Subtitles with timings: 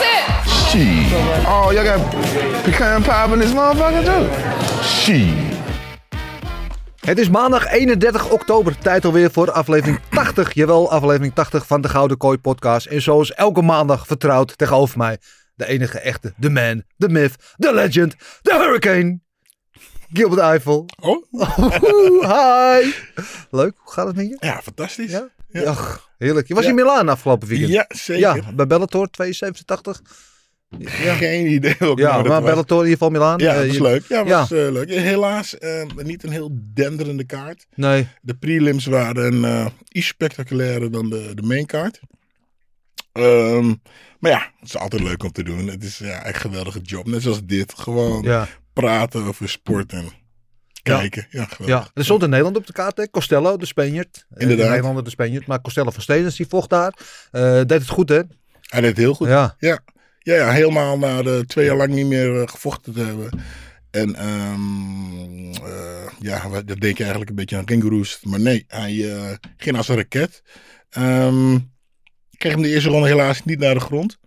[0.00, 0.48] it.
[0.48, 1.12] Shit.
[1.46, 2.00] Oh, y'all got
[2.64, 4.82] pecan pie in this motherfucker too?
[4.82, 5.58] Shit.
[7.00, 10.54] Het is maandag 31 oktober, tijd alweer voor aflevering 80.
[10.54, 12.86] Jawel, aflevering 80 van de Gouden Kooi podcast.
[12.86, 15.18] En zoals elke maandag vertrouwd tegenover mij,
[15.54, 19.20] de enige echte, de man, de myth, de legend, de hurricane.
[20.12, 20.86] Gilbert Eiffel.
[21.00, 21.24] Oh?
[22.32, 22.92] Hi.
[23.60, 24.36] Leuk, hoe gaat het met je?
[24.40, 25.10] Ja, fantastisch.
[25.10, 25.28] Ja?
[25.52, 25.62] Ja.
[25.62, 26.48] Ach, heerlijk.
[26.48, 27.70] Je was in Milaan afgelopen weekend.
[27.72, 28.20] Ja, zeker.
[28.36, 30.02] Ja, bij Bellator 287.
[30.78, 32.42] Ja, Geen idee welke ja maar.
[32.42, 33.38] Bellator in ieder geval Milaan.
[33.38, 34.04] Ja, Eh, dat was je- leuk.
[34.08, 34.24] Ja, Ja.
[34.38, 34.90] was eh, leuk.
[34.90, 37.66] Helaas eh, niet een heel denderende kaart.
[37.74, 42.00] Nee, De prelims waren eh, iets spectaculairder dan de, de mainkaart.
[43.12, 43.66] Ehm,
[44.18, 45.66] maar ja, het is altijd leuk om te doen.
[45.66, 47.06] Het is ja, echt een geweldige job.
[47.06, 47.74] Net zoals dit.
[47.76, 50.08] Gewoon praten over sport en
[50.82, 51.26] kijken.
[51.30, 51.84] Ja, geweldig.
[51.84, 53.10] Ja, er stond in Nederland op de kaart, hè?
[53.10, 54.26] Costello, de Spanjaard.
[54.30, 54.64] Eh, Inderdaad.
[54.64, 55.46] De Nederlander, de Spanjaard.
[55.46, 56.94] Maar Costello van Stedens, die vocht daar.
[57.30, 58.20] Eh, deed het goed, hè?
[58.60, 59.28] Hij deed heel goed.
[59.28, 59.56] Ja.
[59.58, 59.78] Ja,
[60.18, 63.30] ja, ja helemaal na de twee jaar lang niet meer eh, gevochten te hebben.
[63.90, 68.24] En ehm, eh, ja, dan denk je eigenlijk een beetje aan ringroest.
[68.24, 70.42] Maar nee, hij ging als een raket.
[70.90, 71.56] Ehm
[72.40, 74.18] kreeg hem de eerste ronde helaas niet naar de grond.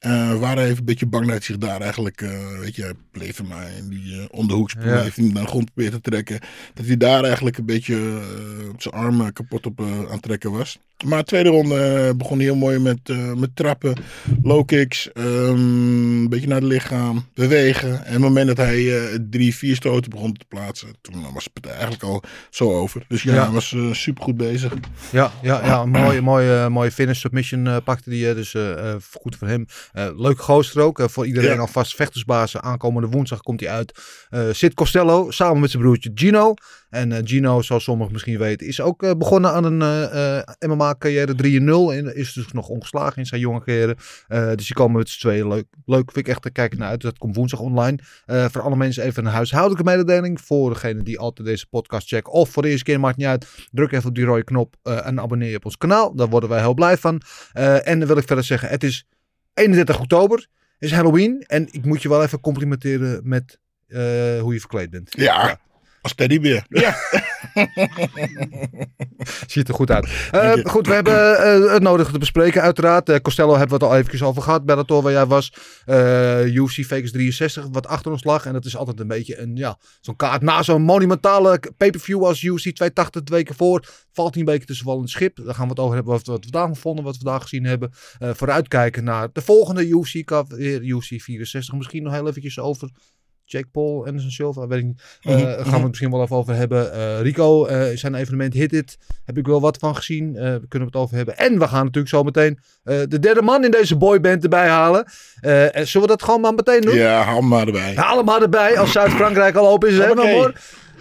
[0.00, 2.94] Eh, we waren even een beetje bang dat hij zich daar eigenlijk, eh, weet je,
[3.10, 4.80] bleef maar in die eh onderhoeks Ja.
[4.80, 6.40] bleef hem naar de grond proberen te trekken.
[6.74, 10.50] Dat hij daar eigenlijk een beetje eh, zijn armen kapot op eh, aan het trekken
[10.52, 10.78] was.
[11.04, 13.94] Maar de tweede ronde eh, begon heel mooi met, eh, met trappen,
[14.42, 15.26] low kicks, ehm,
[16.20, 17.90] een beetje naar het lichaam, bewegen.
[17.90, 21.48] En op het moment dat hij eh, drie, vier stoten begon te plaatsen, toen was
[21.54, 23.04] het eigenlijk al zo over.
[23.08, 23.42] Dus ja, Ja.
[23.44, 24.72] hij was eh, super goed bezig.
[25.12, 28.34] Ja, ja, ja een mooie, mooie, mooie finish submission pakte hij.
[28.34, 28.54] Dus
[29.20, 29.66] goed voor hem.
[30.16, 31.02] Leuk gozer ook.
[31.10, 31.58] Voor iedereen Ja.
[31.58, 32.56] alvast vechtersbaas.
[32.56, 33.98] Aankomende woensdag komt hij uit.
[34.56, 36.54] Zit Costello samen met zijn broertje Gino.
[36.90, 41.34] En eh, Gino, zoals sommigen misschien weten, is ook eh, begonnen aan een eh, MMA-carrière
[41.34, 41.96] 3-0.
[41.96, 43.96] En is dus nog ongeslagen in zijn jonge carrière.
[44.28, 45.48] Dus die komen met z'n tweeën.
[45.48, 47.00] Leuk, leuk vind ik echt te kijken naar uit.
[47.00, 47.98] Dat komt woensdag online.
[48.26, 50.40] Voor alle mensen even een huishoudelijke mededeling.
[50.40, 52.32] Voor degene die altijd deze podcast checken.
[52.32, 53.46] Of voor de eerste keer, maakt niet uit.
[53.70, 56.14] Druk even op die rode knop en abonneer je op ons kanaal.
[56.14, 57.22] Daar worden wij heel blij van.
[57.52, 59.06] En dan wil ik verder zeggen, het is
[59.54, 60.46] 31 oktober.
[60.78, 61.44] is Halloween.
[61.46, 63.58] En ik moet je wel even complimenteren met
[64.40, 65.14] hoe je verkleed bent.
[65.16, 65.60] Ja,
[66.02, 66.64] als teddybeer.
[66.68, 66.96] Ja.
[69.46, 70.08] Ziet er goed uit.
[70.30, 73.08] Eh, goed, we hebben eh, het nodige te bespreken uiteraard.
[73.08, 74.64] Eh, Costello hebben we het al eventjes over gehad.
[74.64, 75.52] Bellator waar jij was.
[75.84, 78.46] Eh UFC Vegas 63 wat achter ons lag.
[78.46, 82.42] En dat is altijd een beetje een, ja, zo'n kaart na zo'n monumentale pay-per-view als
[82.42, 83.84] UFC 280 twee weken voor.
[84.12, 85.36] Valt hij een beetje tussen wal en schip.
[85.44, 87.64] Daar gaan we het over hebben wat, wat we daar vonden, wat we daar gezien
[87.64, 87.92] hebben.
[88.18, 90.14] Eh, vooruitkijken naar de volgende UFC
[90.80, 91.74] UFC 64.
[91.74, 92.90] Misschien nog heel eventjes over
[93.50, 95.02] Jake Paul, Anderson Silva, weet ik niet.
[95.20, 96.92] Eh, Mhm, Gaan we het misschien wel even over hebben.
[96.92, 100.36] Eh, Rico, eh, zijn evenement Hit It, heb ik wel wat van gezien.
[100.36, 101.36] Eh kunnen we het over hebben.
[101.38, 105.04] En we gaan natuurlijk zo meteen de derde man in deze boyband erbij halen.
[105.72, 106.94] En zullen we dat gewoon maar meteen doen?
[106.94, 107.94] Ja, haal maar erbij.
[107.94, 109.98] Haal hem maar erbij als Zuid-Frankrijk al open is.
[109.98, 110.34] Hè, Hoppakee.
[110.34, 110.52] hoor.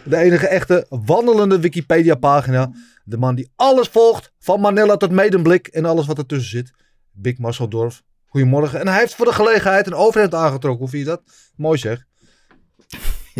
[0.03, 2.71] De enige echte wandelende Wikipedia-pagina.
[3.03, 6.71] De man die alles volgt, van Manila tot Medemblik en alles wat ertussen zit.
[7.11, 8.01] Big Marcel Dorf.
[8.25, 8.79] Goedemorgen.
[8.79, 10.79] En hij heeft voor de gelegenheid een overhemd aangetrokken.
[10.81, 11.21] Hoe vind je dat?
[11.55, 12.05] Mooi zeg.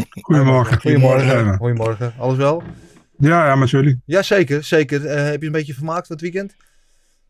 [0.22, 0.82] Goedemorgen.
[0.82, 1.58] Goedemorgen.
[1.58, 2.14] Goedemorgen.
[2.18, 2.64] Alles wel?
[3.18, 4.02] Ja, ja, met jullie.
[4.06, 4.64] Ja, zeker.
[4.64, 5.06] zeker.
[5.06, 6.56] Eh, heb je een beetje vermaakt dat weekend?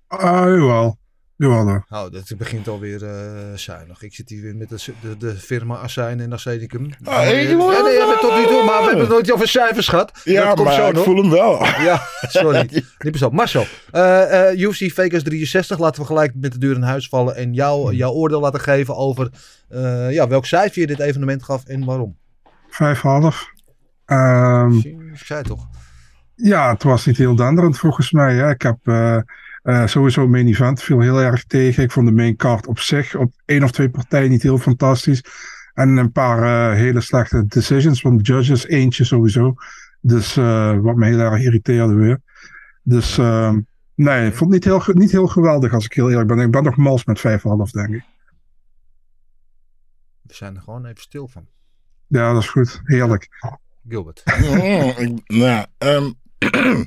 [0.08, 0.98] Ah, jawel.
[1.36, 1.86] Jawel hoor.
[1.90, 4.02] Nou, dat begint alweer eh zuinig.
[4.04, 6.90] Ik zit hier weer met de, de, de firma Assijn en Arsenicum.
[7.04, 7.84] Ah, hey, ja, jongen.
[7.84, 10.12] nee, ja, tot nu toe, maar we hebben het nooit over cijfers gehad.
[10.24, 11.04] Ja, dat komt maar zo ik nog.
[11.04, 11.64] voel hem wel.
[11.64, 12.02] Ja,
[12.40, 12.84] sorry.
[13.00, 13.30] Niet zo.
[13.30, 15.80] Marcel, eh, eh, UFC Vegas 63.
[15.80, 18.96] Laten we gelijk met de deur in huis vallen en jou, jouw oordeel laten geven
[18.96, 19.30] over
[19.70, 22.18] eh, ja, welk cijfer je dit evenement gaf en waarom.
[22.80, 23.52] Vijf half.
[24.06, 25.68] Ehm, Ik zei het toch?
[26.36, 28.36] ja, het was niet heel denderend volgens mij.
[28.36, 28.50] Hè.
[28.50, 29.20] Ik heb eh,
[29.62, 31.84] Eh, sowieso main event viel heel erg tegen.
[31.84, 35.24] Ik vond de main card op zich op één of twee partijen niet heel fantastisch.
[35.74, 38.68] En een paar eh, hele slechte decisions van de judges.
[38.68, 39.54] Eentje sowieso.
[40.02, 40.36] Dus
[40.82, 42.22] wat me heel erg irriteerde weer.
[42.84, 43.56] Dus eh,
[43.96, 46.40] nee, ik vond het niet heel, niet heel geweldig als ik heel eerlijk ben.
[46.40, 47.24] Ik ben nog mals met 5,5
[47.72, 48.04] denk ik.
[50.22, 51.48] We zijn er gewoon even stil van.
[52.10, 52.82] Ja, dat is goed.
[52.84, 53.28] Heerlijk.
[53.90, 54.24] Gilbert.
[54.98, 56.12] Ik- nou, ehm,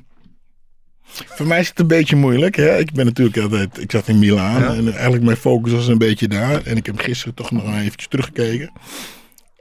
[1.36, 2.56] voor mij is het een beetje moeilijk.
[2.56, 2.78] Hè?
[2.78, 4.74] Ik ben natuurlijk altijd, ik zat in Milaan Ja.
[4.74, 6.66] en eigenlijk mijn focus was een beetje daar.
[6.66, 8.72] En ik heb gisteren toch nog eventjes teruggekeken.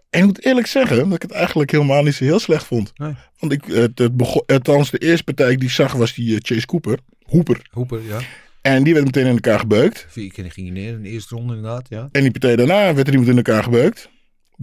[0.09, 2.91] En ik moet eerlijk zeggen dat ik het eigenlijk helemaal niet zo heel slecht vond.
[2.95, 3.15] Nee.
[3.39, 6.39] Want ik, het, het begon, althans de eerste partij die ik zag was die eh,
[6.41, 6.99] Chase Cooper.
[7.21, 7.61] Hooper.
[7.71, 8.17] Hooper, ja.
[8.61, 10.05] En die werd meteen in elkaar gebeukt.
[10.09, 12.09] Vier keer ging hij neer in de eerste ronde inderdaad, ja.
[12.11, 14.09] En die partij daarna werd er iemand in elkaar gebeukt.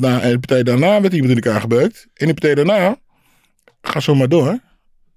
[0.01, 2.07] Na, en de partij daarna werd iemand in elkaar gebeukt.
[2.15, 2.97] En die partij daarna
[3.81, 4.59] ga zo maar door.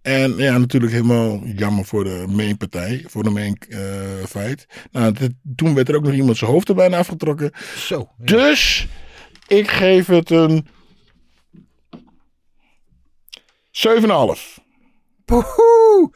[0.02, 3.80] En ja, natuurlijk helemaal jammer voor de main partij, voor de main eh,
[4.30, 4.66] fight.
[4.92, 7.52] Nou, dit- toen werd er ook nog iemand zijn hoofd er bijna afgetrokken.
[7.76, 8.10] Zo.
[8.18, 8.26] ja.
[8.26, 8.88] Dus
[9.48, 10.68] ik geef het een
[13.72, 14.58] 7,5.
[15.26, 16.14] Poehoe!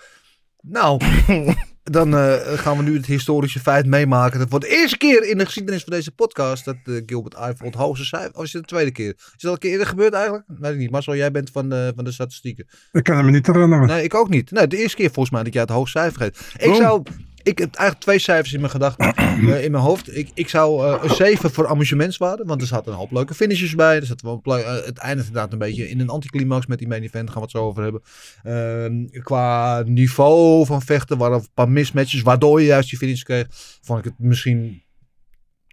[0.62, 1.00] Nou,
[1.92, 4.40] dan eh, gaan we nu het historische feit meemaken.
[4.40, 7.66] Dat voor de eerste keer in de geschiedenis van deze podcast dat eh, Gilbert Eiffel
[7.66, 8.36] het hoogste cijfer...
[8.36, 9.14] Of is het de tweede keer?
[9.16, 10.44] Is dat al een keer eerder gebeurd eigenlijk?
[10.48, 10.92] Weet ik niet.
[10.92, 12.68] Marcel, jij bent van de, van de statistieken.
[12.92, 13.88] Ik kan me niet herinneren.
[13.88, 14.52] Nee, ik ook niet.
[14.52, 16.54] Nee, de eerste keer volgens mij dat jij het hoogste cijfer geeft.
[16.58, 16.76] Ik Boom.
[16.76, 17.04] zou...
[17.46, 20.18] Ik heb eigenlijk twee cijfers in mijn gedachten, eh, in mijn hoofd.
[20.18, 23.76] Ik, ik zou eh, een 7 voor amusementswaarde, want er zaten een hoop leuke finishes
[23.76, 23.96] bij.
[23.96, 27.04] Er zat wel eh, het eindigt inderdaad een beetje in een anticlimax met die main
[27.04, 28.02] event, gaan we het zo over hebben.
[28.44, 33.48] Ehm, qua niveau van vechten waren een paar mismatches, waardoor je juist die finish kreeg.
[33.82, 34.84] Vond ik het misschien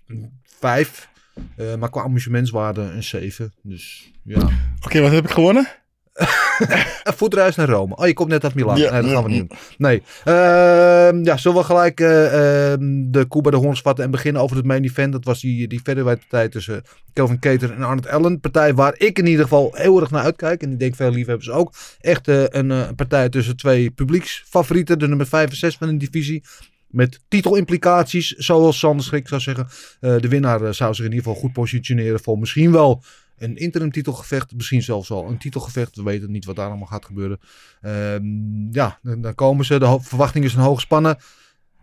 [0.06, 1.10] een 5.
[1.56, 3.52] Eh, maar qua amusementswaarde een 7.
[3.62, 4.48] Dus ja.
[4.84, 5.68] Oké, wat heb ik gewonnen?
[7.02, 7.96] Een voetreis naar Rome.
[7.96, 8.76] Oh, je komt net uit Milaan.
[8.76, 9.58] Ja, nee, dat gaan we niet doen.
[9.78, 10.02] Nee.
[10.24, 14.42] Ehm, ja, zullen we gelijk eh, ehm, de koe bij de horns vatten en beginnen
[14.42, 15.12] over het main event.
[15.12, 16.82] Dat was die, die partij tussen
[17.12, 18.40] Kelvin Keter en Arnold Allen.
[18.40, 20.62] Partij waar ik in ieder geval heel erg naar uitkijk.
[20.62, 21.72] En ik denk veel liefhebbers ook.
[22.00, 24.98] Echt eh, een eh, partij tussen twee publieksfavorieten.
[24.98, 26.42] De nummer 5 en 6 van de divisie.
[26.86, 29.68] Met titelimplicaties, zoals Sander Schrik zou zeggen.
[30.00, 33.02] De winnaar zou zich in ieder geval goed positioneren voor misschien wel
[33.42, 34.54] een interim titelgevecht.
[34.54, 35.96] Misschien zelfs al een titelgevecht.
[35.96, 37.40] We weten niet wat daar allemaal gaat gebeuren.
[37.80, 39.78] Ehm, ja, dan, komen ze.
[39.78, 41.18] De verwachting is een hoog spannen.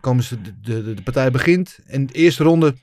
[0.00, 1.78] Komen ze, de, de, de partij begint.
[1.86, 2.74] En de eerste ronde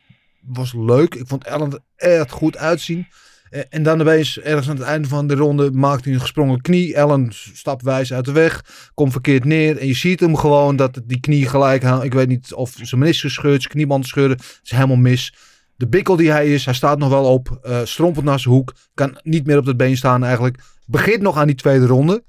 [0.42, 1.16] was leuk.
[1.16, 3.08] Ik vond Ellen er echt goed uitzien.
[3.50, 6.62] Eh, En dan opeens, ergens aan het einde van de ronde, maakt hij een gesprongen
[6.62, 6.96] knie.
[6.96, 9.78] Ellen stapt wijs uit de weg, komt verkeerd neer.
[9.78, 11.84] En je ziet hem gewoon dat die knie gelijk...
[11.84, 12.04] haalt.
[12.04, 14.34] Ik weet niet of zijn meniscus scheurt, zijn knieband scheurde.
[14.34, 15.34] Het is helemaal mis.
[15.78, 17.60] De bikkel die hij is, hij staat nog wel op.
[17.62, 18.74] eh strompelt naar zijn hoek.
[18.94, 20.58] Kan niet meer op dat been staan eigenlijk.
[20.86, 22.24] Begint nog aan die tweede ronde.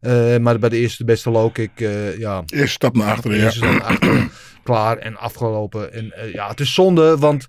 [0.00, 3.44] Eh, maar bij de eerste beste low kick, eh, ja, Eerste stap naar achteren, ja.
[3.44, 4.30] Eerste stap naar achteren,
[4.62, 5.92] klaar en afgelopen.
[5.92, 7.46] En ja, het is zonde, want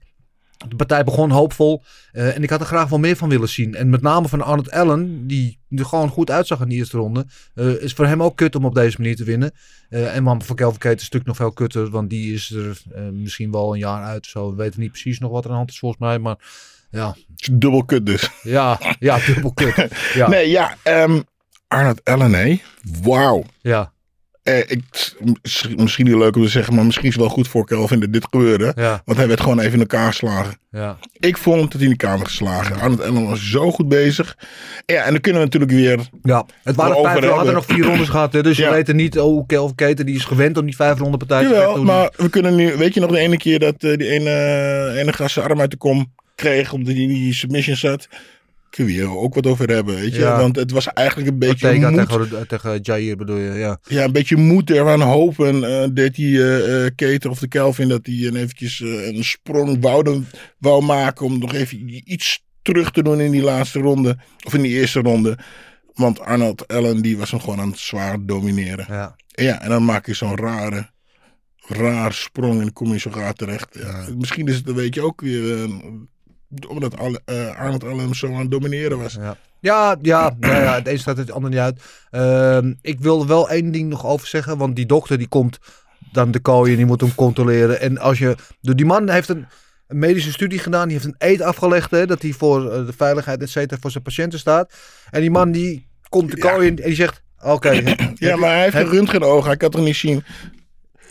[0.68, 1.83] de partij begon hoopvol.
[2.12, 3.75] eh, en ik had er graag wel meer van willen zien.
[3.75, 7.25] En met name van Arnold Allen, die er gewoon goed uitzag in de eerste ronde.
[7.56, 9.51] eh, is voor hem ook kut om op deze manier te winnen.
[9.89, 11.89] Eh, en man, voor Kelvin Keet is het stuk nog veel kutter.
[11.89, 12.81] Want die is er
[13.13, 14.25] misschien wel een jaar uit.
[14.25, 16.19] Zo, we weten niet precies nog wat er aan de hand is volgens mij.
[16.19, 16.36] Maar
[16.92, 17.15] ja,
[17.51, 18.30] Dubbel kut dus.
[18.44, 19.88] ja, ja dubbel kut.
[20.13, 20.75] Ja, Nee, ja.
[20.83, 21.19] ehm
[21.68, 22.62] Arnold Allen, hé.
[23.01, 23.44] Wauw.
[23.62, 23.94] ja,
[24.47, 24.81] Eh, ik,
[25.41, 27.99] mis- misschien niet leuk om te zeggen, maar misschien is het wel goed voor Kelvin
[27.99, 28.71] dat dit gebeurde.
[28.75, 30.57] ja, Want hij werd gewoon even in elkaar geslagen.
[30.71, 30.97] ja.
[31.19, 32.80] Ik vond dat hij in elkaar werd geslagen.
[32.80, 34.37] Arnold Allen was zo goed bezig.
[34.85, 35.99] Ja, en dan kunnen we natuurlijk weer...
[36.23, 38.33] Ja, het waren vijf, we hadden nog vier rondes gehad.
[38.33, 38.69] Hè, dus Ja.
[38.69, 41.44] we weten niet oh, hoe Kelvin Keten, die is gewend om die vijf ronde partij
[41.44, 42.75] te Jawel, maar we kunnen nu...
[42.75, 45.71] Weet je nog de ene keer dat eh, die ene, ene gast zijn arm uit
[45.71, 46.73] de kom kreeg...
[46.73, 48.07] omdat hij in die submission zat?
[48.78, 50.19] Kunnen we hier ook wat over hebben, weet je?
[50.19, 50.38] Ja.
[50.40, 52.10] Want het was eigenlijk een beetje Ortega moed.
[52.10, 53.80] tegen, tegen Jair bedoel je, ja.
[53.88, 55.64] Ja, een beetje moed eraan hopen.
[55.64, 59.81] eh deed die eh eh, Keter of de Kelvin dat hij een eventjes een sprong
[59.81, 60.24] wou,
[60.57, 64.18] wou maken om nog even iets terug te doen in die laatste ronde.
[64.46, 65.38] Of in die eerste ronde.
[65.94, 68.86] Want Arnold Allen die was hem gewoon aan het zwaar domineren.
[68.90, 69.16] ja.
[69.31, 70.90] En ja, en dan maak je zo'n rare,
[71.57, 73.78] raar sprong en kom je zo raar terecht.
[73.80, 75.69] Ja, misschien is het een beetje ook weer...
[76.68, 79.13] omdat Alle- eh, Arnold Allen zo aan het domineren was.
[79.13, 81.80] Ja, ja, ja, nou ja, het een staat het ander niet uit.
[82.11, 84.57] Ehm, ik wil er wel één ding nog over zeggen.
[84.57, 85.59] Want die dokter die komt
[86.11, 87.80] dan de kooi en die moet hem controleren.
[87.81, 88.35] En als je...
[88.61, 89.45] Die man heeft een,
[89.87, 90.87] een medische studie gedaan.
[90.87, 91.92] Die heeft een eed afgelegd.
[91.92, 94.73] Hè, dat hij voor eh, de veiligheid et cetera voor zijn patiënten staat.
[95.09, 96.51] En die man die komt de Ja.
[96.51, 97.21] kooi in en die zegt...
[97.44, 97.69] Oké,
[98.16, 99.45] Ja, maar hij heeft heb- een röntgenoog.
[99.45, 100.23] Hij kan toch niet zien.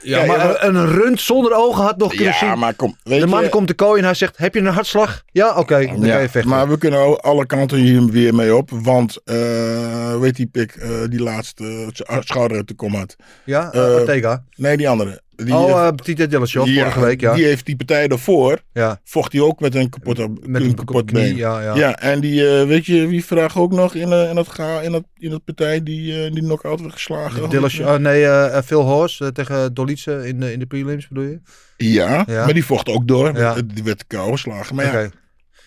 [0.02, 2.58] Ja, Ja, maar ja, een, een rund zonder ogen had nog kunnen Ja, zien.
[2.58, 2.96] maar kom.
[3.02, 5.22] Weet de man je, komt de kooi en hij zegt: Heb je een hartslag?
[5.32, 6.48] Ja, oké, dan kan je vechten.
[6.50, 8.70] Maar we kunnen alle kanten hier weer mee op.
[8.72, 11.64] Want, eh weet die pik, eh, die laatste
[12.10, 13.16] uh, schouder uit de kom had.
[13.44, 14.42] ja, eh, Ortega.
[14.56, 15.20] Nee, die andere.
[15.36, 17.34] Die, oh, eh, uh, Dillashaw, ja, vorige week, ja.
[17.34, 19.00] Die heeft die partij daarvoor, ja.
[19.04, 21.36] vocht hij ook met een kapot, Met een een kapot knie, been.
[21.36, 21.74] ja, ja.
[21.76, 24.80] Ja, en die, eh, weet je wie vraagt ook nog in, eh, in, dat, ga,
[24.80, 27.50] in, dat, in dat partij die, eh die knock-out werd geslagen?
[27.50, 31.24] Dillashaw, oh, nee, eh, Phil Horst eh, tegen Dolice in, de- in de prelims, bedoel
[31.24, 31.40] je?
[31.76, 32.44] Ja, Ja.
[32.44, 33.38] maar die vocht ook door.
[33.38, 33.54] Ja.
[33.74, 34.76] Die werd kou geslagen.
[34.76, 35.10] Maar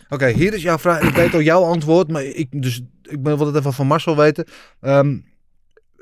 [0.09, 1.01] Oké, hier is jouw vraag.
[1.01, 4.45] Ik weet al jouw antwoord, maar ik, dus, ik wil het even van Marcel weten.
[4.81, 5.17] Ehm,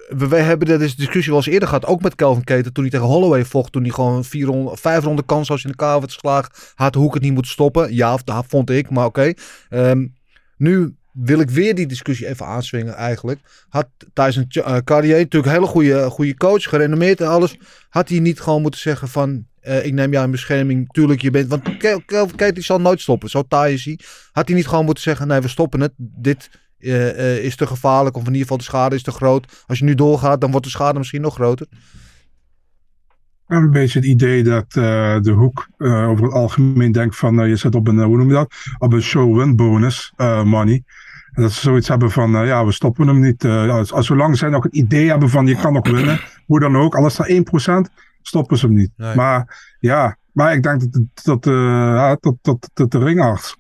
[0.08, 2.92] we, we hebben deze discussie wel eens eerder gehad, ook met Kelvin Keten, toen hij
[2.92, 6.00] tegen Holloway vocht, toen hij gewoon vier ronde, vijf ronde kans als in de kou
[6.00, 7.96] werd geslagen, had Hoek het niet moeten stoppen.
[7.96, 9.34] Ja, of dat vond ik, maar oké.
[9.70, 10.08] Ehm,
[10.58, 13.40] nu wil ik weer die discussie even aanswingen eigenlijk.
[13.70, 17.58] Had Tyson Ch- eh, Carrier, natuurlijk een hele goede, goede coach, gerenommeerd en alles,
[17.90, 21.32] had hij niet gewoon moeten zeggen van, eh, ik neem jou in bescherming, tuurlijk je
[21.32, 24.00] bent, want Kel- Kelvin Keten zal nooit stoppen, zo taai is hij.
[24.32, 26.50] Had hij niet gewoon moeten zeggen, nee we stoppen het, dit
[26.80, 29.64] eh, eh, is te gevaarlijk of in ieder geval de schade is te groot.
[29.68, 31.68] Als je nu doorgaat, dan wordt de schade misschien nog groter.
[33.48, 37.76] Een beetje het idee dat eh, de hoek over het algemeen denkt van je zit
[37.76, 38.54] op een, hoe noem je dat?
[38.78, 40.84] Op een show-win bonus money.
[41.32, 43.46] En dat ze zoiets hebben van ja, we stoppen hem niet.
[43.46, 46.76] als, als zolang zij nog het idee hebben van je kan nog winnen, hoe dan
[46.76, 47.30] ook, alles naar
[47.88, 48.92] 1%, stoppen ze hem niet.
[48.96, 49.16] Nee.
[49.16, 50.82] Maar ja, maar ik denk
[51.24, 53.58] dat, dat, dat, dat de ringarts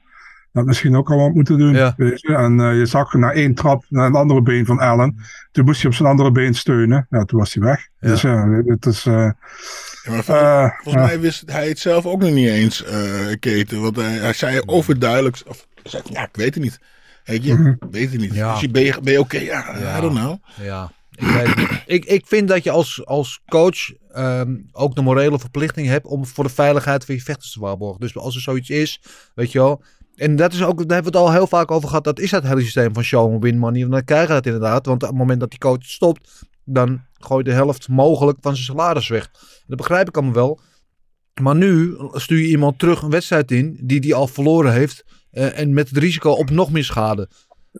[0.53, 1.73] dat misschien ook al wat moeten doen.
[1.73, 1.93] Ja.
[1.97, 2.35] Weet je?
[2.35, 5.15] En eh, je zag na één trap naar een andere been van Allen.
[5.51, 7.07] Toen moest hij op zijn andere been steunen.
[7.09, 7.87] Ja, toen was hij weg.
[7.99, 8.07] Ja.
[8.07, 9.05] Dus ja, het is...
[9.05, 9.13] eh,
[10.03, 13.33] Ja, maar vol- eh, volgens mij wist hij het zelf ook nog niet eens, eh,
[13.39, 13.81] Keten.
[13.81, 16.79] Want hij, hij zei overduidelijk, of hij zei, ja, ik weet het niet.
[17.25, 17.67] Weet je, Mhm.
[17.67, 18.33] ik weet het niet.
[18.33, 18.51] Ja.
[18.51, 19.37] Dus je, ben je, ben je oké?
[19.39, 19.97] Ja, Ja.
[19.97, 20.35] I don't know.
[20.61, 23.77] Ja, ik, weet ik, ik vind dat je als, als coach
[24.13, 27.99] ehm, ook de morele verplichting hebt om voor de veiligheid van je vechters te waarborgen.
[27.99, 29.01] Dus als er zoiets is,
[29.35, 29.83] weet je wel.
[30.17, 32.03] En dat is ook, daar hebben we het al heel vaak over gehad.
[32.03, 33.81] Dat is het hele systeem van show win money.
[33.81, 34.85] En dan krijgen we dat inderdaad.
[34.85, 38.55] Want op het moment dat die coach stopt, dan gooi je de helft mogelijk van
[38.55, 39.31] zijn salaris weg.
[39.67, 40.59] Dat begrijp ik allemaal wel.
[41.41, 45.05] Maar nu stuur je iemand terug een wedstrijd in die die al verloren heeft.
[45.31, 47.29] eh, en met het risico op nog meer schade.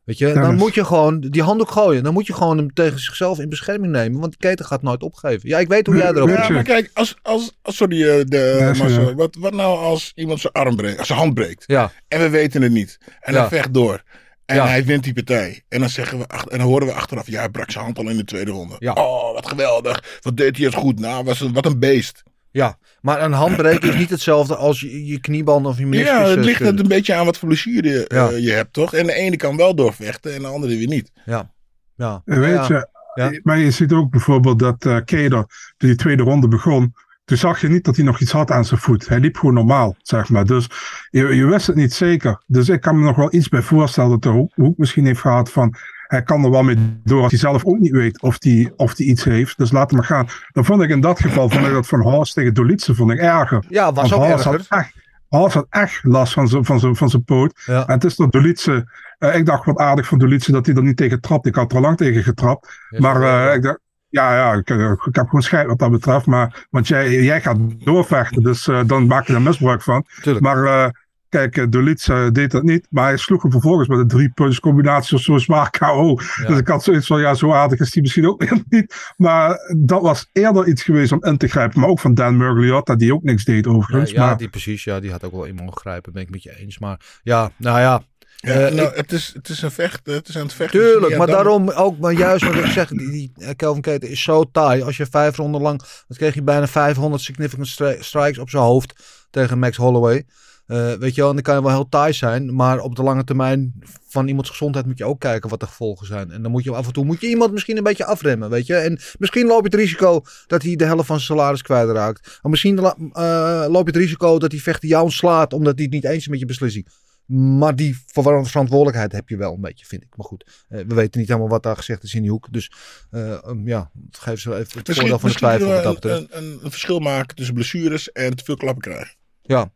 [0.05, 2.03] Weet je, dan moet je gewoon die handdoek gooien.
[2.03, 4.19] Dan moet je gewoon hem tegen zichzelf in bescherming nemen.
[4.19, 5.49] Want die keten gaat nooit opgeven.
[5.49, 8.55] Ja, ik weet hoe jij erop Ja, maar kijk, als, als, als sorry, eh, de,
[8.59, 8.93] Ja, sorry.
[8.95, 12.19] Marcel, wat, wat nou als iemand zijn arm breekt, als zijn hand breekt, Ja, en
[12.19, 13.39] we weten het niet, en Ja.
[13.39, 14.03] hij vecht door,
[14.45, 14.67] en Ja.
[14.67, 17.49] hij wint die partij, en dan zeggen we, en dan horen we achteraf, ja, hij
[17.49, 18.75] brak zijn hand al in de tweede ronde.
[18.79, 18.93] Ja.
[18.93, 22.23] Oh, wat geweldig, wat deed hij het goed, nou, was een, wat een beest.
[22.57, 22.77] Ja.
[23.01, 26.17] Maar een handbreken is niet hetzelfde als je, je knieband of je meniscus.
[26.17, 28.29] Ja, het eh, ligt het een beetje aan wat voor blessure je, Ja.
[28.29, 28.93] eh, je hebt, toch?
[28.93, 31.11] En de ene kan wel doorvechten en de andere weer niet.
[31.25, 31.51] Ja.
[31.95, 32.21] Ja.
[32.25, 32.67] En Weet Ja.
[32.67, 33.39] je, Ja.
[33.43, 35.45] maar je ziet ook bijvoorbeeld dat eh Keder,
[35.77, 36.93] toen die tweede ronde begon,
[37.25, 39.07] toen zag je niet dat hij nog iets had aan zijn voet.
[39.07, 40.45] Hij liep gewoon normaal, zeg maar.
[40.45, 40.67] Dus
[41.09, 42.43] je, je wist het niet zeker.
[42.47, 45.51] Dus ik kan me nog wel iets bij voorstellen dat de Hoek misschien heeft gehad
[45.51, 45.75] van,
[46.07, 48.95] hij kan er wel mee door als hij zelf ook niet weet of hij of
[48.95, 49.57] die iets heeft.
[49.57, 50.27] Dus laat hem maar gaan.
[50.51, 53.19] Dan vond ik in dat geval, vond ik dat van Horst tegen Dolice vond ik
[53.19, 53.63] erger.
[53.69, 54.51] Ja, was ook Horst erger.
[54.51, 54.93] had echt,
[55.27, 57.61] Horst had echt last van zijn van zijn- van zijn poot.
[57.65, 57.87] Ja.
[57.87, 58.87] En het is dat Dolice,
[59.17, 61.45] eh, ik dacht wat aardig van Dolice dat hij er niet tegen trapt.
[61.45, 62.79] Ik had er al lang tegen getrapt.
[62.97, 66.25] Maar eh, ik dacht, ja, ja ik, eh, ik heb gewoon scheid wat dat betreft.
[66.25, 70.05] Maar, want jij, jij gaat doorvechten, dus dan maak je er misbruik van.
[70.21, 70.45] Tuurlijk.
[70.45, 72.87] Maar kijk, uh, Dolice eh, deed dat niet.
[72.89, 76.15] Maar hij sloeg hem vervolgens met een drie punts combinatie of zo zwaar KO.
[76.47, 79.13] Dus ik had zoiets van, ja, zo aardig is die misschien ook weer niet.
[79.17, 81.79] Maar dat was eerder iets geweest om in te grijpen.
[81.79, 84.11] Maar ook van Dan Murgliotta, die ook niks deed overigens.
[84.11, 84.83] ja, maar, die precies.
[84.83, 86.13] Ja, die had ook wel in mogen grijpen.
[86.13, 86.79] Ben ik met je eens.
[86.79, 88.01] Maar ja, nou ja.
[88.39, 90.79] Ja, Eh, nou, ik- het, is, het is een vechten, het is aan het vechten.
[90.79, 93.81] Tuurlijk, Ja, maar dan- daarom ook, maar juist wat ik zeg, die, die eh, Kelvin
[93.81, 94.81] Keten is zo taai.
[94.83, 98.63] Als je vijf ronden lang, dan kreeg je bijna 500 significant stri- strikes op zijn
[98.63, 100.25] hoofd tegen Max Holloway.
[100.67, 103.03] Eh, weet je wel, en dan kan je wel heel taai zijn, maar op de
[103.03, 103.73] lange termijn
[104.07, 106.31] van iemands gezondheid moet je ook kijken wat de gevolgen zijn.
[106.31, 108.65] En dan moet je af en toe moet je iemand misschien een beetje afremmen, weet
[108.65, 108.75] je.
[108.75, 112.39] En misschien loop je het risico dat hij de helft van zijn salaris kwijtraakt.
[112.41, 115.93] Of misschien eh, loop je het risico dat die vechter jou ontslaat omdat hij het
[115.93, 116.87] niet eens is met je beslissing.
[117.25, 120.09] Maar die ver- verantwoordelijkheid heb je wel een beetje, vind ik.
[120.15, 122.47] Maar goed, eh, we weten niet helemaal wat daar gezegd is in die hoek.
[122.51, 122.71] Dus
[123.11, 127.35] um, ja, geef ze even het Misschien, voordeel van de twijfel een, een verschil maken
[127.35, 129.15] tussen blessures en te veel klappen krijgen.
[129.41, 129.71] Ja.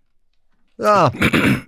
[0.82, 1.12] Ja,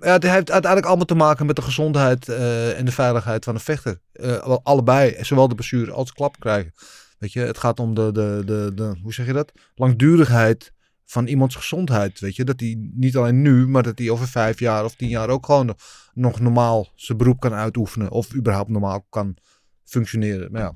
[0.00, 3.54] ja, het heeft uiteindelijk allemaal te maken met de gezondheid eh, en de veiligheid van
[3.54, 4.00] de vechter.
[4.12, 6.72] Wel allebei, zowel de blessure als de klap krijgen.
[7.18, 9.52] Weet je, het gaat om de, de, de, de, hoe zeg je dat?
[9.74, 10.72] Langdurigheid
[11.04, 12.20] van iemands gezondheid.
[12.20, 15.08] Weet je, dat hij niet alleen nu, maar dat hij over vijf jaar of tien
[15.08, 15.76] jaar ook gewoon
[16.14, 18.10] nog normaal zijn beroep kan uitoefenen.
[18.10, 19.36] Of überhaupt normaal kan
[19.84, 20.48] functioneren.
[20.52, 20.74] Ja,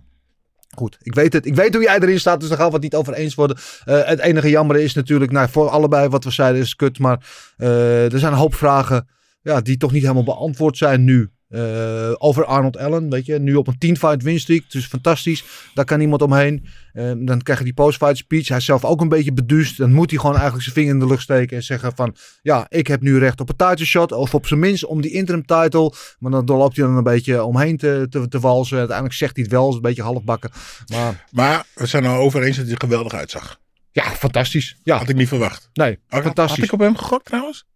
[0.76, 1.46] Goed, ik weet het.
[1.46, 3.56] Ik weet hoe jij erin staat, dus daar gaan we het niet over eens worden.
[3.87, 6.98] Uh, het enige jammer is natuurlijk, nou, voor allebei wat we zeiden is kut.
[6.98, 7.26] Maar
[7.58, 9.08] uh, er zijn een hoop vragen
[9.42, 11.30] ja, die toch niet helemaal beantwoord zijn nu.
[11.48, 13.38] Eh, over Arnold Allen, weet je.
[13.38, 15.44] Nu op een 10 fight winstreak, dus fantastisch.
[15.74, 16.66] Daar kan niemand omheen.
[16.92, 18.48] Eh, dan krijg je die post-fight speech.
[18.48, 19.76] Hij is zelf ook een beetje beduust.
[19.78, 22.16] Dan moet hij gewoon eigenlijk zijn vinger in de lucht steken en zeggen van...
[22.42, 24.12] Ja, ik heb nu recht op een title shot.
[24.12, 25.92] Of op zijn minst om die interim title.
[26.18, 28.78] Maar dan loopt hij dan een beetje omheen te, te, te walsen.
[28.78, 30.50] Uiteindelijk zegt hij het wel, is een beetje halfbakken.
[30.86, 33.60] Maar Maar we zijn er over eens dat hij er geweldig uitzag.
[33.92, 34.76] ja, fantastisch.
[34.82, 35.70] Ja, Had ik niet verwacht.
[35.72, 36.56] nee, fantastisch.
[36.56, 37.66] Had ik op hem gegokt trouwens?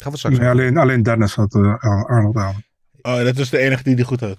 [0.00, 2.64] Gaan we straks Nee, alleen, alleen Dennis had eh, Ar- Arnold Allen.
[3.02, 4.36] Oh, dat is de enige die die goed had.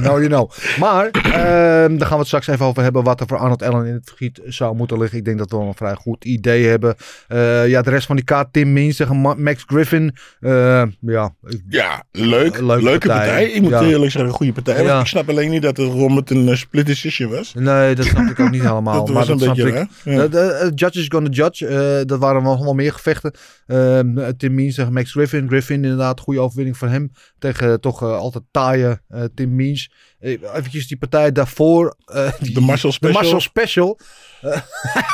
[0.00, 0.50] nou, you know.
[0.78, 3.86] Maar ehm, daar gaan we het straks even over hebben wat er voor Arnold Allen
[3.86, 5.18] in het vergiet zou moeten liggen.
[5.18, 6.94] Ik denk dat we wel een vrij goed idee hebben.
[7.28, 10.14] Eh, ja, de rest van die kaart, Tim Means tegen Max Griffin.
[10.40, 11.34] Eh, ja,
[11.68, 12.60] Ja, leuk.
[12.60, 13.26] Leuke Leuke partij.
[13.26, 13.44] partij.
[13.50, 13.80] Ik moet Ja.
[13.82, 14.82] eerlijk zeggen, een goede partij.
[14.82, 15.00] Ja.
[15.00, 17.54] Ik snap alleen niet dat het gewoon met een eh, split decision was.
[17.54, 18.94] nee, dat snap ik ook niet helemaal.
[19.04, 19.88] Dat maar was een dat beetje ik.
[20.32, 20.70] Ja.
[20.74, 22.02] Judge is gonna judge.
[22.06, 23.32] Dat waren wel, wel meer gevechten.
[23.66, 25.48] Ehm, Tim Means tegen Max Griffin.
[25.48, 27.10] Griffin inderdaad, goede overwinning voor hem.
[27.38, 29.92] Tegen toch eh, altijd taaie eh, Tim Means.
[30.18, 31.96] Eh, eventjes die partij daarvoor.
[32.04, 33.20] eh, die- De Marshall De Special.
[33.20, 33.98] Marshall Special.
[34.40, 34.60] Eh,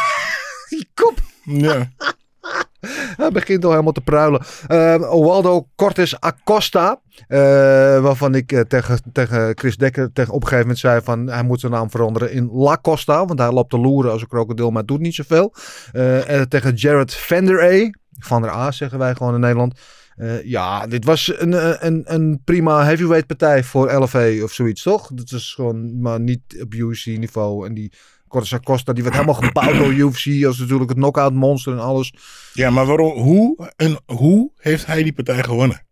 [0.71, 1.19] die kop.
[1.45, 1.89] Ja.
[3.17, 4.41] Hij begint al helemaal te pruilen.
[4.69, 7.01] Uh, Waldo Cortes Acosta.
[7.29, 7.39] eh,
[8.01, 11.43] waarvan ik eh, tegen, tegen Chris Dekker tegen op een gegeven moment zei van hij
[11.43, 13.27] moet zijn naam veranderen in La Costa.
[13.27, 15.55] Want hij loopt te loeren als een krokodil, maar doet niet zoveel.
[15.93, 17.91] Eh, en tegen Jared Vander A.
[18.19, 19.79] Van der A zeggen wij gewoon in Nederland.
[20.19, 24.83] Eh, ja, dit was een, eh, een, een prima heavyweight partij voor LFA of zoiets,
[24.83, 25.11] toch?
[25.15, 27.67] Dat is gewoon maar niet op UFC niveau.
[27.67, 27.93] En die
[28.29, 32.13] Cortes Acosta, die werd helemaal gebouwd door UFC als natuurlijk het knockout monster en alles.
[32.53, 35.87] ja, maar waarom, hoe, en hoe heeft hij die partij gewonnen?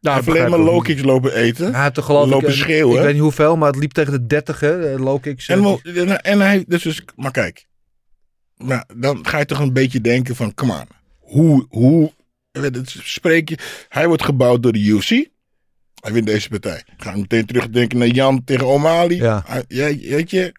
[0.00, 1.72] Nou, hij heeft alleen maar low kicks lopen eten.
[1.74, 2.96] Hij had er geloof Lopen ik, eh, schreeuwen.
[2.96, 5.48] Ik weet niet hoeveel, maar het liep tegen de 30 hè, eh, low kicks.
[5.48, 7.66] En, wel- en, en hij, dus, dus, maar kijk.
[8.56, 10.86] Nou, dan ga je toch een beetje denken van, come on.
[11.18, 12.12] Hoe, hoe,
[13.02, 13.54] spreek.
[13.88, 15.08] Hij wordt gebouwd door de UFC.
[16.00, 16.82] Hij wint deze partij.
[16.96, 19.16] Ga ik meteen terugdenken naar Jan tegen O'Malley.
[19.16, 19.44] Ja.
[19.68, 20.52] Weet je,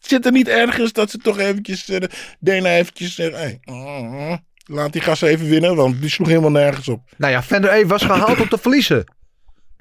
[0.00, 2.00] zit er niet ergens dat ze toch eventjes, uh,
[2.40, 6.88] Dana eventjes zeggen, hey, uh, laat die gasten even winnen, want die sloeg helemaal nergens
[6.88, 7.02] op.
[7.16, 9.04] Nou ja, Vander A was gehaald om te verliezen.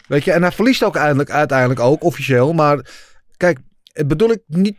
[0.08, 2.54] Weet je, en hij verliest ook uiteindelijk, uiteindelijk ook, officieel.
[2.54, 2.90] Maar
[3.38, 3.60] kijk,
[3.94, 4.78] het bedoel ik niet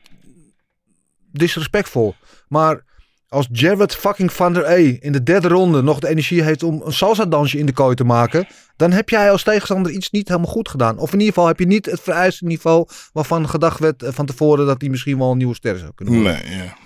[1.32, 2.14] disrespectvol.
[2.48, 2.84] Maar
[3.28, 6.82] als Jared fucking Van der E in de derde ronde nog de energie heeft om
[6.84, 10.28] een salsa dansje in de kooi te maken, dan heb jij als tegenstander iets niet
[10.28, 10.98] helemaal goed gedaan.
[10.98, 14.26] Of in ieder geval heb je niet het vereiste niveau waarvan gedacht werd eh, van
[14.26, 16.32] tevoren dat hij misschien wel een nieuwe ster zou kunnen worden.
[16.32, 16.76] Nee, ja.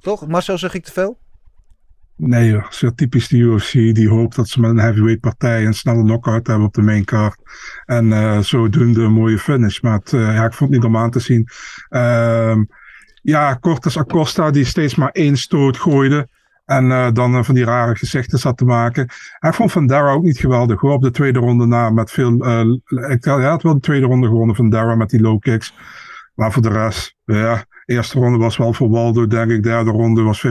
[0.00, 0.26] Toch?
[0.26, 1.18] Marcel, zeg ik te veel?
[2.16, 3.72] Nee joh, zo typisch de UFC.
[3.72, 7.04] Die hoopt dat ze met een heavyweight partij een snelle knockout hebben op de main
[7.04, 7.36] card.
[7.84, 9.80] En uh, zodoende een mooie finish.
[9.80, 11.48] Maar het, uh, ja, ik vond het niet om aan te zien.
[11.90, 12.56] Uh,
[13.26, 16.28] ja, Cortes Acosta die steeds maar één stoot gooide.
[16.64, 19.08] En uh, dan uh, van die rare gezichten zat te maken.
[19.38, 20.80] Hij vond Van Dara ook niet geweldig.
[20.80, 22.46] Hoor, op de tweede ronde na met veel...
[22.46, 25.74] Uh, ik hij had wel de tweede ronde gewonnen van Dara met die low kicks.
[26.34, 27.64] Maar voor de rest, ja...
[27.84, 29.62] Eerste ronde was wel voor Waldo, denk ik.
[29.62, 30.50] Derde ronde was 50-50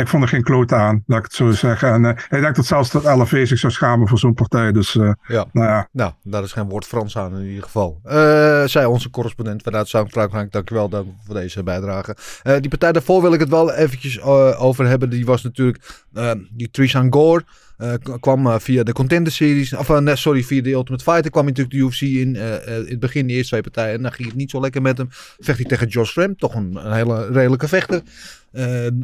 [0.00, 1.92] ik vond er geen kloot aan, laat ik het zo zeggen.
[1.92, 4.72] En uh, ik denk dat zelfs dat LFV zich zou schamen voor zo'n partij.
[4.72, 5.46] Dus uh, ja.
[5.52, 5.88] nou ja.
[5.92, 8.00] Nou, daar is geen woord Frans aan in ieder geval.
[8.06, 10.52] Uh, zij onze correspondent vanuit Zuid-Frankrijk.
[10.52, 12.16] Dankjewel dan voor deze bijdrage.
[12.60, 14.20] Die partij daarvoor wil ik het wel eventjes
[14.58, 15.10] over hebben.
[15.10, 16.04] Die was natuurlijk
[16.50, 17.44] die Trishan Gore.
[17.78, 21.52] Uh, kwam via de Contender Series, of uh, sorry, via de Ultimate Fighter kwam hij
[21.52, 22.36] natuurlijk de UFC in.
[22.36, 24.98] In het begin de eerste twee partijen en dan ging het niet zo lekker met
[24.98, 25.08] hem.
[25.38, 28.02] Vecht hij tegen Josh Ram, toch een, een hele redelijke vechter.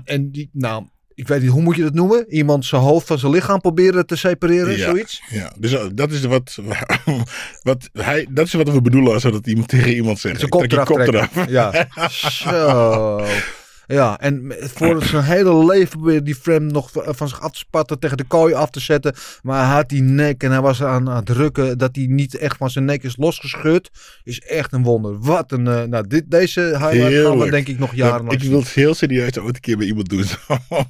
[0.05, 0.85] En die, nou,
[1.15, 2.25] ik weet niet, hoe moet je dat noemen?
[2.29, 5.23] Iemand zijn hoofd van zijn lichaam proberen te separeren, ja, zoiets?
[5.29, 6.59] Ja, dus dat is wat,
[7.63, 10.41] wat hij, dat is wat we bedoelen als we dat iemand tegen iemand zeggen.
[10.41, 11.49] Zijn kop eraf, kop eraf.
[11.49, 13.25] Ja, zo.
[13.93, 17.99] Ja, en voor zijn hele leven probeerde die Frem nog van zich af te spatten,
[17.99, 19.15] tegen de kooi af te zetten.
[19.43, 21.79] Maar hij had die nek en hij was aan, aan het rukken.
[21.79, 23.91] Dat hij niet echt van zijn nek is losgeschud,
[24.25, 25.19] is echt een wonder.
[25.21, 28.43] Wat een, uh, nou dit, deze highlight gaan we denk ik nog jaren ja, Ik
[28.43, 30.25] wil het heel serieus ooit een keer bij iemand doen.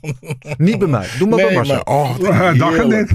[0.66, 1.74] niet bij mij, doe maar nee, bij Marcel.
[1.74, 3.10] Maar, oh, Dag niet.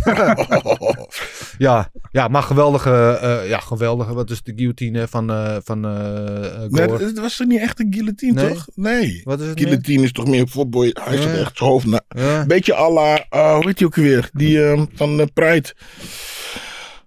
[1.68, 6.90] ja, ja, maar geweldige, uh, ja, geweldige, wat is de guillotine van, uh, van nee,
[6.90, 8.54] het was toch niet echt een guillotine, nee?
[8.54, 8.68] toch?
[8.76, 9.22] Nee.
[9.24, 10.96] Wat is het guillotine is toch meer footboy.
[11.04, 12.02] Hij zat echt zijn hoofd na.
[12.48, 14.30] Beetje à la, uh, hoe heet hij ook weer?
[14.34, 15.74] Die uh, van uh, Pride.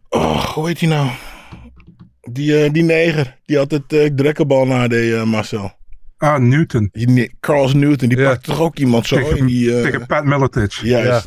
[0.08, 1.10] Oh, hoe heet hij nou?
[2.20, 3.38] Die, uh, die neger.
[3.46, 5.72] Die altijd uh, drekkenbal nadeed, Marcel.
[6.16, 6.88] Ah, Newton.
[6.92, 8.08] Die, Carlos Newton.
[8.08, 8.28] Die ja.
[8.28, 9.82] pakt toch ook iemand zo tegen, in die...
[9.82, 10.72] Tegen Pat Miletic.
[10.72, 11.08] Juist.
[11.08, 11.22] Ja.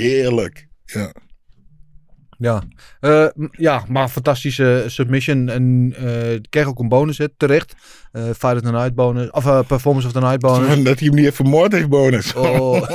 [0.00, 0.68] Heerlijk.
[0.84, 1.12] Ja.
[2.38, 2.62] Ja.
[3.00, 5.48] Uh, ja, maar fantastische submission.
[5.48, 7.74] En uh, kreeg ook een bonus, hè, terecht.
[8.12, 9.30] Eh, Fight of the Night bonus.
[9.30, 10.84] Of eh, Performance of the Night bonus.
[10.84, 12.34] Dat hij hem niet heeft vermoord heeft bonus.
[12.34, 12.88] Oh,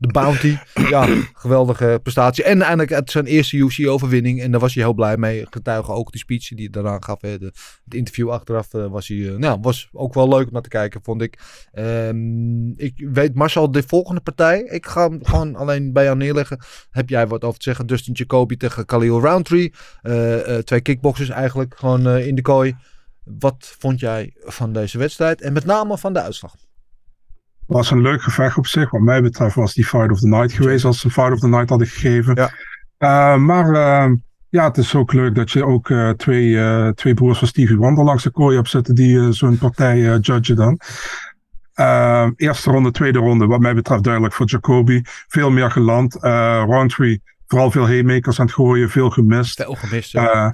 [0.00, 0.56] de Bounty.
[0.88, 2.44] Ja, geweldige prestatie.
[2.44, 4.40] En eindelijk het zijn eerste UFC-overwinning.
[4.40, 5.46] En daar was hij heel blij mee.
[5.50, 7.20] Getuigen ook die speech die hij daarna gaf.
[7.20, 7.38] Hè.
[7.38, 7.44] De,
[7.84, 9.28] het interview achteraf eh, was hij...
[9.28, 11.38] eh, nou, was ook wel leuk om naar te kijken, vond ik.
[11.72, 14.60] Ehm, ik weet, Marcel, de volgende partij.
[14.60, 16.60] Ik ga hem gewoon alleen bij jou neerleggen.
[16.90, 17.86] Heb jij wat over te zeggen?
[17.90, 19.72] Dustin Jacoby tegen Khalil Roundtree.
[20.02, 21.74] Eh, eh, twee kickboxers eigenlijk.
[21.76, 22.76] Gewoon eh, in de kooi.
[23.24, 25.40] Wat vond jij van deze wedstrijd?
[25.40, 26.54] En met name van de uitslag.
[27.66, 28.90] was een leuk gevecht op zich.
[28.90, 31.48] Wat mij betreft was die Fight of the Night geweest als ze Fight of the
[31.48, 32.34] Night hadden gegeven.
[32.98, 33.36] Ja.
[33.36, 33.72] Maar
[34.48, 36.58] ja, het is ook leuk dat je ook twee,
[36.94, 40.80] twee broers van Stevie Wonder langs de kooi hebt zitten die zo'n partij judgen dan.
[42.36, 45.00] Eerste ronde, tweede ronde, wat mij betreft duidelijk voor Jacoby.
[45.04, 46.14] Veel meer geland.
[46.14, 49.62] Roundtree, vooral veel haymakers aan het gooien, veel gemist.
[49.62, 50.12] Veel gemist.
[50.12, 50.32] ja.
[50.32, 50.50] Eh,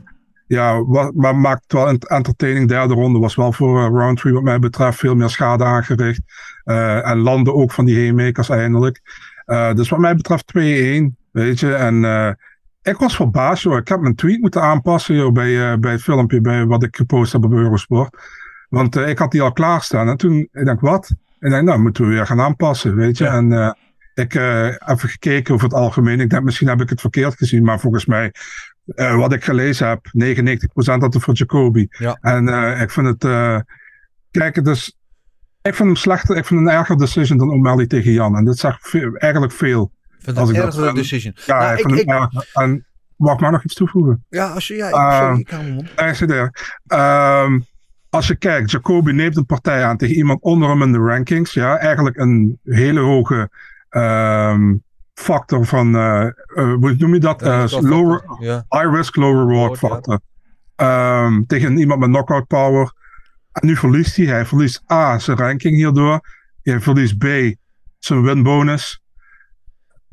[0.46, 2.68] ja, wat, maar maakt wel ent- entertaining.
[2.68, 6.20] Derde ronde was wel voor eh, Roundtree wat mij betreft veel meer schade aangericht.
[6.64, 9.00] Eh, en landen ook van die haymakers eindelijk.
[9.74, 11.74] Dus wat mij betreft 2-1, weet je.
[11.74, 12.04] En
[12.82, 13.76] ik was verbaasd, joh.
[13.76, 17.32] Ik heb mijn tweet moeten aanpassen, joh, bij, bij het filmpje bij wat ik gepost
[17.32, 18.16] heb op Eurosport.
[18.68, 20.08] Want ik had die al klaarstaan.
[20.08, 21.14] En toen, ik denk, wat?
[21.40, 23.24] Ik denk, nou, moeten we weer gaan aanpassen, weet je.
[23.24, 23.32] Ja.
[23.34, 23.76] En
[24.18, 26.20] ik eh even gekeken over het algemeen.
[26.20, 27.62] Ik denk, misschien heb ik het verkeerd gezien.
[27.64, 28.32] Maar volgens mij,
[28.94, 31.86] eh, wat ik gelezen heb, 99% had het voor Jacoby.
[31.90, 32.18] Ja.
[32.20, 33.24] En eh, ik vind het,
[34.30, 34.96] kijk, is,
[35.62, 38.36] ik vind hem slechter, ik vind een erger decision dan O'Malley tegen Jan.
[38.36, 39.92] En dat zegt veel- eigenlijk veel.
[40.18, 41.32] Ik vind als het ik een dat, decision.
[41.46, 42.50] Ja, Nou, ik ik- vind ik- hem erger.
[42.52, 44.24] En mag ik maar nog iets toevoegen?
[44.28, 44.74] Ja, als je...
[44.74, 45.96] Ja, sorry, ik hou mijn mond.
[45.96, 46.76] Nee, zit er.
[46.86, 47.60] Ehm,
[48.10, 51.52] als je kijkt, Jacoby neemt een partij aan tegen iemand onder hem in de rankings.
[51.52, 53.50] Ja, eigenlijk een hele hoge
[53.88, 54.74] ehm,
[55.14, 57.42] factor van, eh, eh, hoe noem je dat?
[57.42, 58.44] Eh, dat lower, factor.
[58.44, 58.64] Ja.
[58.68, 60.20] high risk, low reward factor.
[60.76, 62.92] Ehm, tegen iemand met knockout power.
[63.52, 64.26] En nu verliest hij.
[64.26, 66.20] Hij verliest A, zijn ranking hierdoor.
[66.62, 67.24] Hij verliest B,
[67.98, 69.00] zijn win bonus.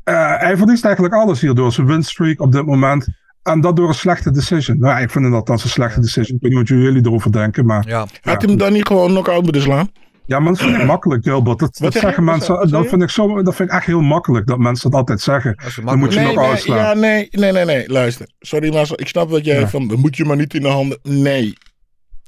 [0.04, 1.72] Eh, hij verliest eigenlijk alles hierdoor.
[1.72, 3.08] Zijn winstreak op dit moment.
[3.42, 4.78] En dat door een slechte decision.
[4.78, 6.36] Nou, ik vind het althans een slechte decision.
[6.36, 7.88] Ik weet niet wat jullie erover denken, maar...
[7.88, 7.98] Ja.
[7.98, 9.88] Had hij hem dan niet gewoon knock-out moeten slaan?
[10.26, 11.58] Ja, maar dat vind ik makkelijk, Gilbert.
[11.58, 14.90] Dat, zeggen mensen, dat vind, ik zo, dat vind ik echt heel makkelijk dat mensen
[14.90, 15.56] dat altijd zeggen.
[15.84, 16.78] Dan moet je makkelijk- nog nee, uitslaan.
[16.78, 17.88] ja, nee, nee, nee, nee.
[17.88, 18.28] Luister.
[18.38, 19.68] Sorry, maar ik snap dat jij Ja.
[19.68, 20.98] van, dan moet je maar niet in de handen.
[21.02, 21.54] Nee.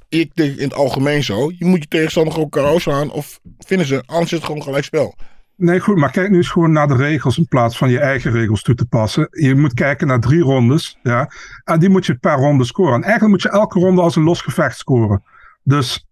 [0.09, 1.51] Ik denk in het algemeen zo.
[1.59, 4.85] Je moet je tegenstander gewoon KO slaan of vinden ze, anders is het gewoon gelijk
[4.85, 5.15] spel.
[5.57, 8.33] Nee, goed, maar kijk nu eens gewoon naar de regels in plaats van je eigen
[8.33, 9.29] regels toe te passen.
[9.31, 11.31] Je moet kijken naar drie rondes, ja.
[11.65, 12.95] En die moet je per ronde scoren.
[12.95, 15.23] En eigenlijk moet je elke ronde als een los gevecht scoren.
[15.63, 16.07] Dus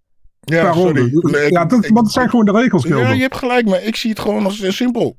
[0.45, 1.51] Ja, per sorry.
[1.51, 4.19] ja, dat, dat zijn gewoon de regels, Ja, je hebt gelijk, maar ik zie het
[4.19, 5.17] gewoon als eh, simpel.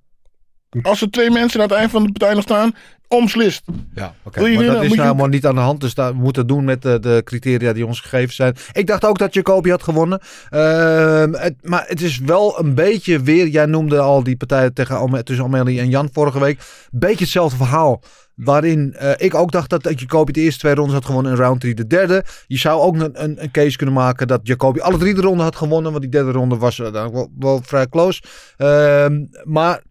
[0.81, 2.73] Als er twee mensen aan het eind van de partij nog staan,
[3.07, 3.63] omslist.
[3.93, 4.39] Ja, oké.
[4.39, 5.81] Je Maar winnen, dat is je nou helemaal niet aan de hand.
[5.81, 8.55] Dus daar, we moeten het doen met de, de criteria die ons gegeven zijn.
[8.71, 10.19] Ik dacht ook dat Jacoby had gewonnen.
[10.49, 13.47] Ehm, het, maar het is wel een beetje weer...
[13.47, 16.59] Jij noemde al die partij tegen tussen Amelie en Jan vorige week.
[16.91, 18.01] Beetje hetzelfde verhaal.
[18.35, 21.61] Waarin eh, ik ook dacht dat Jacoby de eerste twee rondes had gewonnen en round
[21.61, 22.23] 3 de derde.
[22.47, 25.43] Je zou ook een, een, een case kunnen maken dat Jacoby alle drie de ronden
[25.43, 25.91] had gewonnen.
[25.91, 28.21] Want die derde ronde was wel, wel vrij close.
[28.57, 29.81] Ehm, maar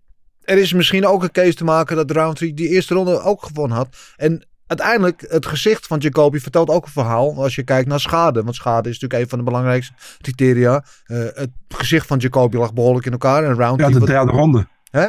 [0.43, 3.77] er is misschien ook een case te maken dat Roundtree die eerste ronde ook gewonnen
[3.77, 3.97] had.
[4.17, 8.43] En uiteindelijk, het gezicht van Jacoby vertelt ook een verhaal als je kijkt naar schade.
[8.43, 10.85] Want schade is natuurlijk een van de belangrijkste criteria.
[11.05, 13.45] Eh, het gezicht van Jacoby lag behoorlijk in elkaar.
[13.45, 13.93] En Roundtree...
[13.93, 14.67] Ja, de derde ronde.
[14.91, 15.09] Hè?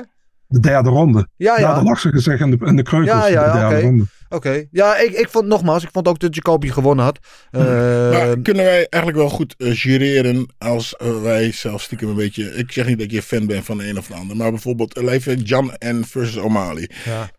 [0.56, 1.28] De derde ronde.
[1.36, 1.74] Ja, Ja, ja.
[1.76, 3.02] dat lag ze gezegd in de, in de.
[3.04, 3.86] Ja, ja, de derde oké.
[3.86, 4.04] ronde.
[4.30, 4.66] Oké.
[4.72, 7.20] Ja, ik, ik vond nogmaals, ik vond ook dat Jacoby gewonnen had.
[7.52, 7.58] Hm.
[7.60, 12.16] Eh, Maar kunnen wij eigenlijk wel goed eh, jureren als eh, wij zelf stiekem een
[12.16, 12.56] beetje...
[12.56, 14.36] Ik zeg niet dat je fan bent van de een of de ander.
[14.38, 16.90] Maar bijvoorbeeld even Jan en versus O'Malley.
[17.06, 17.30] ja.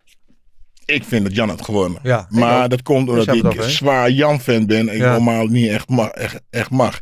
[0.85, 2.01] Ik vind dat Jan had gewonnen.
[2.03, 2.71] Ja, maar ook.
[2.71, 4.89] dat komt omdat ik het zwaar Jan-fan ben.
[4.89, 5.17] En Ja.
[5.17, 6.99] O'Malley niet echt, ma echt, echt mag.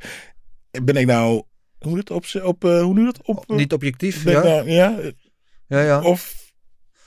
[0.82, 1.42] Ben ik nou...
[1.78, 2.44] Hoe doet het op...
[2.44, 3.44] op eh, hoe doet het op...
[3.46, 4.24] Niet objectief.
[4.24, 4.94] Ja, nou- ja?
[5.74, 5.86] Ja.
[5.86, 6.00] ja.
[6.02, 6.42] Of...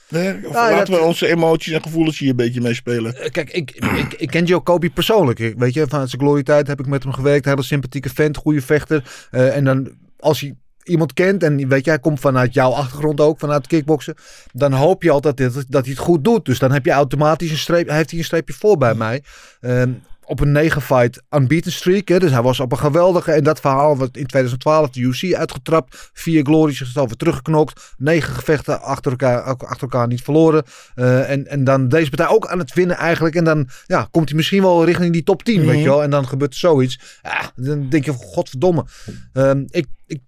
[0.08, 3.14] Nee, of Ja, laten dat- we onze emoties en gevoelens hier een beetje mee spelen.
[3.16, 5.38] Eh, Kijk, ik, ik, ik ken Jacoby persoonlijk.
[5.38, 7.44] Ik- Weet je, van zijn glorietijd heb ik met hem gewerkt.
[7.44, 9.26] Hele sympathieke vent, goede vechter.
[9.30, 13.20] Eh, en dan als hij iemand kent en weet je, hij komt vanuit jouw achtergrond
[13.20, 14.14] ook, vanuit kickboksen.
[14.52, 16.44] Dan hoop je altijd dat, dat hij het goed doet.
[16.44, 19.22] Dus dan heb je automatisch een streep, heeft hij een streepje voor bij mij.
[19.60, 19.90] Ehm,
[20.28, 22.08] op een 9 fight unbeaten streak.
[22.08, 22.18] Hè?
[22.18, 23.32] Dus hij was op een geweldige.
[23.32, 26.10] En dat verhaal werd in 2012 de UC uitgetrapt.
[26.12, 27.94] Vier glories zichzelf weer teruggeknokt.
[27.96, 30.62] Negen gevechten achter elkaar, achter elkaar niet verloren.
[30.94, 33.34] Eh, en, en dan deze partij ook aan het winnen eigenlijk.
[33.34, 35.78] En dan ja, komt hij misschien wel richting die top 10, weet Mhm.
[35.78, 36.02] je wel.
[36.02, 37.00] En dan gebeurt er zoiets.
[37.22, 38.84] Ja, dan denk je, godverdomme.
[39.32, 40.20] Ehm, ik, ik,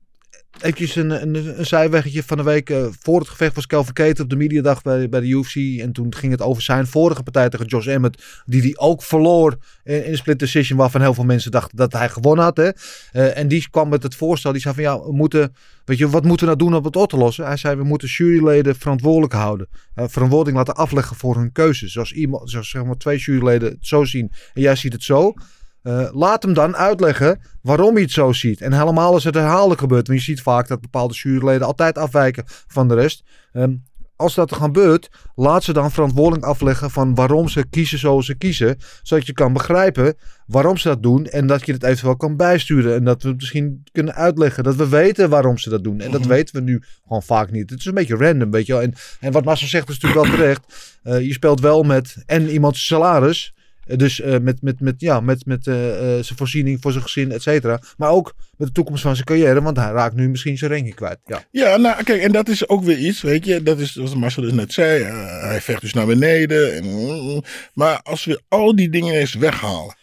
[0.58, 2.70] Eventjes een, een, een zijweggetje van de week.
[2.70, 5.80] eh, voor het gevecht was Kelvin Keter op de mediadag bij, bij de UFC.
[5.80, 8.42] En toen ging het over zijn vorige partij tegen Josh Emmett.
[8.46, 10.78] Die die ook verloor in, in een split decision.
[10.78, 12.56] Waarvan heel veel mensen dachten dat hij gewonnen had.
[12.56, 12.70] Hè?
[13.12, 14.52] Eh, en die kwam met het voorstel.
[14.52, 15.54] Die zei van ja, we moeten...
[15.84, 17.46] Weet je, wat moeten we nou doen om het op te lossen?
[17.46, 19.68] Hij zei we moeten juryleden verantwoordelijk houden.
[19.94, 21.92] Eh, verantwoording laten afleggen voor hun keuzes.
[21.92, 24.32] Zoals, iemand, zoals zeg maar twee juryleden het zo zien.
[24.54, 25.34] En jij ziet het zo.
[25.82, 28.60] Eh, laat hem dan uitleggen waarom hij het zo ziet.
[28.60, 30.06] En helemaal als het herhaaldelijk gebeurt.
[30.06, 33.24] Want je ziet vaak dat bepaalde juryleden altijd afwijken van de rest.
[33.52, 33.74] Ehm,
[34.16, 38.34] als dat er gebeurt, laat ze dan verantwoording afleggen van waarom ze kiezen zoals ze
[38.34, 38.76] kiezen.
[39.02, 40.14] Zodat je kan begrijpen
[40.46, 41.26] waarom ze dat doen.
[41.26, 42.94] En dat je het eventueel kan bijsturen.
[42.94, 44.64] En dat we het misschien kunnen uitleggen.
[44.64, 46.00] Dat we weten waarom ze dat doen.
[46.00, 47.70] En dat weten we nu gewoon vaak niet.
[47.70, 48.82] Het is een beetje random, weet je wel.
[48.82, 50.96] En, en wat Marcel zegt is natuurlijk wel terecht.
[51.02, 53.54] Eh, je speelt wel met en iemands salaris.
[53.96, 57.32] Dus eh, met, met, met, ja, met, met eh, eh, zijn voorziening voor zijn gezin,
[57.32, 57.80] et cetera.
[57.96, 59.62] Maar ook met de toekomst van zijn carrière.
[59.62, 61.18] Want hij raakt nu misschien zijn ranking kwijt.
[61.24, 61.44] Ja.
[61.50, 63.62] Ja, nou kijk, en dat is ook weer iets, weet je.
[63.62, 65.02] Dat is zoals Marcel dus net zei.
[65.04, 66.74] hij vecht dus naar beneden.
[66.76, 67.42] En, mm,
[67.74, 69.94] maar als we al die dingen eens weghalen.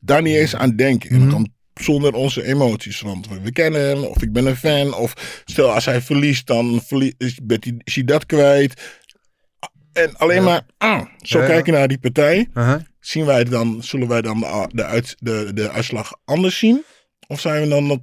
[0.00, 1.10] Daar niet eens aan denken.
[1.10, 3.00] En dan zonder onze emoties.
[3.00, 4.94] Want we, kennen hem, of ik ben een fan.
[4.94, 8.80] Of stel als hij verliest, dan verlie- is, hij- is hij dat kwijt.
[9.92, 12.48] En alleen maar, ah, zo Ja, kijken naar die partij.
[12.54, 12.80] Uh-huh.
[13.06, 16.84] Zien wij dan, zullen wij dan de, de, uit, de, de uitslag anders zien?
[17.26, 17.98] Of zijn we dan nog,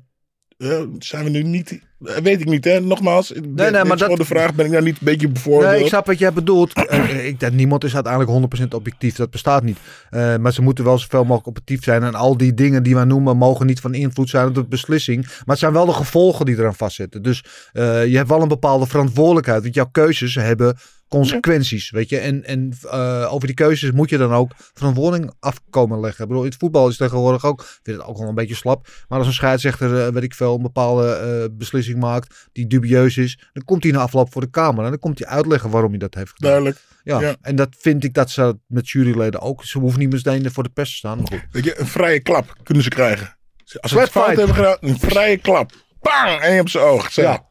[0.58, 3.32] eh, zijn we nu niet, weet ik niet hè, nogmaals.
[3.32, 5.72] Nee, nee, maar maar dat- de vraag, ben ik daar niet een beetje bevoordeeld?
[5.72, 6.74] Nee, ik snap wat jij bedoelt.
[6.94, 8.32] Eh, ik denk, niemand is uiteindelijk
[8.64, 9.16] 100% objectief.
[9.16, 9.78] Dat bestaat niet.
[10.10, 12.04] Eh, maar ze moeten wel zoveel mogelijk objectief zijn.
[12.04, 15.26] En al die dingen die wij noemen mogen niet van invloed zijn op de beslissing.
[15.26, 17.22] Maar het zijn wel de gevolgen die eraan vastzitten.
[17.22, 19.62] Dus eh, je hebt wel een bepaalde verantwoordelijkheid.
[19.62, 22.18] Want jouw keuzes hebben consequenties, weet je.
[22.18, 26.22] En, en eh, over die keuzes moet je dan ook verantwoording afkomen leggen.
[26.24, 28.56] Ik bedoel, in het voetbal is tegenwoordig ook, ik vind het ook wel een beetje
[28.56, 28.88] slap.
[29.08, 33.18] Maar als een scheidsrechter, eh, weet ik veel, een bepaalde eh, beslissing maakt die dubieus
[33.18, 35.90] is, dan komt hij na afloop voor de camera en dan komt hij uitleggen waarom
[35.90, 36.52] hij dat heeft gedaan.
[36.52, 36.82] Duidelijk.
[37.04, 37.36] Ja, Ja.
[37.42, 39.66] en dat vind ik dat ze met juryleden ook.
[39.66, 41.18] Ze hoeven niet meteen voor de pers te staan.
[41.18, 41.42] Maar goed.
[41.52, 43.38] Weet je, een vrije klap kunnen ze krijgen.
[43.80, 44.38] Als ze het fout fight.
[44.38, 45.72] hebben gedaan, een vrije klap.
[46.02, 46.40] Bang!
[46.42, 47.12] En je op zijn oog.
[47.12, 47.50] Ja.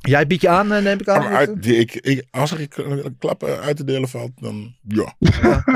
[0.00, 1.22] Jij biedt je aan, eh, neem ik aan.
[1.26, 5.14] Uit, ik, ik, als er een klap uit te delen valt, dan ja.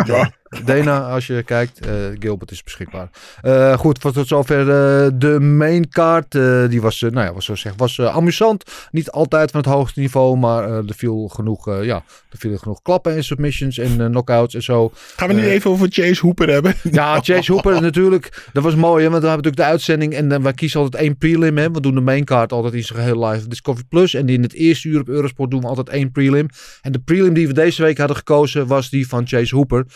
[0.04, 0.32] ja.
[0.64, 3.08] Dana, als je kijkt, eh, Gilbert is beschikbaar.
[3.42, 6.34] Eh, goed, voor tot zover eh, de main card.
[6.34, 8.64] Eh, die was, nou ja, was zo zeggen, was amusant.
[8.90, 13.16] Niet altijd van het hoogste niveau, maar er viel genoeg, ja, er vielen genoeg klappen
[13.16, 14.92] en submissions en knockouts en zo.
[15.16, 16.74] Gaan we nu even over Chase Hooper hebben?
[16.92, 18.48] Ja, Chase Hooper natuurlijk.
[18.52, 20.14] Dat was mooi, hè, want we hebben natuurlijk de uitzending.
[20.14, 21.58] En wij kiezen altijd één prelim.
[21.58, 21.70] Hè.
[21.70, 24.14] We doen de maincard altijd in zijn geheel live Discovery Plus.
[24.14, 26.48] En in het eerste uur op Eurosport doen we altijd één prelim.
[26.82, 29.86] En de prelim die we deze week hadden gekozen was die van Chase Hooper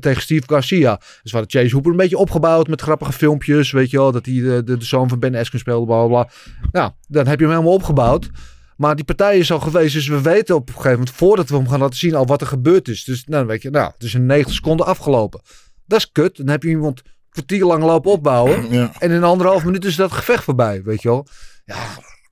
[0.00, 0.96] tegen Steve Garcia.
[0.96, 3.72] Dus we hadden Chase Hooper een beetje opgebouwd met grappige filmpjes.
[3.72, 6.28] Weet je wel, dat hij de, de, de zoon van Ben Askren speelde, bla bla.
[6.72, 8.30] Nou, dan heb je hem helemaal opgebouwd.
[8.76, 11.56] Maar die partij is al geweest, dus we weten op een gegeven moment, voordat we
[11.56, 13.04] hem gaan laten zien, al wat er gebeurd is.
[13.04, 15.40] Dus nou, dan weet je, nou, het is in 90 seconden afgelopen.
[15.86, 16.36] Dat is kut.
[16.36, 18.70] Dan heb je iemand een kwartier lang lopen opbouwen.
[18.70, 18.92] Ja.
[18.98, 21.26] En in anderhalf minuut is dat gevecht voorbij, weet je wel.
[21.64, 21.86] Ja,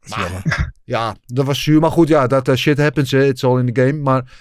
[0.06, 1.80] maar, ja dat was zuur.
[1.80, 3.24] Maar goed, ja, dat eh, shit happens, hè.
[3.24, 4.00] It's all in the game.
[4.00, 4.32] Maar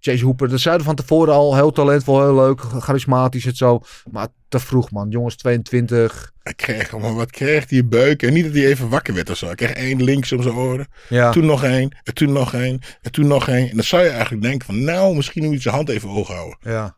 [0.00, 1.54] Chase Hooper, dat zeiden van tevoren al.
[1.54, 3.80] Heel talentvol, heel leuk, charismatisch en zo.
[4.10, 5.08] Maar te vroeg, man.
[5.08, 6.32] Jongens, 22.
[6.42, 8.22] Hij kreeg allemaal, wat kreeg hij buik?
[8.22, 9.46] En niet dat hij even wakker werd of zo.
[9.46, 10.86] Hij kreeg één links om zijn oren.
[11.08, 11.30] Ja.
[11.30, 11.96] Toen nog één.
[12.04, 12.80] En toen nog één.
[13.02, 13.68] En toen nog één.
[13.70, 16.28] En dan zou je eigenlijk denken van, nou, misschien moet je zijn hand even hoog
[16.28, 16.58] houden.
[16.60, 16.96] Ja.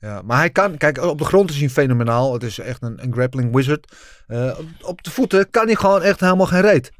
[0.00, 2.32] Ja, maar hij kan, kijk, op de grond is hij fenomenaal.
[2.32, 3.96] Het is echt een, een grappling wizard.
[4.26, 6.92] Eh, op de voeten kan hij gewoon echt helemaal geen reet.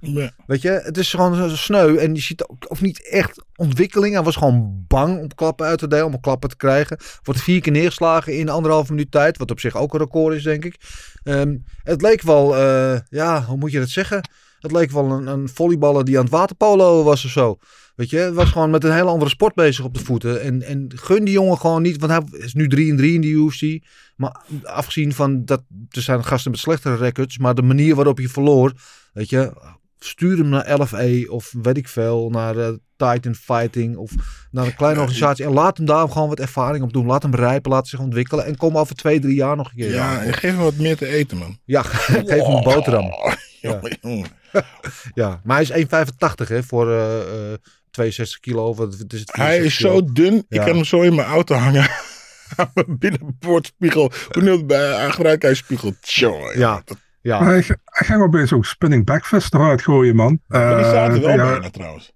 [0.47, 1.97] Weet je, het is gewoon sneu.
[1.97, 4.15] En je ziet ook of niet echt ontwikkeling.
[4.15, 6.99] Hij was gewoon bang om klappen uit te delen, om klappen te krijgen.
[7.23, 9.39] Wordt vier keer neergeslagen in anderhalve minuut tijd.
[9.39, 10.77] Wat op zich ook een record is, denk ik.
[11.23, 14.29] Ehm, het leek wel, eh, ja, hoe moet je dat zeggen?
[14.59, 17.59] Het leek wel een, een volleyballer die aan het waterpolo was of zo.
[17.99, 20.43] Weet je, het was gewoon met een hele andere sport bezig op de voeten.
[20.43, 23.21] En, en gun die jongen gewoon niet, want hij is nu 3 en 3 in
[23.21, 23.85] de UFC.
[24.17, 27.39] Maar afgezien van dat, er zijn gasten met slechtere records.
[27.39, 28.73] Maar de manier waarop je verloor,
[29.13, 29.53] weet je,
[29.99, 34.13] stuur hem naar LFA of weet ik veel, naar eh, Titan Fighting of
[34.51, 35.45] naar een kleine organisatie.
[35.45, 37.07] En laat hem daar gewoon wat ervaring op doen.
[37.07, 38.45] Laat hem rijpen, laat zich ontwikkelen.
[38.45, 39.95] En kom over twee, drie jaar nog een keer.
[39.95, 41.59] Ja, en geef hem wat meer te eten, man.
[41.65, 43.11] Ja, geef hem een boterham.
[43.61, 44.27] Jongen.
[45.15, 46.07] Ja, maar hij is
[46.43, 47.59] 1,85 hè, voor eh, eh,
[47.99, 48.75] 62 kilo.
[48.75, 49.93] Wat, wat is het, Hij 64 is kilo.
[49.93, 50.45] zo dun.
[50.49, 51.89] Ik kan hem zo in mijn auto hangen.
[52.57, 54.13] Aan mijn binnenboordspiegel.
[54.31, 55.93] Hoe noemt het bij aangebruikelijkheidsspiegel?
[56.01, 56.83] Tjoh, Ja,
[57.21, 57.45] ja.
[57.45, 60.41] Hij, hij ging opeens ook spinning backfist eruit gooien, man.
[60.47, 62.13] Maar die Eh, er wel ja, bijna trouwens.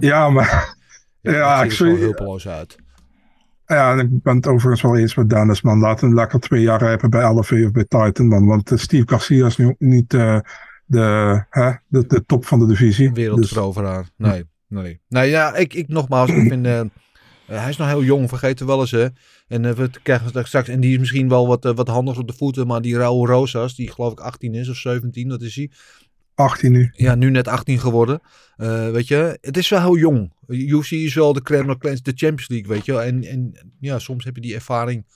[0.00, 0.74] Ja, maar...
[1.20, 2.76] Ja, Ja, ik ziet er zo zie- hulpeloos uit.
[3.66, 5.78] Ja, en ik ben het overigens wel eens met Dennis, man.
[5.78, 8.46] Laat hem lekker twee jaar rijpen bij LFA of bij Titan, man.
[8.46, 10.38] Want eh, Steve Garcia is nu ook niet eh,
[10.84, 13.12] de, hè, de, de top van de divisie.
[13.12, 14.04] Dus, Wereldveroveraar.
[14.16, 15.00] Nee, nee.
[15.08, 16.66] Nee, ja, ik, ik nogmaals, ik vind...
[16.66, 16.86] eh, eh,
[17.46, 19.06] hij is nog heel jong, vergeet er wel eens, hè.
[19.48, 20.68] En eh, we krijgen straks- straks...
[20.68, 23.74] En die is misschien wel wat, wat handig op de voeten, maar die Raul Rosas,
[23.74, 25.70] die geloof ik 18 is of 17, dat is hij.
[26.34, 26.90] 18 nu.
[26.92, 28.20] Ja, nu net 18 geworden.
[28.92, 30.32] Weet je, het is wel heel jong.
[30.48, 32.98] UFC is wel de la crème, de Champions League, weet je.
[32.98, 35.06] En, en ja, soms heb je die ervaring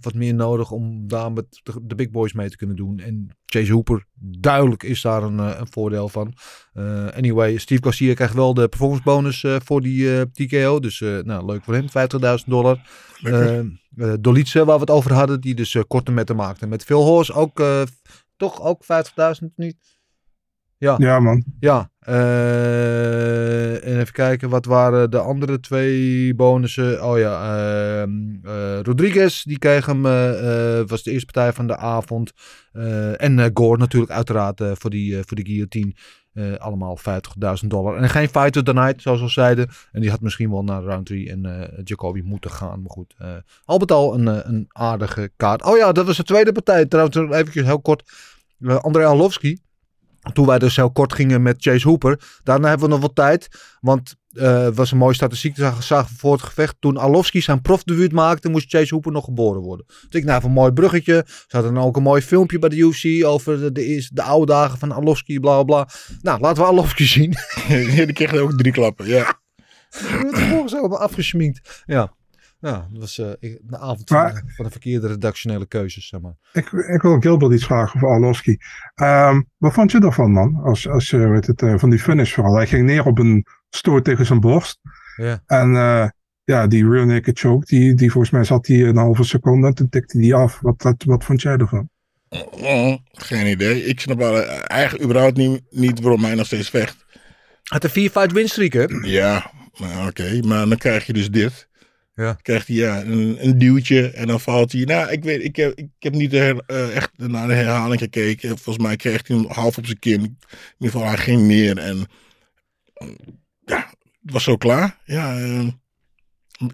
[0.00, 2.98] wat meer nodig om daar met de, big boys mee te kunnen doen.
[2.98, 6.34] En Chase Hooper, duidelijk is daar een, eh, een voordeel van.
[6.72, 10.80] Eh, anyway, Steve Garcia krijgt wel de performance bonus eh, voor die TKO.
[10.80, 12.80] Dus nou, leuk voor hem, 50.000 dollar.
[14.20, 16.66] Dolice, waar we het over hadden, die dus korte metten maakte.
[16.66, 17.62] Met Phil Horse ook,
[18.36, 19.95] toch ook 50.000 niet?
[20.78, 20.94] Ja.
[20.98, 21.44] Ja, man.
[21.60, 27.04] Ja, eh, en even kijken, wat waren de andere twee bonussen?
[27.04, 28.10] Oh ja, ehm,
[28.42, 32.32] eh, Rodriguez, die kreeg hem, eh, was de eerste partij van de avond.
[33.16, 35.94] En Gore natuurlijk uiteraard voor, die, voor de guillotine.
[36.36, 37.96] Eh, allemaal 50.000 dollar.
[37.96, 39.68] En geen fighter the night, zoals we al zeiden.
[39.92, 42.80] En die had misschien wel naar round 3 en eh, Jacoby moeten gaan.
[42.82, 43.34] Maar goed, eh,
[43.64, 45.64] al met al een, een aardige kaart.
[45.64, 46.86] Oh ja, dat was de tweede partij.
[46.86, 48.02] Trouwens, even heel kort.
[48.58, 49.58] Uh, André Arlovski.
[50.32, 52.20] Toen wij dus heel kort gingen met Chase Hooper.
[52.42, 53.48] Daarna hebben we nog wat tijd.
[53.80, 55.56] Want eh, het was een mooie statistiek.
[55.56, 56.76] Zagen we voor het gevecht.
[56.78, 59.86] Toen Arlovski zijn profdebuut maakte, moest Chase Hooper nog geboren worden.
[59.86, 61.24] Dus ik, nou, een mooi bruggetje.
[61.26, 64.52] Ze hadden dan ook een mooi filmpje bij de UFC over de, de, de oude
[64.52, 65.88] dagen van Arlovski, bla bla.
[66.22, 67.34] Nou, laten we Arlovski zien.
[68.06, 69.40] die kreeg ook drie klappen, ja.
[70.30, 71.82] Vervolgens helemaal afgesminkt.
[71.86, 72.15] Ja.
[72.66, 76.34] Ja, dat was eh, ik- een avond Maar- van, de verkeerde redactionele keuzes, zeg maar.
[76.52, 78.56] Ik, ik wil Gilbert iets vragen over Arlovski.
[78.94, 80.54] Ehm, wat vond je ervan, man?
[80.64, 82.54] Als, als je weet het, eh, van die finish vooral.
[82.56, 84.78] Hij ging neer op een stoot tegen zijn borst.
[85.16, 85.42] Ja.
[85.46, 86.08] En eh,
[86.44, 89.74] ja, die real naked choke, die, die volgens mij zat hij een halve seconde en
[89.74, 90.60] toen tikte hij af.
[90.60, 91.88] Wat, wat, wat vond jij ervan?
[93.12, 93.84] Geen idee.
[93.84, 97.04] Ik snap wel, eh, eigenlijk überhaupt niet, niet waarom hij nog steeds vecht.
[97.62, 98.84] Had een 4-fight winstreak, hè?
[99.02, 100.40] Ja, nou, oké.
[100.46, 101.68] Maar dan krijg je dus dit.
[102.16, 102.38] Ja.
[102.42, 104.84] Krijgt hij ja, een, een duwtje en dan valt hij.
[104.84, 108.48] Nou, ik weet, ik heb, ik heb niet her- eh, echt naar de herhaling gekeken.
[108.48, 110.20] Volgens mij kreeg hij hem half op zijn kin.
[110.20, 110.36] In
[110.78, 112.06] ieder geval, hij ging neer en
[112.94, 113.08] eh,
[113.64, 113.86] ja,
[114.22, 114.98] het was zo klaar.
[115.04, 115.66] Ja, eh,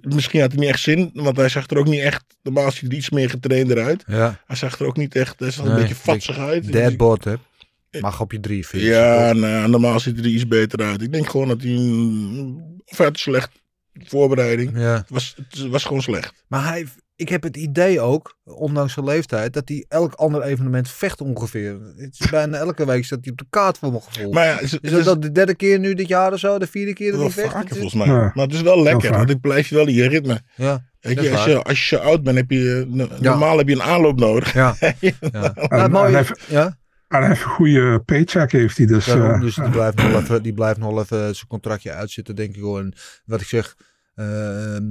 [0.02, 2.24] misschien had hij niet echt zin, want hij zag er ook niet echt.
[2.42, 4.04] Normaal ziet hij er iets meer getraind eruit.
[4.06, 4.40] Ja.
[4.46, 5.40] Hij zag er ook niet echt.
[5.40, 6.72] Hij zag Nee, een beetje vatsig uit.
[6.72, 7.34] Deadbot, hè?
[8.00, 8.90] Mag op je 43.
[8.90, 11.02] Ja, nou, normaal ziet hij er iets beter uit.
[11.02, 13.61] Ik denk gewoon dat hij een of hij had slecht
[13.92, 14.78] voorbereiding.
[14.78, 14.94] Ja.
[14.96, 16.44] Het, was, het was gewoon slecht.
[16.48, 20.90] Maar hij, ik heb het idee ook, ondanks zijn leeftijd, dat hij elk ander evenement
[20.90, 21.78] vecht ongeveer.
[21.96, 24.32] Het is bijna elke week staat hij op de kaart voor mijn gevoel.
[24.32, 26.58] Maar ja, is, is dat, dat de derde keer nu dit jaar of zo?
[26.58, 27.52] De vierde keer dat hij vecht?
[27.52, 28.06] vaker volgens mij.
[28.06, 28.32] Ja.
[28.34, 30.40] Maar het is wel lekker, want ik blijf je wel in je ritme.
[30.54, 33.06] Ja, Weet dat je, als, je, als je zo oud bent, heb je Ja.
[33.20, 34.52] normaal heb je een aanloop nodig.
[34.52, 34.76] Ja.
[35.00, 35.52] ja.
[35.88, 36.76] Nou, en ja?
[37.12, 39.06] En hij heeft een goede paycheck, heeft hij dus.
[39.06, 42.56] Daarom, eh, dus die blijft, nog even, die blijft nog even zijn contractje uitzitten, denk
[42.56, 42.62] ik.
[42.62, 42.78] hoor.
[42.78, 42.94] En
[43.24, 43.76] wat ik zeg,
[44.14, 44.84] ehm,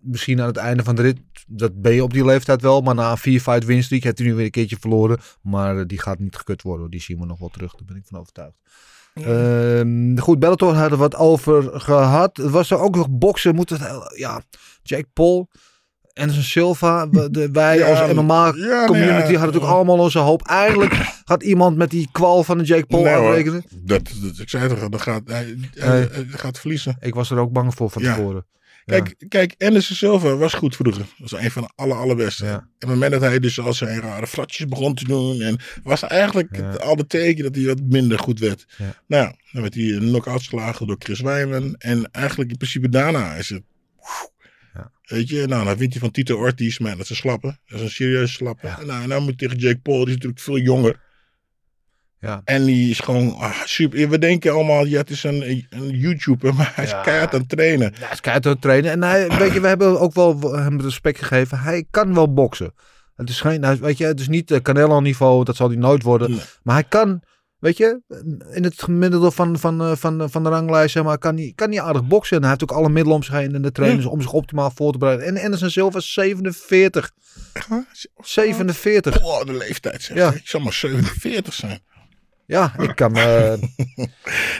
[0.00, 2.80] misschien aan het einde van de rit, dat ben je op die leeftijd wel.
[2.80, 5.18] Maar na een vier fight winstreak heeft hij nu weer een keertje verloren.
[5.42, 6.90] Maar eh, die gaat niet gekut worden.
[6.90, 8.56] Die zien we nog wel terug, daar ben ik van overtuigd.
[9.14, 12.36] Ehm, goed, Bellator hadden we het over gehad.
[12.36, 13.54] Het was er ook nog boksen.
[13.54, 13.80] Moet het,
[14.16, 14.42] ja,
[14.82, 15.48] Jake Paul,
[16.16, 17.06] Anderson Silva.
[17.06, 19.16] De, wij Ja, als ja, MMA nee, community ja.
[19.16, 20.46] hadden natuurlijk allemaal onze hoop.
[20.46, 23.44] Eindelijk gaat iemand met die kwal van de Jake Paul Nee.
[23.44, 23.60] Dat,
[24.22, 26.08] dat, ik zei toch, dat gaat, hij, hij- Nee.
[26.10, 26.96] hij gaat verliezen.
[27.00, 28.14] Ik was er ook bang voor van Ja.
[28.14, 28.46] tevoren.
[28.84, 31.00] Kijk, kijk, Anderson Silva was goed vroeger.
[31.18, 32.44] Dat was een van de aller, allerbeste.
[32.44, 32.50] Ja.
[32.52, 35.40] En op het moment dat hij dus al zijn rare fratjes begon te doen.
[35.40, 36.62] En was eigenlijk Ja.
[36.64, 38.66] het, al de teken dat hij wat minder goed werd.
[38.78, 38.84] Ja.
[39.06, 41.74] Nou, ja, dan werd hij een knock-out geslagen door Chris Weidman.
[41.78, 43.62] En eigenlijk in principe daarna is het...
[43.98, 44.34] Ja.
[45.06, 46.78] Weet je, nou, dan wint hij van Tito Ortiz.
[46.78, 47.58] Maar dat is een slappe.
[47.66, 48.68] Dat is een serieuze slappe.
[48.86, 49.96] Nou, en dan moet hij tegen Jake Paul.
[49.98, 51.00] Die is natuurlijk veel jonger.
[52.20, 52.40] Ja.
[52.44, 54.08] En die is gewoon ah, super.
[54.08, 56.54] We denken allemaal, ja, het is een, een YouTuber.
[56.54, 57.02] Maar hij is Ja.
[57.02, 57.90] keihard aan het trainen.
[57.94, 58.90] Ja, hij is keihard aan het trainen.
[58.90, 61.58] En hij, weet je, we hebben ook wel hem respect gegeven.
[61.58, 62.74] Hij kan wel boksen.
[63.16, 65.76] Het is geen, hij- weet je, het is niet uh, Canelo niveau, dat zal hij
[65.78, 66.30] nooit worden.
[66.30, 66.40] Nee.
[66.62, 67.22] Maar hij kan,
[67.58, 68.00] weet je,
[68.52, 71.70] in het gemiddelde van, van, eh, van, van de ranglijst, zeg maar, kan hij, kan
[71.70, 72.36] hij aardig boksen.
[72.36, 74.70] En hij heeft ook alle middelen om zich heen en de trainers om zich optimaal
[74.74, 75.26] voor te bereiden.
[75.26, 77.10] En Anderson Silva is 47.
[78.22, 79.22] 47.
[79.22, 80.16] Oh, de leeftijd zeg.
[80.16, 80.32] Ja.
[80.32, 81.80] Ik zal maar 47 zijn.
[82.46, 83.58] Ja, ik kan me...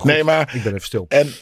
[0.02, 1.04] Nee, maar ik ben even stil.
[1.08, 1.32] En aan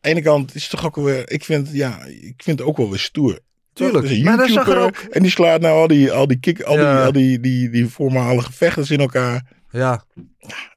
[0.00, 2.76] de ene kant is het toch ook weer, ik vind, ja, ik vind het ook
[2.76, 3.38] wel weer stoer.
[3.72, 4.08] Tuurlijk.
[4.08, 6.60] Dat Maar dan zag er ook- en die slaat nou al die, al die kick,
[6.62, 9.52] al, die, al die, die, die voormalige vechters in elkaar.
[9.74, 10.04] Ja.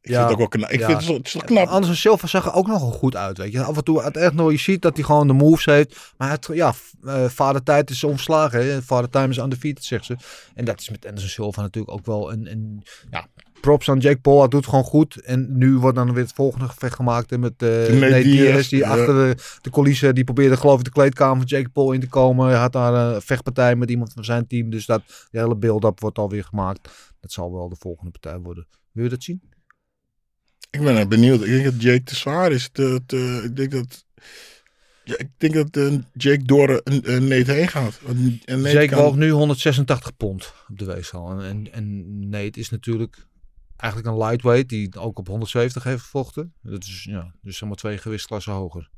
[0.01, 0.69] Ik vind het ook wel knap.
[0.69, 0.85] Ik Ja.
[0.85, 1.67] vind het, zo- het is knap.
[1.67, 3.37] Anderson Silva zag er ook nogal goed uit.
[3.37, 3.63] Weet je.
[3.63, 6.13] Af en toe het echt nog, je ziet dat hij gewoon de moves heeft.
[6.17, 6.73] Maar het, ja,
[7.05, 8.65] eh vader tijd is omslagen.
[8.65, 8.81] Hè.
[8.81, 10.15] Vader time is undefeated, zegt ze.
[10.55, 13.27] En dat is met Anderson Silva natuurlijk ook wel een, een ja,
[13.61, 14.39] props aan Jake Paul.
[14.39, 15.21] Hij doet gewoon goed.
[15.21, 18.69] En nu wordt dan weer het volgende gevecht gemaakt met eh Nate Diaz.
[18.69, 18.89] Die ja.
[18.89, 22.07] achter de, de coulissen, die probeerde geloof ik de kleedkamer van Jake Paul in te
[22.09, 22.47] komen.
[22.47, 24.69] Hij had daar een vechtpartij met iemand van zijn team.
[24.69, 26.89] Dus dat hele build-up wordt alweer gemaakt.
[27.19, 28.67] Dat zal wel de volgende partij worden.
[28.97, 29.41] Wil je dat zien?
[30.69, 31.41] Ik ben benieuwd.
[31.41, 32.69] Ik denk dat Jake te zwaar is.
[32.71, 34.05] Te, ik denk dat...
[35.03, 37.99] Ja, ik denk dat eh, Jake door een, een Nate heen gaat.
[38.05, 41.31] En Nate Jake kan- nu 186 pond op de weegschaal.
[41.31, 43.27] En, en, en Nate is natuurlijk
[43.75, 46.53] eigenlijk een lightweight die ook op 170 heeft gevochten.
[46.61, 48.89] Dat is ja, dus zeg maar twee gewichtsklassen hoger.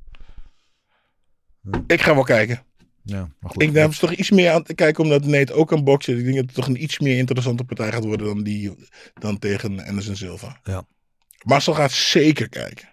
[1.88, 2.64] Ik ga wel kijken.
[3.10, 3.62] Ja, maar goed.
[3.62, 6.18] Ik denk toch iets meer aan te kijken omdat Nate ook kan boksen.
[6.18, 8.76] Ik denk dat het toch een iets meer interessante partij gaat worden dan, die,
[9.14, 10.60] dan tegen Anderson Silva.
[10.64, 10.86] Ja.
[11.44, 12.90] Marcel gaat zeker kijken.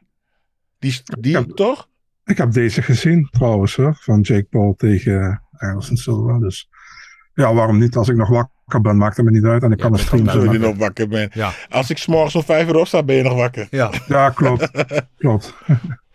[0.78, 1.88] Die, die toch?
[2.24, 6.38] Ik heb deze gezien trouwens, hoor, van Jake Paul tegen Anderson Silva.
[6.38, 6.68] Dus
[7.34, 7.96] ja, waarom niet?
[7.96, 9.62] Als ik nog wakker ben, maakt het me niet uit.
[9.62, 10.52] En ik kan een stream je zo.
[10.52, 11.30] nog wakker.
[11.32, 11.52] Ja.
[11.68, 13.66] Als ik s'morgens om vijf uur opsta, ben je nog wakker.
[13.70, 14.70] Ja, Ja, klopt.
[15.18, 15.54] klopt.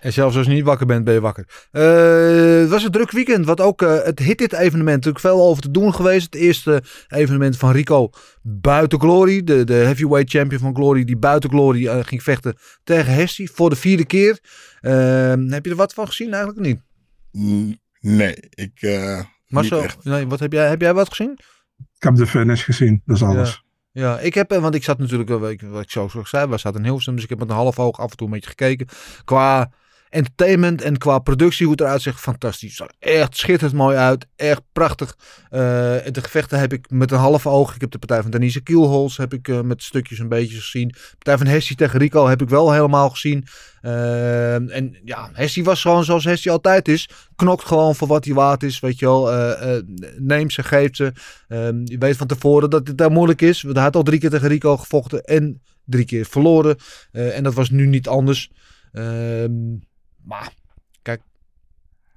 [0.01, 1.67] En zelfs als je niet wakker bent, ben je wakker.
[1.71, 4.95] Eh, het was een druk weekend, wat ook eh, het Hit It evenement.
[4.95, 6.25] Natuurlijk veel over te doen geweest.
[6.25, 8.09] Het eerste evenement van Rico
[8.41, 9.43] buiten Glory.
[9.43, 13.69] De, de heavyweight champion van Glory, die buiten Glory eh, ging vechten tegen Hessie voor
[13.69, 14.39] de vierde keer.
[14.79, 14.91] Eh,
[15.47, 16.33] heb je er wat van gezien?
[16.33, 16.81] Eigenlijk niet.
[17.31, 18.81] Mm, Nee, ik.
[18.81, 20.03] eh niet Marcel, echt.
[20.03, 21.39] nee, wat heb jij, heb jij wat gezien?
[21.95, 23.63] Ik heb de finish gezien, dat is alles.
[23.91, 26.57] Ja, ik heb, want ik zat natuurlijk, wat ik, wat ik zo zo zei, we
[26.57, 28.49] zaten in Hilversum, dus ik heb met een half oog af en toe een beetje
[28.49, 28.87] gekeken.
[29.23, 29.71] Qua
[30.11, 32.81] entertainment en qua productie, hoe het eruit ziet, fantastisch.
[32.99, 35.17] Echt schitterend mooi uit, echt prachtig.
[35.49, 35.59] Eh,
[36.11, 37.75] de gevechten heb ik met een half oog.
[37.75, 40.87] Ik heb de partij van Denise Kielholz heb ik eh, met stukjes een beetje gezien.
[40.87, 43.45] De partij van Hessie tegen Rico heb ik wel helemaal gezien.
[43.81, 47.09] Eh, en ja, Hessie was gewoon zoals Hessie altijd is.
[47.35, 49.29] Knokt gewoon voor wat hij waard is, weet je wel.
[50.17, 51.11] Neemt ze, geeft ze.
[51.47, 53.61] Ehm, je weet van tevoren dat het daar moeilijk is.
[53.61, 56.77] Hij had al drie keer tegen Rico gevochten en drie keer verloren.
[57.11, 58.51] En dat was nu niet anders.
[58.91, 59.51] Ehm,
[60.23, 60.53] maar
[61.01, 61.21] kijk,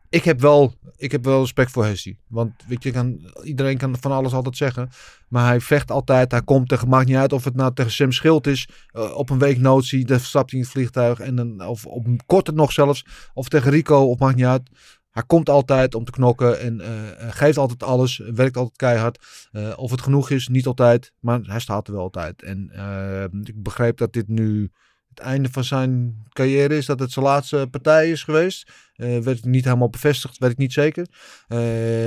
[0.09, 2.19] ik heb wel, ik heb wel respect voor Hessie.
[2.29, 4.91] Want weet je, kan, iedereen kan van alles altijd zeggen.
[5.29, 6.31] Maar hij vecht altijd.
[6.31, 8.69] Hij komt tegen, maakt niet uit of het nou tegen Sam Schild is.
[8.91, 11.21] eh, op een week notie, dan stapt hij in het vliegtuig.
[11.21, 13.07] En dan, of op een korte nog zelfs.
[13.35, 14.71] Of tegen Rico, of maakt niet uit.
[15.11, 18.17] Hij komt altijd om te knokken en eh, geeft altijd alles.
[18.17, 19.49] Werkt altijd keihard.
[19.53, 21.13] Eh, of het genoeg is, niet altijd.
[21.21, 22.43] Maar hij staat er wel altijd.
[22.43, 24.71] En eh, ik begreep dat dit nu
[25.19, 26.87] einde van zijn carrière is.
[26.87, 28.73] Dat het zijn laatste partij is geweest.
[28.95, 31.07] Eh, werd niet helemaal bevestigd, weet ik niet zeker.
[31.49, 31.59] Eh,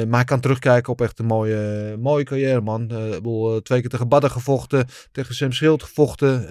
[0.08, 2.90] maar hij kan terugkijken op echt een mooie, mooie carrière, man.
[2.90, 4.88] Eh, twee keer tegen Badden gevochten.
[5.12, 6.46] Tegen Sam Schild gevochten.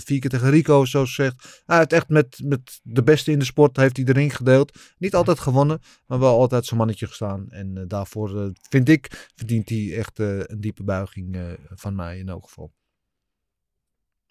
[0.00, 1.62] vier keer tegen Rico, zoals gezegd.
[1.66, 4.78] Hij heeft echt met, met de beste in de sport heeft hij de ring gedeeld.
[4.98, 7.50] Niet altijd gewonnen, maar wel altijd zijn mannetje gestaan.
[7.50, 12.72] En daarvoor vind ik, verdient hij echt een diepe buiging van mij in elk geval.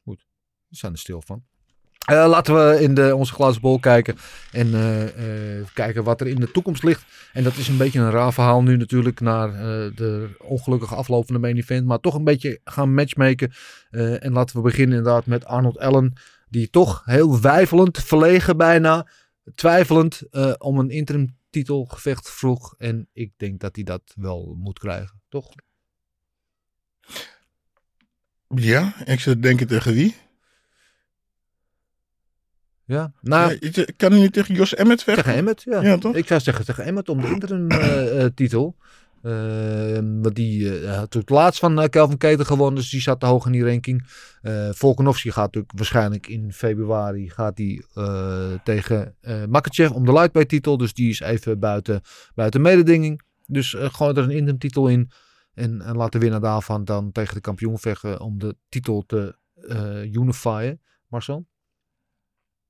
[0.03, 0.27] Goed,
[0.67, 1.43] we zijn er stil van.
[2.01, 4.17] Eh, laten we in de, onze glazen bol kijken
[4.51, 7.05] en eh, eh, kijken wat er in de toekomst ligt.
[7.33, 9.51] En dat is een beetje een raar verhaal nu natuurlijk naar
[9.95, 11.85] de ongelukkige afloop van de main event.
[11.85, 13.51] Maar toch een beetje gaan matchmaken.
[14.19, 16.13] En laten we beginnen inderdaad met Arnold Allen.
[16.49, 19.07] Die toch heel weifelend, verlegen bijna,
[19.55, 20.21] twijfelend
[20.57, 22.75] om een interim titelgevecht vroeg.
[22.77, 25.49] En ik denk dat hij dat wel moet krijgen, toch?
[28.47, 30.15] Ja, ik zit denken tegen wie?
[32.91, 35.23] Ja, nou, Ja, ik- kan hij niet tegen Jos Emmet vechten?
[35.23, 35.81] Tegen Emmet, ja.
[35.81, 36.15] Ja, toch?
[36.15, 38.75] Ik zou zeggen tegen Emmet om de interim eh, eh, titel.
[39.21, 39.31] Eh,
[39.93, 43.45] want die eh, had natuurlijk laatst van Kelvin Keter gewonnen, dus die zat te hoog
[43.45, 44.07] in die ranking.
[44.41, 50.13] Eh Volkanovski gaat natuurlijk waarschijnlijk in februari gaat die, eh, tegen eh Makachev om de
[50.13, 50.77] lightweight titel.
[50.77, 52.01] Dus die is even buiten,
[52.35, 53.21] buiten mededinging.
[53.47, 55.11] Dus eh, gewoon er een interim titel in.
[55.53, 59.35] En, en laat de winnaar daarvan dan tegen de kampioen vechten om de titel te
[59.67, 60.81] eh unifyen.
[61.07, 61.45] Marcel?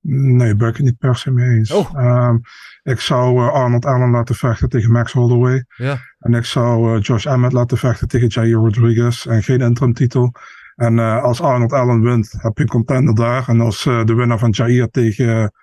[0.04, 1.72] Nee, ben ik het niet per se mee eens.
[1.72, 1.90] Oh.
[1.96, 2.38] Ehm,
[2.84, 5.66] ik zou eh, Arnold Allen laten vechten tegen Max Holloway.
[5.76, 6.00] Ja.
[6.20, 9.26] En ik zou eh, Josh Emmett laten vechten tegen Jair Rodriguez.
[9.26, 10.34] En geen interim titel.
[10.76, 13.48] En eh, als Arnold Allen wint, heb je een contender daar.
[13.48, 15.54] En als de winnaar van Jair tegen,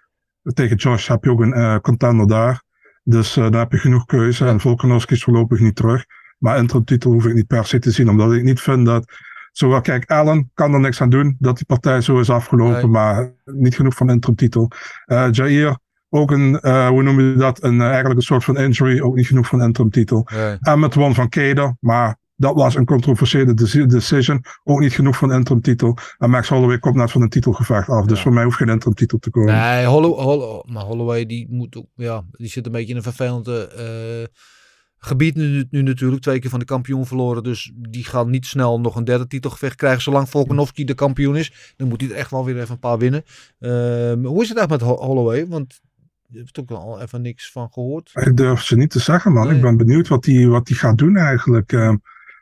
[0.43, 2.62] tegen Josh, heb je ook een eh, contender daar.
[3.03, 4.47] Dus daar heb je genoeg keuze.
[4.47, 6.05] En Volkanovski is voorlopig niet terug.
[6.39, 8.09] Maar interim titel hoef ik niet per se te zien.
[8.09, 9.12] Omdat ik niet vind dat...
[9.59, 12.74] Zowel, kijk, Allen kan er niks aan doen dat die partij zo is afgelopen.
[12.80, 12.86] Nee.
[12.86, 14.70] Maar niet genoeg van interim titel.
[15.04, 15.78] Eh Jair,
[16.09, 17.62] ook een, eh, hoe noem je dat?
[17.62, 19.00] Een, eh, eigenlijk een soort van injury.
[19.00, 20.26] Ook niet genoeg van interim titel.
[20.34, 20.56] Nee.
[20.61, 24.44] Emmet won van Keder, maar dat was een controversiële deci- decision.
[24.64, 25.96] Ook niet genoeg van interim titel.
[26.18, 28.06] En Max Holloway komt net van een titelgevecht af.
[28.06, 29.54] Dus voor mij hoeft geen interim titel te komen.
[29.54, 33.02] Nee, Hollow, Hollow, maar Holloway die moet ook, ja, die zit een beetje in een
[33.02, 33.70] vervelende,
[34.99, 36.22] gebied nu, nu natuurlijk.
[36.22, 37.42] Twee keer van de kampioen verloren.
[37.42, 40.03] Dus die gaan niet snel nog een derde titelgevecht krijgen.
[40.03, 41.72] Zolang Volkanovski de kampioen is.
[41.76, 43.22] Dan moet hij er echt wel weer even een paar winnen.
[43.59, 45.46] Ehm, hoe is het eigenlijk met Ho- Holloway?
[45.46, 45.80] Want
[46.26, 48.11] je hebt ook al even niks van gehoord.
[48.14, 49.46] Ik durf ze niet te zeggen, man.
[49.46, 49.57] Nee.
[49.57, 51.72] Ik ben benieuwd wat hij wat die gaat doen eigenlijk.
[51.72, 51.96] Ehm,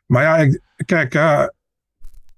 [0.07, 1.45] maar ja, ik, kijk, eh,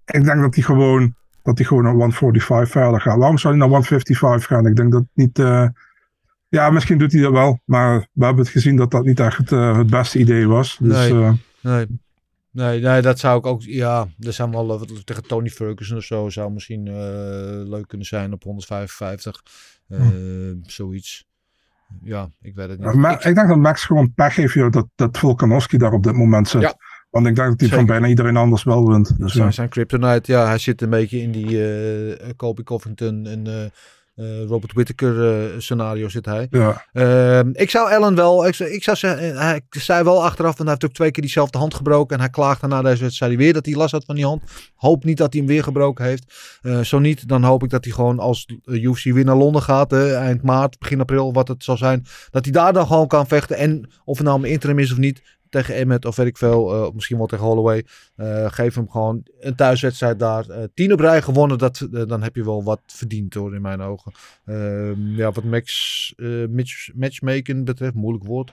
[0.04, 3.18] ik denk dat hij gewoon, dat hij gewoon naar 145 verder gaat.
[3.18, 4.66] Waarom zou hij naar 155 gaan?
[4.66, 5.38] Ik denk dat niet.
[6.48, 7.60] Ja, misschien doet hij dat wel.
[7.64, 10.76] Maar we hebben het gezien dat dat niet echt het, eh, het beste idee was.
[10.80, 11.22] Dus Nee.
[11.22, 11.86] eh, Nee.
[12.50, 13.62] Nee, nee, dat zou ik ook.
[13.62, 16.28] Ja, er zijn wel eh, tegen Tony Ferguson of zo.
[16.28, 16.82] Zou misschien
[17.68, 19.42] leuk kunnen zijn op 155.
[19.88, 20.00] eh,
[20.62, 21.26] Zoiets.
[22.02, 22.92] Ja, ik weet het niet.
[22.94, 26.02] maar Ik- ik denk dat Max gewoon pech heeft joh, dat, dat Volkanovski daar op
[26.02, 26.60] dit moment zit.
[26.60, 26.74] Ja.
[27.10, 29.18] Want ik denk dat hij van bijna iedereen anders wel wint.
[29.18, 29.50] Dus, zijn, ja.
[29.50, 31.64] zijn Kryptonite, ja, hij zit een beetje in die
[32.16, 33.46] eh Colby Covington en
[34.18, 36.46] eh, Robert Whittaker eh, scenario zit hij.
[36.50, 36.84] ja.
[36.92, 40.50] Ehm, ik zou Ellen wel, ik, zou- ik zou zeggen, eh, hij zei wel achteraf,
[40.56, 42.16] want hij heeft ook twee keer diezelfde hand gebroken.
[42.16, 44.42] En hij klaagde na deze wedstrijd weer dat hij last had van die hand.
[44.74, 46.34] Hoop niet dat hij hem weer gebroken heeft.
[46.82, 49.92] Zo niet, dan hoop ik dat hij gewoon als UFC weer naar Londen gaat.
[49.92, 52.06] eind maart, begin april, wat het zal zijn.
[52.30, 53.56] Dat hij daar dan gewoon kan vechten.
[53.56, 56.74] En of het nou een interim is of niet, tegen Emmet of weet ik veel.
[56.74, 57.84] eh, misschien wel tegen Holloway.
[58.16, 60.48] eh, geef hem gewoon een thuiswedstrijd daar.
[60.48, 63.80] eh, tien op rij gewonnen, dat, dan heb je wel wat verdiend hoor, in mijn
[63.80, 64.12] ogen.
[64.44, 66.10] Ehm, ja, wat match,
[66.94, 68.50] matchmaking betreft, moeilijk woord.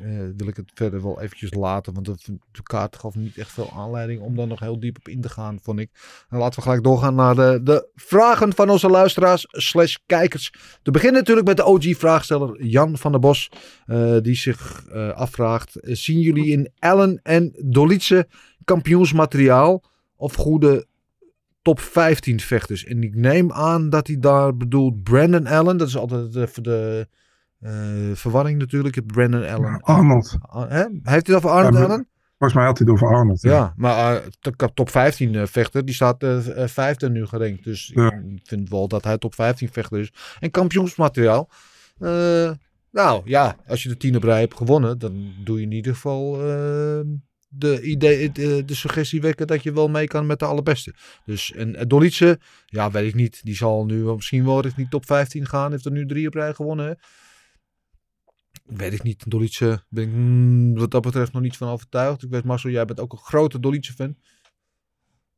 [0.00, 1.94] Eh, wil ik het verder wel eventjes laten.
[1.94, 5.08] Want de, de kaart gaf niet echt veel aanleiding om daar nog heel diep op
[5.08, 5.90] in te gaan, vond ik.
[6.28, 10.52] En laten we gelijk doorgaan naar de, de vragen van onze luisteraars slash kijkers.
[10.82, 13.50] Te beginnen natuurlijk met de OG-vraagsteller Jan van der Bos.
[13.86, 18.28] eh, die zich eh, afvraagt, zien jullie in Allen en Dolice
[18.64, 19.82] kampioensmateriaal
[20.16, 20.86] of goede
[21.62, 22.84] top 15 vechters?
[22.84, 25.76] En ik neem aan dat hij daar bedoelt Brandon Allen.
[25.76, 27.20] Dat is altijd de eh,
[28.14, 29.06] verwarring natuurlijk.
[29.06, 29.80] Brandon Allen.
[29.80, 30.36] Arnold.
[30.40, 30.70] Ah?
[30.70, 32.06] Heeft hij het over Arnold Ja, maar- Allen?
[32.38, 33.42] Volgens mij had hij het over Arnold.
[33.42, 37.64] Ja, maar eh, de top 15 eh, vechter, die staat eh, eh, vijfde nu gerankt.
[37.64, 38.12] Dus Ja.
[38.12, 40.12] ik vind wel dat hij top 15 vechter is.
[40.40, 41.48] En kampioensmateriaal.
[41.98, 42.50] eh,
[42.90, 45.92] nou ja, als je de tien op rij hebt gewonnen, dan doe je in ieder
[45.94, 47.00] geval eh,
[47.48, 50.94] de, idee, de, de suggestie wekken dat je wel mee kan met de allerbeste.
[51.24, 52.32] Dus en uh,
[52.66, 53.40] ja, weet ik niet.
[53.44, 55.70] Die zal nu misschien wel richting top 15 gaan.
[55.70, 56.86] Heeft er nu drie op rij gewonnen.
[56.86, 56.92] Hè?
[58.76, 59.30] Weet ik niet.
[59.30, 62.22] Dolice ik mm, wat dat betreft nog niet van overtuigd.
[62.22, 64.16] Ik weet Marcel, jij bent ook een grote Dolice fan.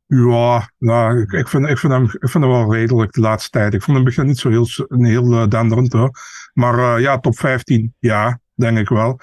[0.07, 3.73] Ja, nou, ik, vind, ik, vind hem, ik vind hem wel redelijk de laatste tijd.
[3.73, 6.11] Ik vond hem begin niet zo heel, heel uh, denderend hoor.
[6.53, 9.19] Maar uh, ja, top 15, ja, denk ik wel.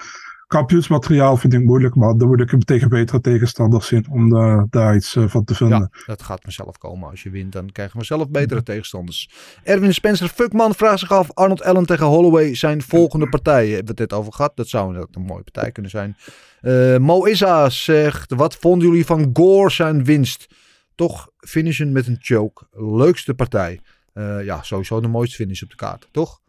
[0.53, 4.63] Kampioensmateriaal vind ik moeilijk, maar dan moet ik hem tegen betere tegenstanders zien om uh,
[4.69, 5.89] daar iets uh, van te vinden.
[5.91, 7.09] Ja, dat gaat vanzelf komen.
[7.09, 9.29] Als je wint, dan krijgen we zelf betere tegenstanders.
[9.63, 13.75] Erwin Spencer Fuckman vraagt zich af: Arnold Allen tegen Holloway zijn volgende partijen.
[13.75, 14.55] Hebben we het net over gehad?
[14.55, 16.17] Dat zou een, een mooie partij kunnen zijn.
[16.61, 20.47] Uh, Mo Issa zegt: Wat vonden jullie van Gore zijn winst?
[20.95, 22.67] Toch finishen met een choke.
[22.71, 23.79] Leukste partij.
[24.13, 26.39] Uh, ja, sowieso de mooiste finish op de kaart, toch?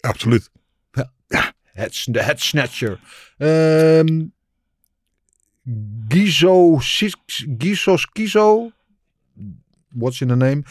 [0.00, 0.50] Absoluut.
[0.92, 1.12] Ja.
[1.26, 1.52] ja.
[1.74, 3.00] Het, de head snatcher.
[3.38, 4.32] Um,
[6.08, 6.78] Gizo,
[7.58, 8.70] Gizo Skizo.
[9.88, 10.62] What's in the name?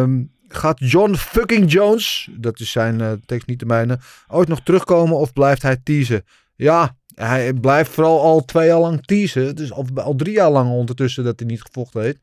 [0.00, 3.98] Um, gaat John fucking Jones, dat is zijn uh, tekst niet de mijne,
[4.28, 6.24] ooit nog terugkomen of blijft hij teasen?
[6.56, 9.56] Ja, hij blijft vooral al twee jaar lang teasen.
[9.56, 12.18] Dus al, al drie jaar lang ondertussen dat hij niet gevochten heeft.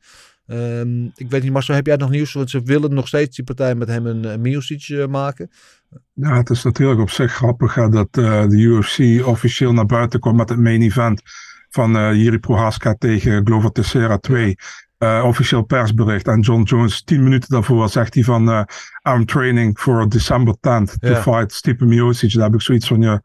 [0.46, 2.32] Um, ik weet niet, Marcel, heb jij nog nieuws?
[2.32, 4.42] Want ze willen nog steeds die partij met hem een,
[4.88, 5.50] uh, maken.
[6.12, 10.20] Ja, het is natuurlijk op zich grappig hè, dat uh, de UFC officieel naar buiten
[10.20, 11.22] komt met het main event
[11.68, 14.56] van uh, Jiri Prohaska tegen Glover Teixeira 2.
[14.98, 16.26] Uh, officieel persbericht.
[16.26, 18.48] En John Jones, tien minuten daarvoor, zegt hij van...
[18.48, 18.62] Uh,
[19.02, 22.32] I'm training for December 10th to fight Stipe Miocic.
[22.34, 23.22] Daar heb ik zoiets van, ja...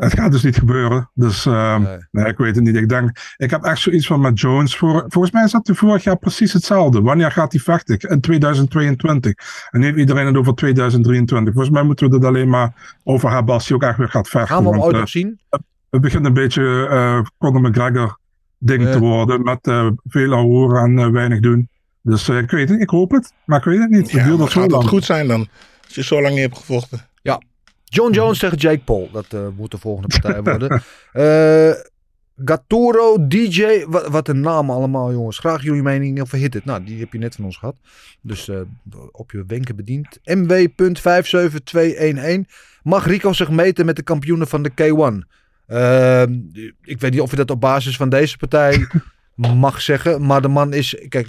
[0.00, 1.10] Het gaat dus niet gebeuren.
[1.14, 1.98] Dus uh, nee.
[2.10, 2.26] nee.
[2.26, 2.76] ik weet het niet.
[2.76, 4.76] Ik denk, ik heb echt zoiets van met Jones.
[4.76, 7.00] Voor, volgens mij is dat vorig jaar precies hetzelfde.
[7.00, 7.98] Wanneer gaat hij vechten?
[7.98, 9.34] In 2022.
[9.70, 11.54] En nu heeft iedereen het over 2023.
[11.54, 14.28] Volgens mij moeten we het alleen maar over hebben als hij ook echt weer gaat
[14.28, 14.54] vechten.
[14.54, 15.40] Gaan we hem ooit uh, nog zien?
[15.90, 18.18] Het begint een beetje uh, Conor McGregor
[18.58, 19.42] ding te worden.
[19.42, 21.68] Met uh, veel horen en uh, weinig doen.
[22.02, 23.32] Dus ik weet het, ik hoop het.
[23.44, 24.10] Maar ik weet het niet.
[24.10, 25.48] Ja, het duurt gaat het goed zijn dan?
[25.84, 27.09] Als je zo lang niet hebt gevochten.
[27.92, 29.08] John Jones tegen Jake Paul.
[29.12, 30.82] Dat uh, moet de volgende partij worden.
[31.12, 31.72] Uh,
[32.44, 33.84] Gatoro, DJ.
[33.88, 35.38] Wat, wat een naam allemaal, jongens.
[35.38, 36.64] Graag jullie mening over Hit It.
[36.64, 37.76] Nou, die heb je net van ons gehad.
[38.20, 38.60] Dus uh,
[39.12, 40.18] op je wenken bediend.
[40.18, 40.22] MW.57211.
[42.82, 45.26] Mag Rico zich meten met de kampioenen van de K1?
[46.82, 48.86] ik weet niet of je dat op basis van deze partij
[49.56, 50.26] mag zeggen.
[50.26, 51.04] Maar de man is...
[51.08, 51.28] Kijk,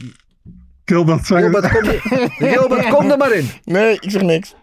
[0.85, 1.83] Gilbert, Gilbert, kom,
[2.47, 3.49] Gilbert, kom er maar in.
[3.63, 4.55] Nee, ik zeg niks.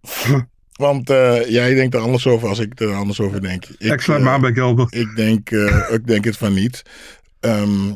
[0.74, 3.64] Want eh, jij denkt er anders over als ik er anders over denk.
[3.78, 4.94] Ik, sluit eh, me aan bij Gilbert.
[4.94, 6.82] Ik denk, eh, ik denk het van niet.
[7.40, 7.90] Ehm,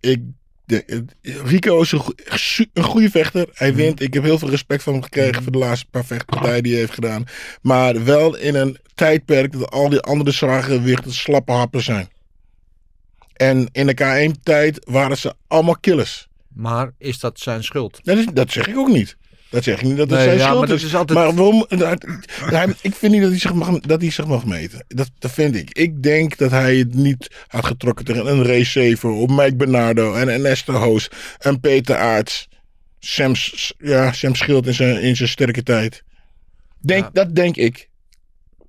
[0.00, 0.20] ik,
[0.64, 0.98] de, eh,
[1.44, 3.48] Rico is een, go- su- een goede vechter.
[3.52, 4.00] Hij wint.
[4.00, 6.80] Ik heb heel veel respect van hem gekregen voor de laatste paar vechtpartijen die hij
[6.80, 7.24] heeft gedaan.
[7.62, 12.08] Maar wel in een tijdperk dat al die andere zwaargewichten slappe happen zijn.
[13.32, 16.28] En in de K1-tijd waren ze allemaal killers.
[16.54, 18.00] Maar is dat zijn schuld?
[18.02, 19.16] Dat, is, dat zeg ik ook niet.
[19.54, 20.84] Dat zeg ik niet dat het Nee, zijn ja, schuld maar is.
[20.84, 22.04] is altijd- Maar waarom, dat-
[22.40, 24.84] hij- ik vind niet dat hij zich mag, dat hij zich mag meten.
[24.88, 25.70] Dat, dat vind ik.
[25.78, 30.28] Ik denk dat hij het niet had getrokken tegen een Ray of Mike Bernardo, en
[30.34, 32.48] een Esther Hoos, en Peter Aarts.
[32.98, 33.32] Sam,
[33.78, 36.02] ja, Sam Schild in zijn, in zijn sterke tijd.
[36.78, 37.10] Denk, Ja.
[37.12, 37.88] Dat denk ik.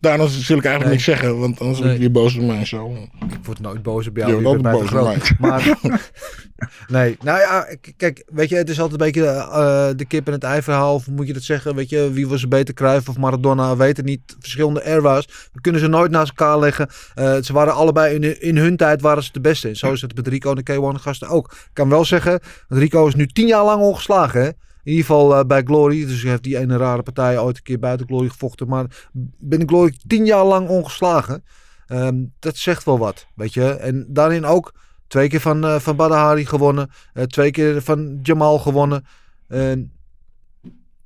[0.05, 0.89] Daarom zul ik eigenlijk Nee.
[0.89, 1.99] niks zeggen, want anders word Nee.
[2.01, 2.91] je boos op mij zo.
[3.29, 4.31] Ik word nooit boos op jou.
[4.31, 5.31] wordt je altijd mij boos op groot.
[5.39, 5.77] Maar
[6.87, 10.33] nee, nou ja, kijk, weet je, het is altijd een beetje eh, de kip en
[10.33, 10.93] het ei verhaal.
[10.93, 11.75] Of moet je dat zeggen?
[11.75, 13.75] Weet je, wie was er beter, Cruijff of Maradona?
[13.75, 14.35] Weet het niet.
[14.39, 15.27] Verschillende era's.
[15.53, 16.87] We kunnen ze nooit naast elkaar leggen.
[17.15, 19.67] Eh, ze waren allebei in, in hun tijd waren ze de beste.
[19.67, 21.51] En zo is het met Rico en de K1 gasten ook.
[21.51, 24.49] Ik kan wel zeggen, Rico is nu tien jaar lang ongeslagen, hè?
[24.85, 26.05] In ieder geval eh, bij Glory.
[26.05, 28.67] Dus hij heeft die ene rare partij ooit een keer buiten Glory gevochten.
[28.67, 29.07] Maar
[29.39, 31.43] binnen Glory tien jaar lang ongeslagen.
[31.87, 33.69] Ehm, dat zegt wel wat, weet je.
[33.69, 34.73] En daarin ook
[35.07, 36.89] twee keer van, eh van Badahari gewonnen.
[37.13, 39.05] eh, twee keer van Jamal gewonnen.
[39.47, 39.91] En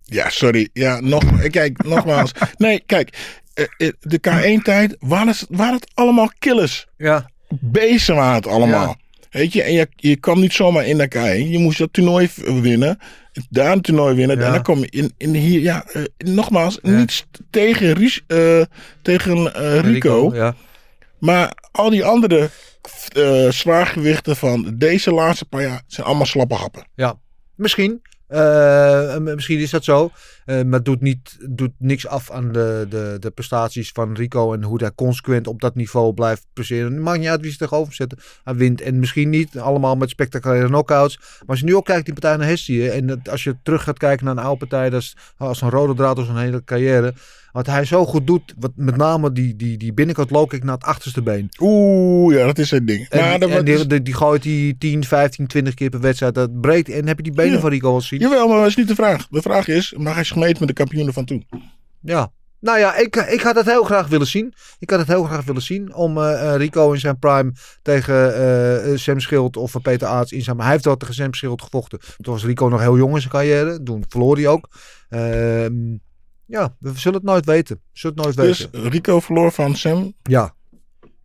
[0.03, 0.69] Ja, sorry.
[0.73, 2.31] Ja, nog, kijk, nogmaals.
[2.57, 3.37] Nee, kijk.
[3.99, 6.87] De K1-tijd waren, ze- waren het allemaal killers.
[6.97, 8.95] ja, Beesten waren het allemaal.
[9.29, 11.49] Weet je, en je, je kwam niet zomaar in de K1.
[11.49, 12.29] Je moest dat toernooi
[12.61, 12.97] winnen.
[13.49, 14.37] Daar een toernooi winnen.
[14.39, 14.45] Ja.
[14.45, 16.89] En dan kom je in, in hier, ja, eh, nogmaals, Ja.
[16.97, 18.61] niet st- tegen, Ries- eh,
[19.01, 20.35] tegen eh, Rico.
[20.35, 20.55] ja.
[21.19, 22.49] Maar al die andere
[23.49, 26.87] zwaargewichten van deze laatste paar jaar zijn allemaal slappe happen.
[26.95, 27.19] Ja,
[27.55, 28.01] misschien.
[29.35, 30.11] Misschien is dat zo.
[30.49, 34.53] Eh, maar doet, niet, doet niks af aan de, de, de prestaties van Rico.
[34.53, 36.93] En hoe hij consequent op dat niveau blijft presteren.
[36.93, 38.17] Het maakt niet uit wie ze tegenover zetten.
[38.43, 38.81] Hij wint.
[38.81, 41.17] En misschien niet allemaal met spectaculaire knockouts.
[41.17, 42.91] Maar als je nu ook kijkt die partij naar Hestie.
[42.91, 44.89] En dat, als je terug gaat kijken naar een oude partij.
[44.89, 47.13] Dat is als een rode draad door zijn hele carrière.
[47.51, 48.53] Wat hij zo goed doet.
[48.59, 51.49] Wat, met name die, die, die binnenkant low kick naar het achterste been.
[51.59, 53.07] Oeh, ja, dat is het ding.
[53.09, 55.99] En, maar dat, en wat die, die, die gooit die 10, 15, 20 keer per
[55.99, 56.35] wedstrijd.
[56.35, 56.89] Dat breekt.
[56.89, 57.59] En heb je die benen Ja.
[57.59, 58.19] van Rico al zien?
[58.19, 59.27] Jawel, maar dat is niet de vraag.
[59.27, 61.47] De vraag is, mag hij meten met de kampioenen van toen?
[62.01, 62.31] Ja.
[62.59, 64.53] Nou ja, ik, ik had het heel graag willen zien.
[64.79, 68.35] Ik had het heel graag willen zien om eh, eh, Rico in zijn prime tegen
[68.35, 70.55] eh, Sam Schild of Peter Aarts in zijn...
[70.55, 71.99] Maar hij heeft wel tegen Sam Schild gevochten.
[72.17, 73.83] Toen was Rico nog heel jong in zijn carrière.
[73.83, 74.69] Toen verloor hij ook.
[75.09, 75.97] Ehm,
[76.45, 77.75] ja, we zullen het nooit weten.
[77.75, 78.89] We zullen het nooit Dus weten.
[78.89, 80.13] Rico verloor van Sam.
[80.23, 80.55] Ja.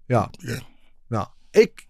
[0.06, 0.30] Ja.
[0.38, 0.60] Ja.
[1.08, 1.86] Nou, ik,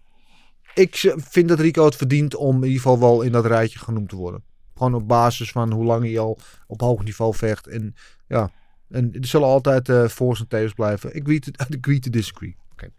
[0.73, 4.09] ik vind dat Rico het verdient om in ieder geval wel in dat rijtje genoemd
[4.09, 4.43] te worden.
[4.77, 7.67] Gewoon op basis van hoe lang hij al op hoog niveau vecht.
[7.67, 7.95] En
[8.27, 8.49] ja,
[8.89, 11.09] en er zullen altijd eh voor's en tegens blijven.
[11.09, 12.55] Agree to, agree to disagree.
[12.71, 12.89] Oké.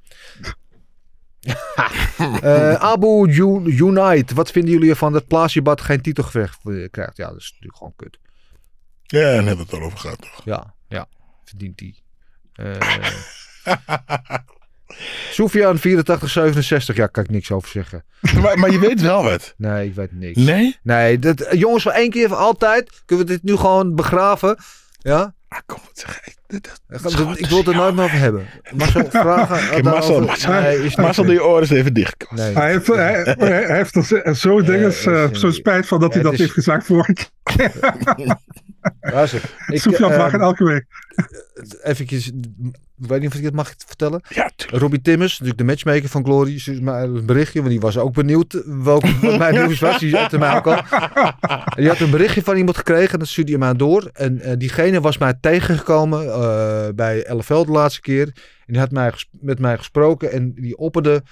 [2.41, 3.29] Eh, Abu
[3.65, 7.17] Unite, wat vinden jullie ervan dat Plasibat geen titelgevecht eh, krijgt?
[7.17, 8.19] Ja, dat is natuurlijk gewoon kut.
[9.03, 10.45] Ja, daar hebben we het al over gehad toch?
[10.45, 11.07] Ja, ja,
[11.45, 11.95] verdient hij.
[14.87, 14.97] Eh
[15.31, 18.05] Soufiane 8467, ja, kan ik niks over zeggen.
[18.43, 19.55] maar, maar je weet wel wat.
[19.57, 20.37] Nee, ik weet niks.
[20.39, 20.77] Nee?
[20.83, 24.57] Nee, dat, eh, jongens, voor één keer voor altijd kunnen we dit nu gewoon begraven.
[24.99, 25.35] Ja?
[25.49, 26.35] Ah, kom, zeg ik.
[26.49, 26.67] Ik,
[27.39, 28.47] is wil het er nooit meer over hebben.
[28.75, 29.85] Marcel, vragen.
[29.85, 30.95] Marcel, Marcel, nee, is
[31.35, 32.27] je oren eens even dicht.
[32.31, 32.55] Nee.
[32.55, 34.21] Hij heeft, hij, hij heeft er zo-
[35.07, 37.73] Ja, eh, is- zo spijt van dat hij dat is- heeft gezegd vorige keer.
[39.01, 40.87] Luister, ik, Sofian eh, vraagt het elke week.
[41.83, 44.21] eventjes, ik weet niet of ik dit mag vertellen.
[44.29, 44.51] Ja.
[44.71, 48.15] Robbie Timmers, natuurlijk de matchmaker van Glory, stuurde mij een berichtje, want die was ook
[48.15, 49.99] benieuwd welke, wat mijn nieuws was.
[49.99, 50.83] Die zette mij ook al.
[51.49, 54.11] En die had een berichtje van iemand gekregen en dat stuurde hij mij door.
[54.13, 58.27] En eh, diegene was mij tegengekomen eh, bij LFL de laatste keer.
[58.67, 61.23] En die had mij met mij gesproken en die opperde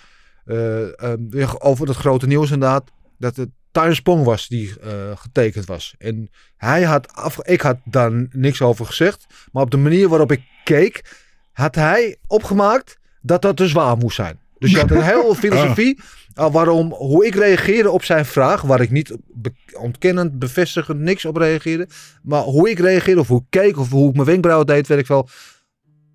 [0.44, 2.90] eh, eh, weer over dat grote nieuws inderdaad.
[3.18, 5.94] Dat het Tyron Spong was die eh, getekend was.
[5.98, 9.26] En hij had af, ik had daar niks over gezegd.
[9.52, 11.04] Maar op de manier waarop ik keek,
[11.52, 14.38] had hij opgemaakt dat dat te zwaar moest zijn.
[14.58, 16.00] Dus je had een hele filosofie
[16.38, 21.24] uh, waarom, hoe ik reageerde op zijn vraag, waar ik niet be- ontkennend, bevestigend, niks
[21.24, 21.88] op reageerde.
[22.22, 24.98] Maar hoe ik reageerde, of hoe ik keek, of hoe ik mijn wenkbrauwen deed, weet
[24.98, 25.28] ik wel.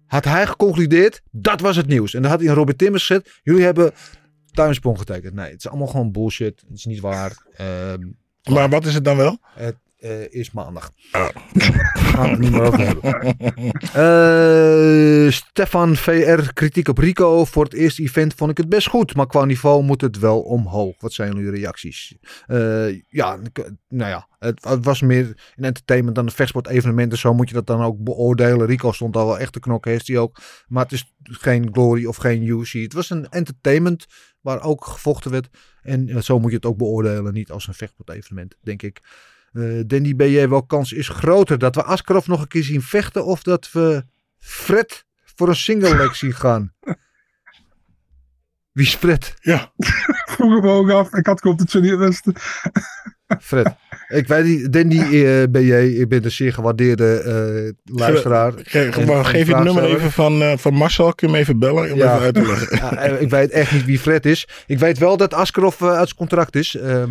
[0.06, 2.14] Had hij geconcludeerd, dat was het nieuws.
[2.14, 3.92] En dan had hij een Robert Timmers gezet, jullie hebben
[4.52, 5.34] tuinsprong getekend.
[5.34, 6.64] Nee, het is allemaal gewoon bullshit.
[6.68, 7.46] Het is niet waar.
[7.54, 8.08] Ehm,
[8.52, 9.38] Maar wat is het dan wel?
[9.54, 10.92] het, eh, is maandag.
[11.12, 13.38] Gaan we het niet meer over hebben.
[13.94, 17.46] Eh, Stefan VR, kritiek op Rico.
[17.46, 19.16] Voor het eerste event vond ik het best goed.
[19.16, 20.96] Maar qua niveau moet het wel omhoog.
[21.00, 22.18] Wat zijn jullie reacties?
[22.46, 23.40] Eh, ja,
[23.88, 24.28] nou ja.
[24.40, 25.26] Het, het was meer
[25.56, 27.12] een entertainment dan een vechtsport evenement.
[27.12, 28.68] Dus zo moet je dat dan ook beoordelen.
[28.68, 29.92] Rico stond al wel echt te knokken.
[29.92, 30.38] Heeft hij ook.
[30.68, 32.72] Maar het is geen glory of geen UC.
[32.72, 34.06] Het was een entertainment
[34.42, 35.50] waar ook gevochten werd.
[35.82, 37.34] En zo moet je het ook beoordelen.
[37.34, 39.02] Niet als een vechtsport evenement, denk ik.
[39.54, 41.58] Eh Danny BJ, welke kans is groter?
[41.58, 44.06] Dat we Askarov nog een keer zien vechten of dat we
[44.38, 46.74] Fred voor een single leg zien gaan?
[48.72, 49.34] Wie is Fred?
[49.40, 49.74] Ja,
[50.32, 51.14] Vroeg me ook af.
[51.14, 52.32] Ik had gehoopt dat ze niet.
[53.40, 53.76] Fred.
[54.08, 57.14] Ik weet niet, Danny eh, BJ, ik ben een zeer gewaardeerde
[57.86, 58.54] eh, luisteraar.
[58.64, 61.14] Ge- en geef je het nummer even van, eh, van Marcel.
[61.14, 62.14] Kun je hem even bellen om Ja.
[62.14, 62.78] even uit te leggen?
[62.78, 64.48] Ja, ik weet echt niet wie Fred is.
[64.68, 66.76] Ik weet wel dat Askarov uit zijn contract is.
[66.76, 67.10] Ehm,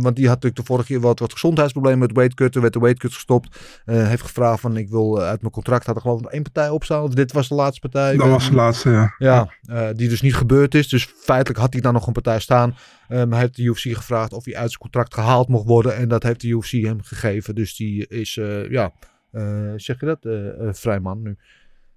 [0.00, 2.54] want die had natuurlijk de vorige keer wat, wat gezondheidsproblemen met weightcut.
[2.54, 3.58] Er werd de weightcut gestopt.
[3.84, 5.86] Heeft gevraagd van ik wil uit mijn contract.
[5.86, 7.02] Had er geloof ik nog één partij opstaan.
[7.02, 8.16] Of dit was de laatste partij.
[8.16, 9.14] Dat was de laatste, ja.
[9.18, 10.88] Ja, die dus niet gebeurd is.
[10.88, 12.76] Dus feitelijk had hij dan nog een partij staan.
[13.08, 15.96] Ehm, hij heeft de UFC gevraagd of hij uit zijn contract gehaald mocht worden.
[15.96, 17.54] En dat heeft de UFC hem gegeven.
[17.54, 18.92] Dus die is, eh, ja,
[19.30, 20.24] eh, zeg je dat?
[20.24, 21.36] Eh eh, vrij man nu.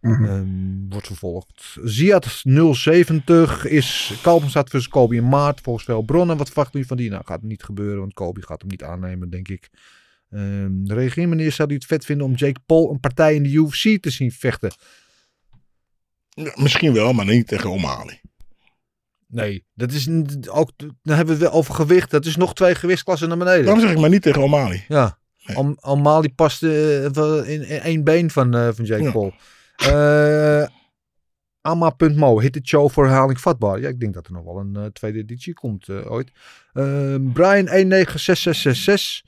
[0.01, 0.25] Mhm.
[0.25, 1.77] Ehm, wordt vervolgd.
[1.83, 5.61] Ziad 070 is Kalpenstad versus Kobe in maart.
[5.61, 6.37] Volgens veel bronnen.
[6.37, 7.09] Wat verwacht u van die?
[7.09, 7.99] Nou, gaat niet gebeuren.
[7.99, 9.69] Want Kobe gaat hem niet aannemen, denk ik.
[10.29, 13.49] Ehm reageer meneer, zou u het vet vinden om Jake Paul een partij in de
[13.49, 14.71] UFC te zien vechten?
[16.29, 18.21] Ja, Misschien wel, maar niet tegen O'Malley.
[19.31, 20.09] Nee, dat is
[20.49, 20.71] ook.
[20.77, 22.11] Dan hebben we het over gewicht.
[22.11, 23.63] Dat is nog twee gewichtsklassen naar beneden.
[23.63, 24.85] Daarom zeg ik maar niet tegen O'Malley.
[24.87, 25.19] Ja.
[25.45, 25.57] Nee.
[25.57, 27.03] Al Almali past eh,
[27.49, 29.11] in, één been van, eh, van Jake Ja.
[29.11, 29.33] Paul.
[29.75, 30.67] Eh
[31.61, 33.79] Ama.mo, hit het show voor herhaling vatbaar.
[33.79, 36.31] Ja, ik denk dat er nog wel een tweede editie komt ooit.
[36.73, 39.23] Eh, Brian 196666.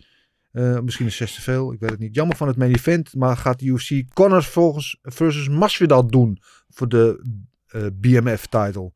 [0.51, 2.16] Eh, misschien is 6 te veel, ik weet het niet.
[2.16, 6.39] Jammer van het main event, maar gaat de UFC Connors volgens versus Masvidal doen
[6.70, 7.22] voor de
[7.93, 8.91] BMF-title?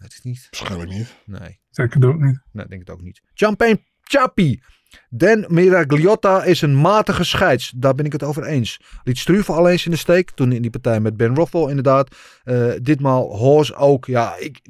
[0.00, 0.46] Het is niet.
[0.50, 1.14] Waarschijnlijk niet.
[1.24, 1.60] Nee.
[1.70, 2.40] Zeg het ook niet.
[2.52, 3.20] Nee, denk het ook niet.
[3.34, 4.62] Champagne Chappie.
[5.10, 7.72] Dan Miragliotta is een matige scheids.
[7.76, 8.80] Daar ben ik het over eens.
[9.04, 10.30] Liet Struve al eens in de steek.
[10.30, 12.16] Toen in die partij met Ben Rothwell inderdaad.
[12.44, 14.06] Eh, ditmaal Horse ook.
[14.06, 14.60] Ja, ik...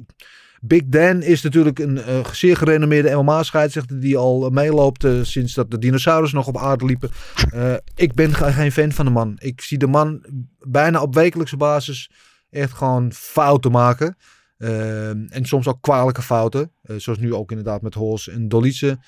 [0.61, 5.71] Big Dan is natuurlijk een eh, zeer gerenommeerde MMA-scheidsrechter die al meeloopt eh, sinds dat
[5.71, 7.09] de dinosaurus nog op aarde liepen.
[7.51, 9.35] Eh, ik ben ge- geen fan van de man.
[9.41, 10.25] Ik zie de man
[10.59, 12.11] bijna op wekelijkse basis
[12.49, 14.17] echt gewoon fouten maken.
[14.59, 16.71] Eh, en soms ook kwalijke fouten.
[16.81, 18.99] Eh, zoals nu ook inderdaad met Horse en Dolice.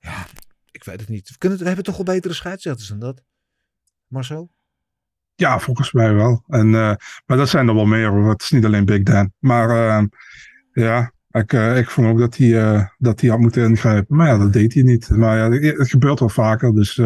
[0.00, 0.26] Ja,
[0.70, 1.28] ik weet het niet.
[1.28, 3.22] We, kunnen, we hebben toch wel betere scheidsrechters dan dat?
[4.08, 4.50] Marcel?
[5.34, 6.42] Ja, volgens mij wel.
[6.46, 6.94] En, eh,
[7.26, 8.12] maar dat zijn er wel meer.
[8.12, 9.32] Het is niet alleen Big Dan.
[9.38, 10.04] Maar eh,
[10.72, 14.16] ja, ik, eh, ik vond ook dat hij, dat hij had moeten ingrijpen.
[14.16, 15.10] Maar ja, dat deed hij niet.
[15.10, 16.74] Maar ja, het gebeurt wel vaker.
[16.74, 17.00] Dus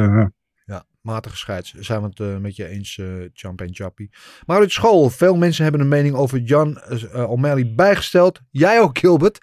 [1.01, 1.75] matige scheids.
[1.75, 4.11] Zijn we het eh, met je eens, eh Champagne Chappie.
[4.47, 8.41] Maar uit school, veel mensen hebben een mening over Jan eh, O'Malley bijgesteld.
[8.51, 9.39] Jij ook, Gilbert?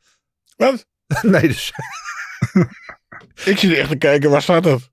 [0.55, 0.85] Wat?
[1.21, 1.71] nee, dus.
[3.45, 4.89] Ik zit echt te kijken, waar staat dat?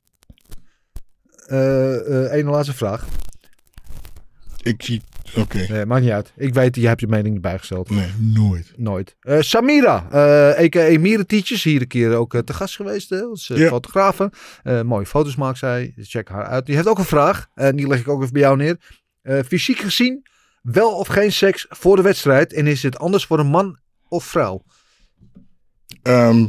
[2.30, 3.06] ene laatste vraag.
[4.62, 5.02] Ik zie...
[5.36, 5.66] Oké.
[5.68, 6.32] Nee, maakt niet uit.
[6.36, 7.90] Ik weet, je hebt je mening niet bijgesteld.
[7.90, 8.72] Nee, nooit.
[8.76, 9.16] Nooit.
[9.20, 10.98] Eh, Samira, eh a.k.a.
[10.98, 13.10] Hier een keer ook eh, te gast geweest.
[13.10, 14.32] Hè, als fotografe.
[14.84, 15.94] Mooie foto's maakt zij.
[15.96, 16.66] Check haar uit.
[16.66, 17.46] Die heeft ook een vraag.
[17.54, 18.76] En die leg ik ook even bij jou neer.
[19.46, 20.26] Fysiek gezien,
[20.62, 22.52] wel of geen seks voor de wedstrijd?
[22.52, 24.62] En is het anders voor een man of vrouw?
[26.02, 26.46] Ehm,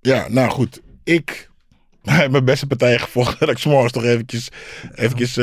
[0.00, 0.80] ja, nou goed.
[1.04, 1.50] Ik
[2.02, 3.38] heb mijn beste partij gevochten.
[3.46, 4.48] Dat ik s'morgens toch eventjes,
[4.94, 5.34] eventjes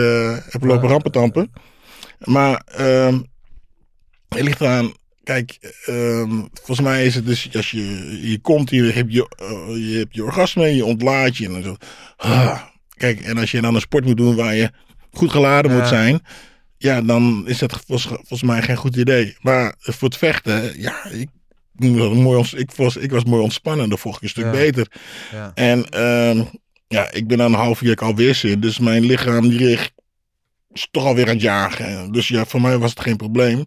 [0.52, 1.52] heb lopen rampentampen.
[2.20, 3.20] Maar ehm,
[4.30, 4.94] het ligt eraan...
[5.24, 9.92] Kijk, ehm, volgens mij is het dus als je, je komt hier, heb je, eh,
[9.92, 11.76] je hebt je orgasme, je ontlaat je en dan zo.
[12.18, 12.62] Ah.
[12.90, 14.72] Kijk, en als je dan een sport moet doen waar je
[15.12, 15.78] goed geladen Ja.
[15.78, 16.22] moet zijn,
[16.78, 19.36] ja, dan is dat volgens, volgens mij geen goed idee.
[19.42, 21.30] Maar voor het vechten, ja, ik,
[21.78, 24.52] ik was mooi, ons- ik, was, ik was mooi ontspannen, de volgende stuk Ja.
[24.52, 24.88] beter.
[25.32, 25.52] Ja.
[25.56, 26.44] En ehm,
[26.88, 29.80] ja, ik ben aan een half jaar alweer zin, dus mijn lichaam die
[30.76, 32.12] is toch alweer aan het jagen.
[32.12, 33.66] Dus ja, voor mij was het geen probleem.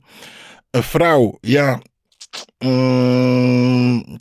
[0.70, 1.80] Een vrouw, ja.
[2.58, 4.18] mm,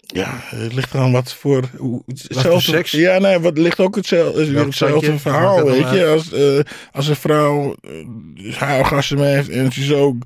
[0.00, 1.64] ja, het ligt eraan wat voor.
[1.76, 2.90] hoe- hetzelfde- seks?
[2.90, 6.06] Ja, nee, wat ligt ook hetzelfde, hetzelfde verhaal, weet je.
[6.06, 6.60] Als, eh,
[6.92, 7.76] als een vrouw
[8.36, 10.16] uh, haar orgasme heeft en ze is ook.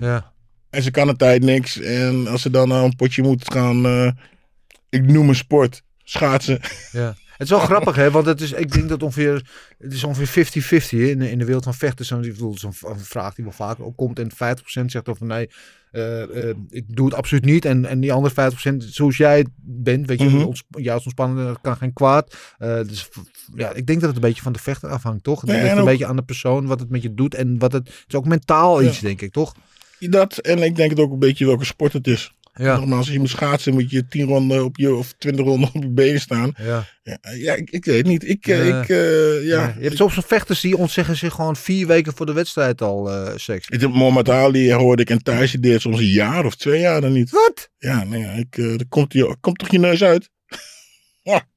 [0.00, 0.32] Ja.
[0.70, 1.80] en ze kan een tijd niks.
[1.80, 3.86] En als ze dan naar een potje moet gaan.
[3.86, 4.10] eh,
[4.88, 5.82] ik noem een sport.
[6.04, 6.60] Schaatsen.
[6.92, 7.14] ja.
[7.40, 8.10] Het is wel grappig, hè?
[8.10, 10.46] Want het is, ik denk dat ongeveer, het is ongeveer
[10.84, 12.04] 50-50 hè, in, de- in de wereld van vechten.
[12.04, 14.18] Zo'n ik bedoel, zo'n een vraag die wel vaker opkomt.
[14.18, 14.34] En 50%
[14.86, 15.50] zegt over nee,
[15.90, 17.64] eh, eh, ik doe het absoluut niet.
[17.64, 20.42] En, en die andere 50%, zoals jij bent, weet je, Mhm.
[20.44, 22.36] ons, juist ontspannen, kan geen kwaad.
[22.58, 23.08] Eh, dus
[23.54, 25.40] ja, ik denk dat het een beetje van de vechter afhangt, toch?
[25.40, 27.34] Het ligt en een ook- beetje aan de persoon, wat het met je doet.
[27.34, 28.88] En wat het, het is ook mentaal Ja.
[28.88, 29.54] iets, denk ik, toch?
[29.98, 32.32] Dat, en ik denk het ook een beetje welke sport het is.
[32.60, 32.76] Ja.
[32.76, 35.82] Nogmaals, als je moet schaatsen, moet je 10 ronden op je, of 20 ronden op
[35.82, 36.52] je benen staan.
[36.56, 36.84] Ja.
[37.02, 38.28] Ja, ja ik, ik weet niet.
[38.28, 38.54] Ik, Ja.
[38.54, 39.74] ik eh, ja.
[39.78, 43.32] Je hebt soms vechters die ontzeggen zich gewoon vier weken voor de wedstrijd al eh
[43.36, 43.68] seks.
[43.68, 46.80] Ik heb Mohamed Ali hoorde ik en Thijs die deed soms een jaar of twee
[46.80, 47.30] jaar dan niet.
[47.30, 47.70] Wat?
[47.78, 50.30] Ja, nee, ja, ik, er komt, komt toch je neus uit?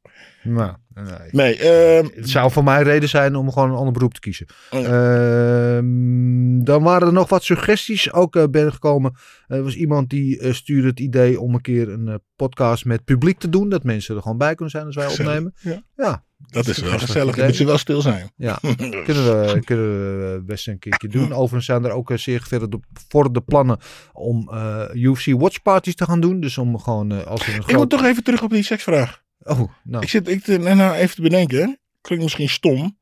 [0.43, 1.30] Nou, nee.
[1.32, 4.46] Nee, ehm, Het zou voor mij reden zijn om gewoon een ander beroep te kiezen.
[4.72, 9.14] Oh Ehm, dan waren er nog wat suggesties ook eh, binnengekomen.
[9.48, 13.04] Er was iemand die eh, stuurde het idee om een keer een eh, podcast met
[13.06, 13.70] publiek te doen.
[13.70, 15.54] Dat mensen er gewoon bij kunnen zijn als wij Gezellig, opnemen.
[15.62, 15.84] ja.
[15.96, 17.36] ja dat is wel een gezellig.
[17.36, 18.32] Dan moet ze wel stil zijn.
[18.36, 18.60] Ja,
[19.06, 21.34] kunnen we, kunnen we best een keertje doen.
[21.41, 23.78] Overigens zijn er ook zeer gevorderde plannen
[24.14, 26.39] om eh, UFC watch parties te gaan doen.
[26.39, 27.78] Dus om gewoon als er een Ik groot...
[27.78, 29.23] moet toch even terug op die seksvraag.
[29.44, 30.04] Oh, nou.
[30.04, 31.80] Ik zit ik, nou, even te bedenken.
[32.02, 32.98] Klinkt misschien stom.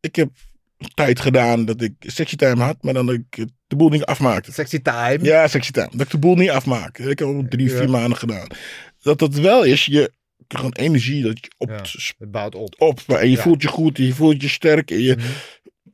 [0.00, 0.30] Ik heb
[0.94, 4.52] tijd gedaan dat ik sexy time had, maar dan dat ik de boel niet afmaakte.
[4.52, 5.18] Sexy time?
[5.22, 5.88] Ja, sexy time.
[5.90, 6.98] Dat ik de boel niet afmaak.
[6.98, 7.76] Ik heb al drie, Ja.
[7.76, 8.46] vier maanden gedaan.
[9.02, 10.12] Dat dat wel is, je
[10.48, 11.76] gewoon energie dat je op, Ja,
[12.18, 12.74] het bouwt op.
[12.78, 13.32] op en je Ja.
[13.36, 13.42] Mhm.
[13.42, 14.90] voelt je goed, je voelt je sterk.
[14.90, 15.16] En je,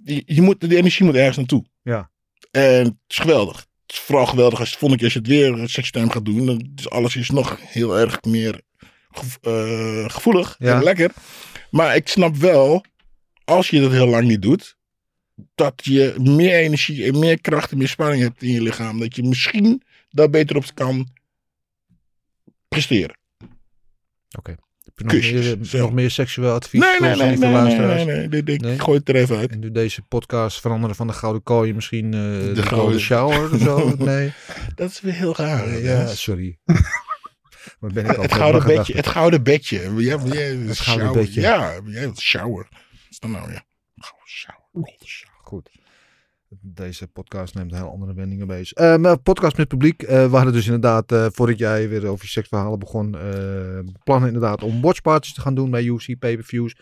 [0.05, 1.65] je, je moet, de energie moet ergens naartoe.
[1.83, 2.11] Ja.
[2.51, 3.57] En het is geweldig.
[3.87, 6.47] Het is vooral geweldig als, vond ik, als je het weer sexy time gaat doen.
[6.47, 8.61] Dan is alles is nog heel erg meer
[9.43, 10.75] eh, gevoelig Ja.
[10.77, 11.11] en lekker.
[11.71, 12.85] Maar ik snap wel,
[13.45, 14.77] als je dat heel lang niet doet,
[15.55, 18.99] dat je meer energie en meer kracht en meer spanning hebt in je lichaam.
[18.99, 21.09] Dat je misschien daar beter op kan
[22.69, 23.19] presteren.
[24.39, 24.55] Oké.
[24.95, 25.13] Je nog
[25.71, 26.81] meer, nog meer seksueel advies?
[26.81, 29.51] Nee, nee, nee, nee, nee, nee, nee, ik gooi het er even uit.
[29.51, 33.61] En doe deze podcast veranderen van de Gouden Kooi misschien eh, de, gouden- Shower of
[33.61, 33.95] zo?
[33.99, 34.33] Nee.
[34.75, 35.67] Dat is weer heel raar.
[35.67, 36.59] Eh, ja, sorry.
[37.81, 39.79] Ben ik al Het gouden, bedje, het gouden bedje.
[39.81, 41.13] Ja, ja, Het gouden shower.
[41.13, 41.41] bedje.
[41.41, 42.67] Ja, jij shower.
[42.71, 43.65] Wat is dat nou, ja?
[43.97, 44.95] Gouden shower.
[45.05, 45.41] shower.
[45.43, 45.71] Goed.
[46.61, 48.73] Deze podcast neemt heel andere wendingen bezig.
[48.73, 50.03] Eh, podcast met publiek.
[50.03, 54.29] eh we hadden dus inderdaad, eh voordat jij weer over je seksverhalen begon, eh, plannen
[54.29, 56.77] inderdaad om watchparties te gaan doen bij UFC pay-per-views.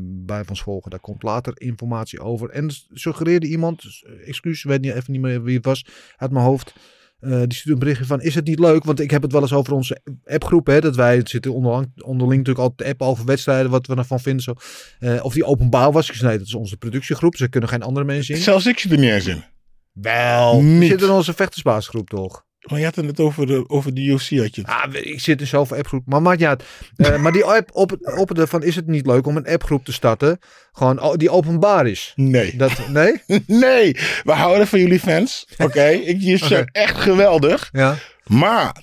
[0.00, 2.50] Bij ons volgen, daar komt later informatie over.
[2.50, 6.74] En suggereerde iemand, excuus, weet niet, even niet meer wie het was, uit mijn hoofd.
[7.20, 8.84] Eh, die stuurde een berichtje van, is het niet leuk?
[8.84, 12.02] Want ik heb het wel eens over onze appgroep, hè, dat wij het zitten onderling,
[12.02, 14.42] onderling natuurlijk altijd te appen over wedstrijden, wat we ervan vinden.
[14.42, 14.54] Zo.
[14.98, 16.06] Eh, of die openbaar was.
[16.06, 18.40] Zei, nee, dat is onze productiegroep, dus er kunnen geen andere mensen in.
[18.40, 19.44] Zelfs ik zit er niet eens in.
[19.92, 20.82] Wel, Niet.
[20.82, 22.44] je zit in onze vechtersbaasgroep toch?
[22.60, 24.66] Maar je had het net over de, over de UFC had je het.
[24.70, 26.02] Ah, ik zit in zoveel appgroep.
[26.06, 26.62] Maar maakt niet uit.
[26.96, 29.84] Eh, maar die app op, op de van is het niet leuk om een appgroep
[29.84, 30.38] te starten.
[30.72, 32.12] Gewoon die openbaar is.
[32.16, 32.56] Nee.
[32.56, 33.22] Dat, nee?
[33.46, 35.48] Nee, we houden van jullie fans.
[35.58, 36.70] Oké, ik zijn Oké.
[36.72, 37.68] echt geweldig.
[37.72, 37.96] Ja.
[38.24, 38.82] Maar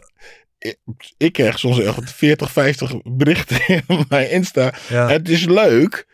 [0.58, 0.78] ik,
[1.18, 4.74] ik krijg soms echt 40, 50 berichten in mijn Insta.
[4.90, 5.08] Ja.
[5.10, 6.08] Het is leuk,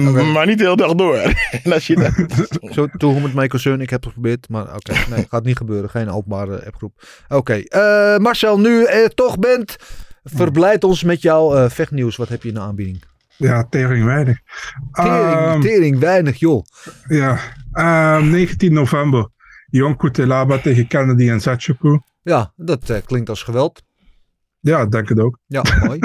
[0.00, 0.22] m- Oké.
[0.22, 1.14] maar niet de hele dag door.
[1.64, 2.12] en als je dat,
[2.74, 3.80] Zo, to whom it may concern.
[3.80, 4.48] Ik heb het geprobeerd.
[4.48, 5.90] Maar oké, nee, gaat niet gebeuren.
[5.90, 7.02] Geen openbare appgroep.
[7.28, 9.76] Oké, eh, Marcel, nu je er toch bent.
[10.24, 12.16] Verblijd ons met jouw eh, vechtnieuws.
[12.16, 13.02] Wat heb je in de aanbieding?
[13.36, 14.38] Ja, tering weinig.
[14.92, 16.64] Tering, Ehm, tering, weinig joh.
[17.08, 17.38] ja,
[17.72, 19.28] Ehm, 19 november.
[19.70, 22.00] Jon Kutelaba tegen Kennedy en Zatchuku.
[22.22, 23.82] Ja, dat eh, klinkt als geweld.
[24.60, 25.38] Ja, ik denk het ook.
[25.46, 25.98] Ja, mooi.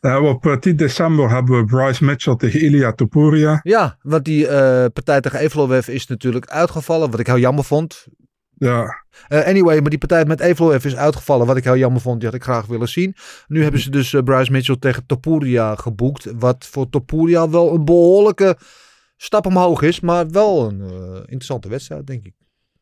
[0.00, 3.60] Eh, op eh, 10 december hebben we Bryce Mitchell tegen Ilya Topuria.
[3.62, 7.10] Ja, want die eh, partij tegen Evloev is natuurlijk uitgevallen.
[7.10, 8.06] Wat ik heel jammer vond.
[8.58, 11.46] Ja, Eh, anyway, maar die partij met Evloev is uitgevallen.
[11.46, 12.16] Wat ik heel jammer vond.
[12.20, 13.14] Die had ik graag willen zien.
[13.46, 16.32] Nu hebben ze dus eh, Bryce Mitchell tegen Topuria geboekt.
[16.38, 18.56] Wat voor Topuria wel een behoorlijke
[19.16, 20.00] stap omhoog is.
[20.00, 22.34] Maar wel een eh, interessante wedstrijd, denk ik.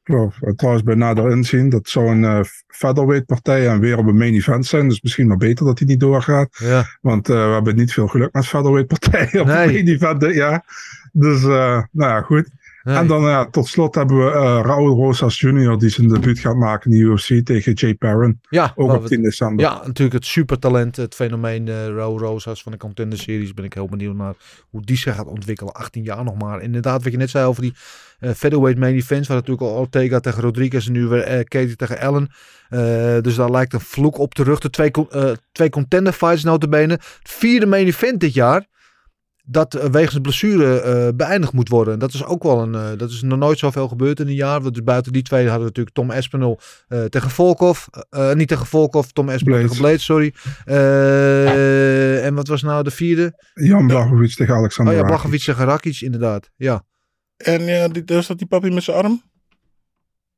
[0.07, 4.17] En trouwens bij nader inzien, dat zou een eh, featherweight partij en weer op een
[4.17, 4.89] main event zijn.
[4.89, 6.57] Dus misschien maar beter dat hij niet doorgaat.
[6.59, 6.85] Ja.
[7.01, 9.57] Want eh, we hebben niet veel geluk met featherweight partijen op Nee.
[9.67, 10.65] een main event jaar.
[11.13, 12.49] Dus eh, nou ja, goed.
[12.87, 12.97] Nee.
[12.97, 15.79] En dan ja, tot slot hebben we eh Raul Rosas Jr.
[15.79, 18.41] die zijn debuut gaat maken in de UFC tegen Jay Perrin.
[18.49, 19.65] Ja, Ook waar op we- 10 december.
[19.65, 23.55] Ja, natuurlijk het supertalent, het fenomeen eh Ro Rosas van de Contender Series.
[23.55, 24.35] Ben ik heel benieuwd naar
[24.71, 25.73] hoe die zich gaat ontwikkelen.
[25.73, 26.63] 18 jaar nog maar.
[26.63, 27.75] Inderdaad, wat je net zei over die
[28.19, 29.29] eh featherweight main events.
[29.29, 32.31] Waar natuurlijk al Ortega tegen Rodriguez en nu weer eh, Katie tegen Allen.
[33.23, 34.59] Dus daar lijkt een vloek op terug.
[34.59, 34.91] De twee,
[35.53, 36.93] twee contender fights notabene.
[36.93, 38.67] Het vierde main event dit jaar.
[39.49, 41.93] Dat uh, wegens blessure uh, beëindigd moet worden.
[41.93, 42.73] En dat is ook wel een.
[42.73, 44.61] Uh, dat is nog nooit zoveel gebeurd in een jaar.
[44.61, 46.61] Want dus buiten die twee hadden we natuurlijk Tom Espinel
[47.09, 47.87] tegen Volkov.
[48.35, 50.35] niet tegen Volkov, Tom Espinel tegen Blades, sorry.
[52.25, 53.43] en wat was nou de vierde?
[53.55, 54.95] Jan Blachowicz tegen Alexander.
[54.95, 56.51] Oh ja, Blachowicz tegen Rakic, inderdaad.
[56.57, 56.85] Ja.
[57.37, 59.23] En ja, die, daar staat die papi met zijn arm.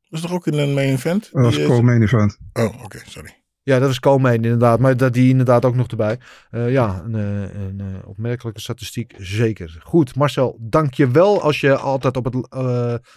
[0.09, 1.29] Dat is toch ook in een main event?
[1.33, 2.39] Dat was co-main event.
[2.53, 3.38] Oh, oké, okay, sorry.
[3.69, 4.79] Ja, dat was Komen inderdaad.
[4.79, 6.19] Maar dat die inderdaad ook nog erbij.
[6.51, 9.81] Uh, ja, een, een, een, opmerkelijke statistiek zeker.
[9.83, 12.35] Goed, Marcel, dank je wel als je altijd op, het,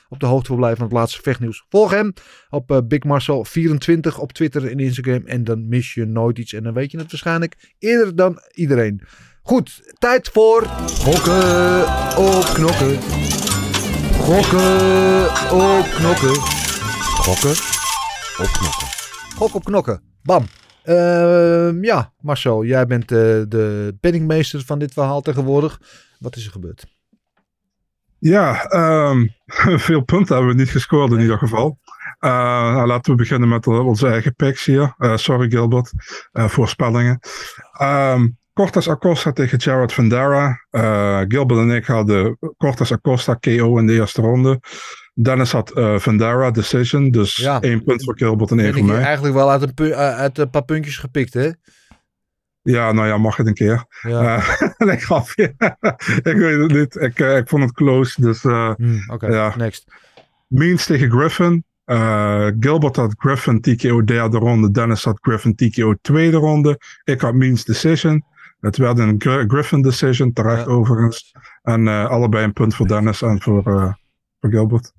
[0.10, 1.66] op de hoogte wil blijven van het laatste vechtnieuws.
[1.70, 2.14] Volg hem
[2.50, 5.26] op uh, Big Marcel24 op Twitter en Instagram.
[5.26, 6.54] En dan mis je nooit iets.
[6.54, 9.02] En dan weet je het waarschijnlijk eerder dan iedereen.
[9.42, 10.66] Goed, tijd voor
[11.02, 11.82] gokken
[12.18, 13.02] op knokken.
[14.20, 16.36] Gokken op knokken.
[17.26, 17.56] Gokken
[18.38, 18.88] op knokken.
[19.36, 20.11] Gok op knokken.
[20.24, 20.46] Bam.
[20.86, 25.82] Uh, ja, Marcel, jij bent de, de penningmeester van dit verhaal tegenwoordig.
[26.20, 26.86] Wat is er gebeurd?
[28.18, 28.72] Ja,
[29.10, 29.34] um,
[29.88, 31.80] veel punten hebben we niet gescoord in ieder geval.
[32.20, 32.32] Uh,
[32.74, 34.96] nou, laten we beginnen met onze eigen picks hier.
[35.16, 35.92] Sorry Gilbert,
[36.32, 37.20] voorspellingen.
[37.82, 40.66] Um, Cortes Acosta tegen Jared Vandera.
[41.28, 44.60] Gilbert en ik hadden Cortes Acosta KO in de eerste ronde.
[45.14, 47.62] Dennis had uh, Vandera Decision, dus ja.
[47.62, 49.02] één punt voor Gilbert en één voor mij.
[49.02, 51.50] Eigenlijk wel uit een, uit een paar puntjes gepikt, hè?
[52.64, 53.86] Ja, nou ja, mag het een keer.
[54.02, 54.44] Ja.
[54.78, 55.44] Uh, ik grapje.
[56.32, 56.96] ik weet het niet.
[56.96, 59.54] Ik, uh, ik vond het close, dus uh, mm, Oké, okay.
[59.56, 59.94] next.
[60.48, 61.64] Means tegen Griffin.
[62.60, 64.72] Gilbert had Griffin TKO derde ronde.
[64.72, 66.80] Dennis had Griffin TKO tweede ronde.
[67.04, 68.24] Ik had Means Decision.
[68.60, 69.16] Het werd een
[69.48, 70.72] Griffin Decision, terecht ja.
[70.72, 71.32] overigens.
[71.62, 73.64] En allebei een punt voor Dennis en voor,
[74.40, 74.94] voor Gilbert.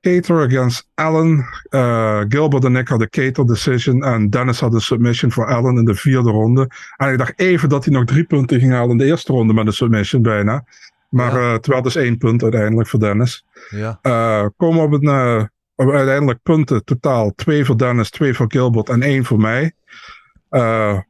[0.00, 1.46] Cater against Allen.
[1.70, 4.02] Uh, Gilbert en ik hadden Cater decision.
[4.02, 6.70] En Dennis had een submission voor Allen in de vierde ronde.
[6.96, 9.52] En ik dacht even dat hij nog drie punten ging halen in de eerste ronde
[9.52, 10.64] met een submission bijna.
[11.08, 11.46] Maar ja.
[11.46, 13.44] uh, het werd dus één punt uiteindelijk voor Dennis.
[13.70, 13.98] Ja.
[14.02, 17.32] Uh, komen op, een, op uiteindelijk punten totaal.
[17.34, 19.72] Twee voor Dennis, twee voor Gilbert en één voor mij.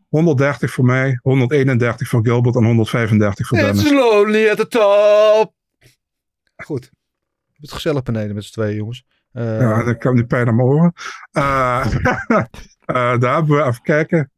[0.08, 3.82] 130 voor mij, 131 voor Gilbert en 135 voor Dennis.
[3.82, 5.52] It's lonely at the top.
[6.56, 6.90] Goed
[7.60, 9.04] het gezellig beneden met z'n twee jongens.
[9.32, 10.92] Uh, ja, ik heb nu pijn aan oren.
[11.32, 11.86] Uh,
[12.26, 14.30] uh, daar hebben we even kijken.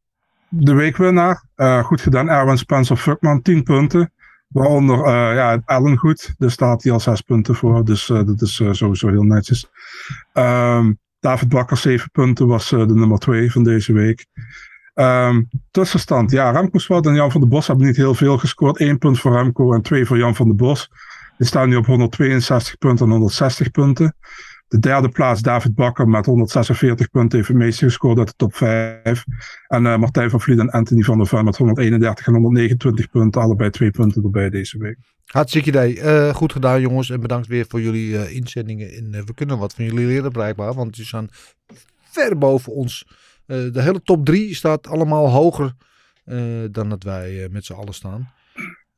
[0.49, 1.45] De weekwinnaar.
[1.85, 2.29] goed gedaan.
[2.29, 4.13] Erwin Spencer Fuckman, 10 punten.
[4.49, 6.35] Waaronder ja, Allen goed.
[6.39, 7.85] Daar staat hij al 6 punten voor.
[7.85, 9.71] Dus dat is sowieso heel netjes.
[10.33, 14.27] Um, David Bakker, 7 punten, was de nummer 2 van deze week.
[14.95, 16.31] Um, tussenstand.
[16.31, 18.79] Ja, Remco Zwart en Jan van der Bos hebben niet heel veel gescoord.
[18.79, 20.91] 1 punt voor Remco en 2 voor Jan van der Bos.
[21.39, 24.15] Die staan nu op 162 punten en 160 punten.
[24.73, 28.55] De derde plaats, David Bakker met 146 punten, heeft het meeste gescoord uit de top
[28.55, 29.25] 5.
[29.69, 33.43] En uh, Martijn van Vliet en Anthony van der Ven met 131 en 129 punten.
[33.43, 34.97] Allebei twee punten erbij deze week.
[35.25, 35.97] Hartstikke idee.
[35.97, 37.11] Uh, goed gedaan jongens.
[37.11, 38.93] En bedankt weer voor jullie uh, inzendingen.
[38.93, 40.75] En we kunnen wat van jullie leren blijkbaar.
[40.75, 41.29] Want die staan
[42.03, 43.07] ver boven ons.
[43.47, 45.73] de hele top 3 staat allemaal hoger
[46.71, 48.33] dan dat wij met z'n allen staan.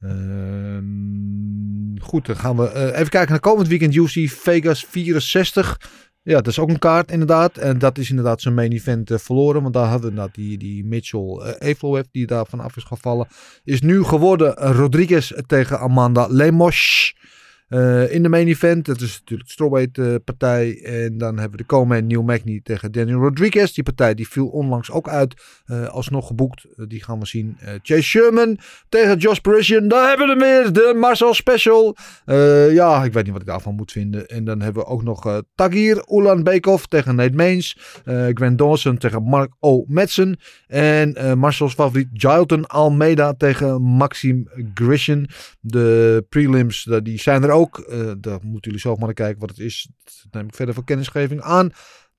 [0.04, 5.80] Ehm, goed, dan gaan we uh, even kijken naar komend weekend UFC Vegas 64.
[6.22, 7.56] Ja, dat is ook een kaart inderdaad.
[7.56, 9.62] En dat is inderdaad zijn main event uh, verloren.
[9.62, 13.26] Want daar hadden we nou, die, die Mitchell uh, die daarvan af is gevallen.
[13.64, 17.14] Is nu geworden Rodriguez tegen Amanda Lemos.
[17.74, 20.82] Uh, in de main event, dat is natuurlijk de strawweight uh, partij.
[20.82, 23.72] En dan hebben we de Coleman Neil Magny tegen Daniel Rodriguez.
[23.72, 25.34] Die partij die viel onlangs ook uit.
[25.66, 26.66] Uh, alsnog geboekt.
[26.76, 27.56] die gaan we zien.
[27.82, 28.58] Chase Sherman
[28.88, 29.88] tegen Josh Parisian.
[29.88, 30.72] Daar hebben we weer.
[30.72, 31.96] De Marcel Special.
[32.70, 34.26] ja, ik weet niet wat ik daarvan moet vinden.
[34.26, 37.78] En dan hebben we ook nog Tagir Ulanbekov tegen Nate Mains.
[38.04, 39.84] Grant Dawson tegen Mark O.
[39.86, 40.38] Madsen.
[40.66, 45.28] En Marcel's favoriet Gilton Almeida tegen Maxim Grishin.
[45.60, 47.84] De prelims die zijn er ook ook.
[47.88, 49.88] Uh, moeten jullie zelf maar kijken wat het is.
[50.04, 51.70] Dat neem ik verder voor kennisgeving aan.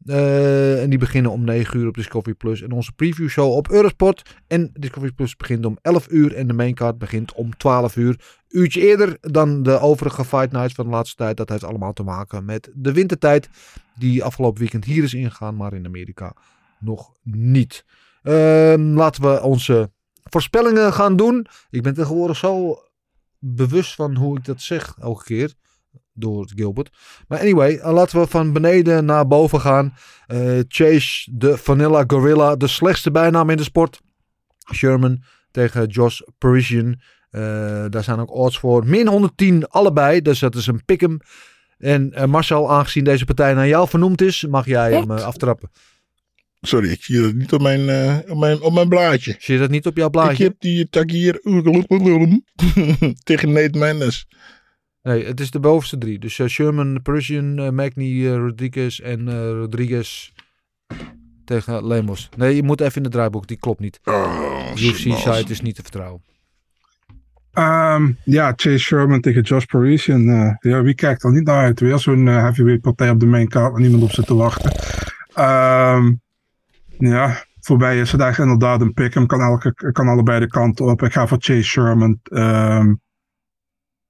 [0.05, 2.61] Uh, en die beginnen om 9 uur op Discovery Plus.
[2.61, 4.35] En onze preview show op Eurosport.
[4.47, 6.35] En Discovery Plus begint om 11 uur.
[6.35, 8.19] En de maincard begint om 12 uur.
[8.49, 11.37] Uurtje eerder dan de overige Fight Nights van de laatste tijd.
[11.37, 13.49] Dat heeft allemaal te maken met de wintertijd.
[13.95, 15.55] Die afgelopen weekend hier is ingegaan.
[15.55, 16.33] Maar in Amerika
[16.79, 17.85] nog niet.
[18.23, 19.91] Uh, laten we onze
[20.23, 21.47] voorspellingen gaan doen.
[21.69, 22.79] Ik ben tegenwoordig zo
[23.45, 25.53] bewust van hoe ik dat zeg elke keer.
[26.13, 26.89] Door Gilbert.
[27.27, 29.93] Maar anyway, eh, laten we van beneden naar boven gaan.
[30.27, 32.55] Uh, Chase, de Vanilla Gorilla.
[32.55, 34.01] De slechtste bijnaam in de sport.
[34.73, 36.99] Sherman tegen Josh Parisian.
[37.31, 38.87] Uh, daar zijn ook odds voor.
[38.87, 40.21] Min 110 allebei.
[40.21, 41.19] Dus dat is een pick'em.
[41.77, 45.69] En uh, Marcel, aangezien deze partij naar jou vernoemd is, mag jij hem aftrappen.
[46.62, 49.36] Sorry, ik zie dat niet op mijn, eh, op mijn, op mijn blaadje.
[49.39, 50.43] Zie je dat niet op jouw Ik blaadje?
[50.43, 51.39] heb die tak hier
[53.24, 54.28] tegen Nate Mendes.
[55.03, 56.20] Nee, het is de bovenste drie.
[56.20, 60.32] Dus eh, Sherman, Persian, eh, Magny, eh, Rodriguez en Rodriguez
[61.45, 62.30] tegen Lemos.
[62.38, 63.47] Nee, je moet even in het draaiboek.
[63.47, 63.99] Die klopt niet.
[64.03, 66.22] Oh, UFC-site is niet te vertrouwen.
[67.53, 70.30] Ehm, ja, Chase Sherman tegen Josh Parisian.
[70.30, 71.80] eh, ja, wie kijkt er niet naar uit?
[71.80, 74.72] Weer zo'n eh, heavyweight partij op de main card waar niemand op zit te wachten.
[75.34, 76.14] Ehm,
[76.97, 79.13] ja, voor mij is het echt inderdaad een pick.
[79.13, 81.03] Hem kan, elke, kan allebei de kanten op.
[81.03, 82.19] Ik ga voor Chase Sherman.
[82.23, 82.93] Ehm,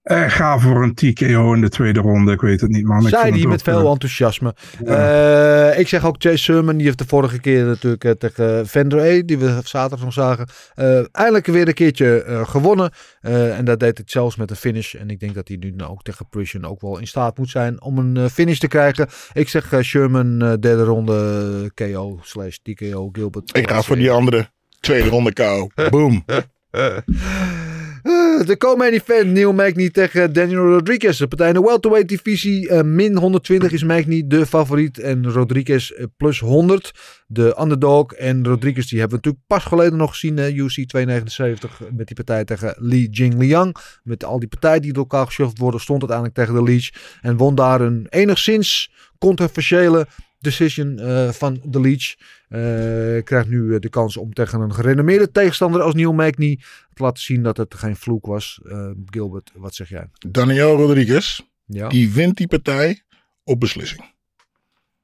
[0.06, 2.32] ik ga voor een TKO in de tweede ronde.
[2.32, 3.02] Ik weet het niet, man.
[3.02, 4.56] Ik Zei het met veel eh, enthousiasme.
[4.86, 6.76] Eh, ik zeg ook Chase Sherman.
[6.78, 10.48] Die heeft de vorige keer natuurlijk eh, tegen Vendor die we zaterdag nog zagen.
[10.76, 12.92] eh, eindelijk weer een keertje eh, gewonnen.
[13.22, 14.94] Eh, en dat deed het zelfs met een finish.
[14.96, 17.50] En ik denk dat hij nu nou ook tegen Prison ook wel in staat moet
[17.50, 19.08] zijn om een eh, finish te krijgen.
[19.34, 23.58] Ik zeg eh, Sherman, eh, derde ronde KO slash TKO Gilbert.
[23.58, 24.50] Ik ga voor die andere
[24.80, 25.68] tweede ronde KO.
[25.90, 26.26] Boom.
[28.06, 31.18] Eh, De co-main event, Neil Magny tegen Daniel Rodriguez.
[31.18, 32.70] De partij in de welterweight divisie.
[32.70, 35.00] eh, min 120 is Magny de favoriet.
[35.00, 36.92] En Rodriguez eh, plus 100.
[37.28, 38.12] De underdog.
[38.14, 40.38] En Rodriguez die hebben we natuurlijk pas geleden nog gezien.
[40.40, 43.76] UC 279 met die partij tegen Li Jingliang.
[44.04, 45.80] Met al die partijen die door elkaar geschuffeld worden.
[45.80, 46.90] Stond uiteindelijk tegen de Leech.
[47.22, 50.08] En won daar een enigszins controversiële
[50.46, 52.16] decision eh, van de Leech.
[52.48, 56.60] Eh, krijgt nu eh, de kans om tegen een gerenommeerde tegenstander als Neil Magny
[56.94, 58.60] te laten zien dat het geen vloek was.
[59.06, 60.10] Gilbert, wat zeg jij?
[60.28, 63.02] Daniel Rodriguez, Ja, die wint die partij
[63.44, 64.14] op beslissing.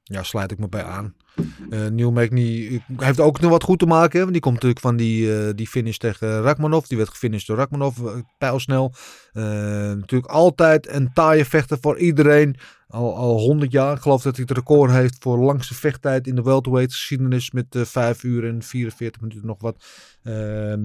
[0.02, 1.14] ja sluit ik me bij aan.
[1.70, 2.12] Eh Neil
[2.96, 4.20] heeft ook nog wat goed te maken.
[4.20, 6.86] Want die komt natuurlijk van die, eh, die finish tegen Rakmanov.
[6.86, 8.92] Die werd gefinished door Rakmanov, eh, pijlsnel.
[9.32, 9.42] Eh,
[9.92, 12.56] natuurlijk altijd een taaie vechter voor iedereen.
[12.88, 13.96] Al, al 100 jaar.
[13.96, 17.50] Ik geloof dat hij het record heeft voor langste vechttijd in de welterweight geschiedenis.
[17.50, 19.84] Met eh 5 uur en 44 minuten nog wat.
[20.22, 20.80] Ehm,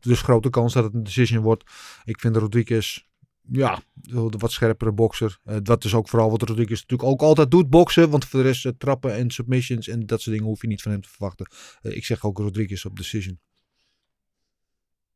[0.00, 1.64] dus grote kans dat het een decision wordt.
[2.04, 3.04] Ik vind Rodriguez
[3.50, 5.38] ja, de wat scherpere bokser.
[5.44, 8.10] Eh, dat is ook vooral wat Rodriguez natuurlijk ook altijd doet, boksen.
[8.10, 10.82] Want voor de rest eh, trappen en submissions en dat soort dingen hoef je niet
[10.82, 11.46] van hem te verwachten.
[11.82, 13.38] Eh, ik zeg ook Rodriguez op decision.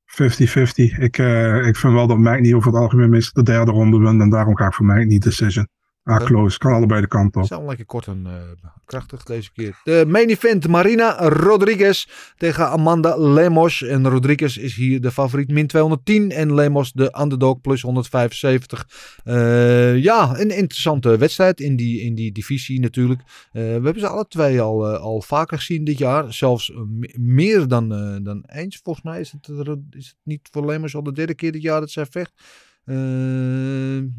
[0.05, 0.99] 50-50.
[0.99, 1.19] Ik,
[1.67, 4.21] ik vind wel dat Magny over het algemeen meestal de derde ronde wint.
[4.21, 5.69] En daarom ga ik voor Magny decision.
[6.09, 6.59] Ah, close.
[6.59, 7.47] Kan allebei de kanten op.
[7.47, 8.33] Zo lekker kort en eh,
[8.85, 9.81] krachtig deze keer.
[9.85, 12.07] De main event Marina Rodriguez
[12.37, 13.83] tegen Amanda Lemos.
[13.83, 18.89] En Rodriguez is hier de favoriet min 210 en Lemos de underdog plus 175.
[19.25, 23.21] Eh, ja, een interessante wedstrijd in die, in die divisie natuurlijk.
[23.21, 26.33] Eh, we hebben ze alle twee al, al vaker gezien dit jaar.
[26.33, 27.89] Zelfs me- meer dan,
[28.23, 28.81] dan eens.
[28.83, 29.49] Volgens mij is het,
[29.91, 32.33] is het niet voor Lemos al de derde keer dit jaar dat zij vecht.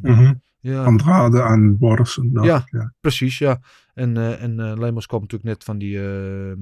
[0.01, 0.33] Mhm.
[0.59, 0.83] Ja.
[0.83, 2.29] Andrade en Watterson.
[2.33, 2.65] dacht Ja.
[2.71, 2.93] ja.
[3.01, 3.61] Precies, ja.
[3.93, 6.53] En, eh en eh Lemos kwam natuurlijk net van die, eh,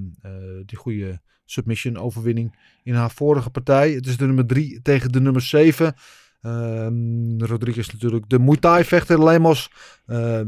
[0.65, 3.91] die goede submission overwinning in haar vorige partij.
[3.91, 5.95] Het is de nummer 3 tegen de nummer 7.
[6.41, 9.23] Ehm Rodriguez natuurlijk de Muay Thai vechter.
[9.23, 9.71] Lemos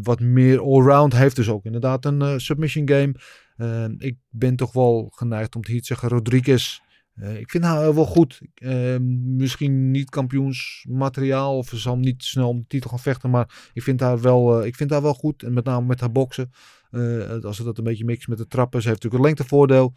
[0.03, 3.15] wat meer allround heeft dus ook inderdaad een submission game.
[3.57, 6.81] Ehm, ik ben toch wel geneigd om te hier te zeggen Rodriguez.
[7.19, 8.41] Eh, ik vind haar wel goed.
[8.53, 13.29] Ehm, misschien niet kampioensmateriaal of ze zal niet snel om de titel gaan vechten.
[13.29, 15.43] Maar ik vind haar wel, eh, ik vind haar wel goed.
[15.43, 16.51] En met name met haar boksen.
[16.91, 18.81] Eh, als ze dat een beetje mixt met de trappen.
[18.81, 19.93] Ze heeft natuurlijk een lengtevoordeel.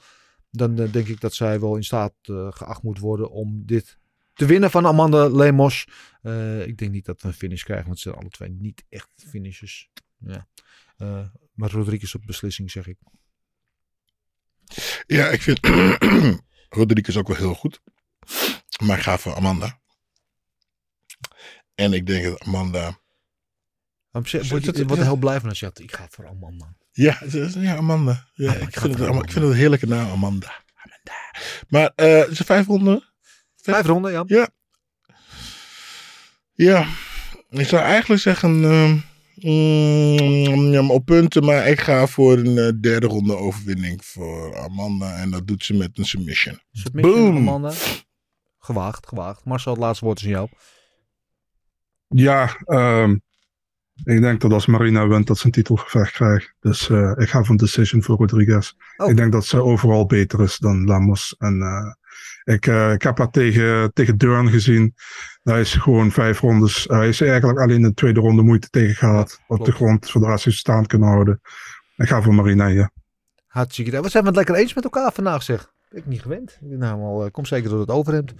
[0.50, 2.14] Dan denk ik dat zij wel in staat
[2.50, 3.98] geacht moet worden om dit
[4.34, 5.86] te winnen van Amanda Lemos.
[6.64, 7.86] Ik denk niet dat we een finish krijgen.
[7.86, 9.90] Want ze zijn alle twee niet echt finishers.
[10.18, 10.48] Ja.
[11.54, 12.98] Maar Rodriguez op beslissing zeg ik.
[15.06, 15.60] Ja, ik vind
[16.74, 17.80] Rodriguez ook wel heel goed.
[18.82, 19.78] Maar ik ga voor Amanda.
[21.74, 23.00] En ik denk dat Amanda...
[24.22, 25.02] Is Word wordt ja.
[25.02, 26.74] heel blij van als je zegt, ik ga voor Amanda.
[26.92, 28.26] Ja, is- ja Amanda.
[28.34, 30.64] Ja, ik vind het, voor ik vind het een heerlijke naam, Amanda.
[30.74, 31.12] Amanda.
[31.68, 33.04] Maar eh is het vijf ronden?
[33.56, 34.24] Vijf ronden, ja.
[34.26, 34.48] Ja.
[36.52, 36.88] Ja,
[37.50, 38.98] ik zou eigenlijk zeggen ehm,
[39.42, 45.16] mm, op punten, maar ik ga voor een eh, derde ronde overwinning voor Amanda.
[45.16, 46.58] En dat doet ze met een submission.
[46.72, 47.36] Submission, Boom.
[47.36, 47.72] Amanda.
[48.58, 49.44] Gewaagd, gewaagd.
[49.44, 50.48] Marcel, het laatste woord is aan jou.
[52.08, 53.16] Ja, ehm,
[54.04, 56.54] ik denk dat als Marina wint, dat ze een titelgevecht krijgt.
[56.60, 58.72] Dus eh, ik ga voor een decision voor Rodriguez.
[58.96, 59.10] Oh.
[59.10, 61.34] Ik denk dat ze overal beter is dan Lamos.
[61.38, 64.94] En eh, ik, eh, ik heb haar tegen, tegen Durn gezien.
[65.42, 66.84] Daar is gewoon vijf rondes.
[66.88, 69.40] Hij is eigenlijk alleen de tweede ronde moeite tegen gehad.
[69.46, 69.78] op de klopt.
[69.78, 71.40] grond, voor de rest heeft ze staan kunnen houden.
[71.96, 72.90] Ik ga voor Marina, ja.
[73.46, 74.02] Hartstikke idee.
[74.02, 75.72] We zijn het lekker eens met elkaar vandaag, zeg.
[75.90, 76.58] Ik niet gewend.
[76.60, 78.32] Nou eh, kom zeker door het overhemd.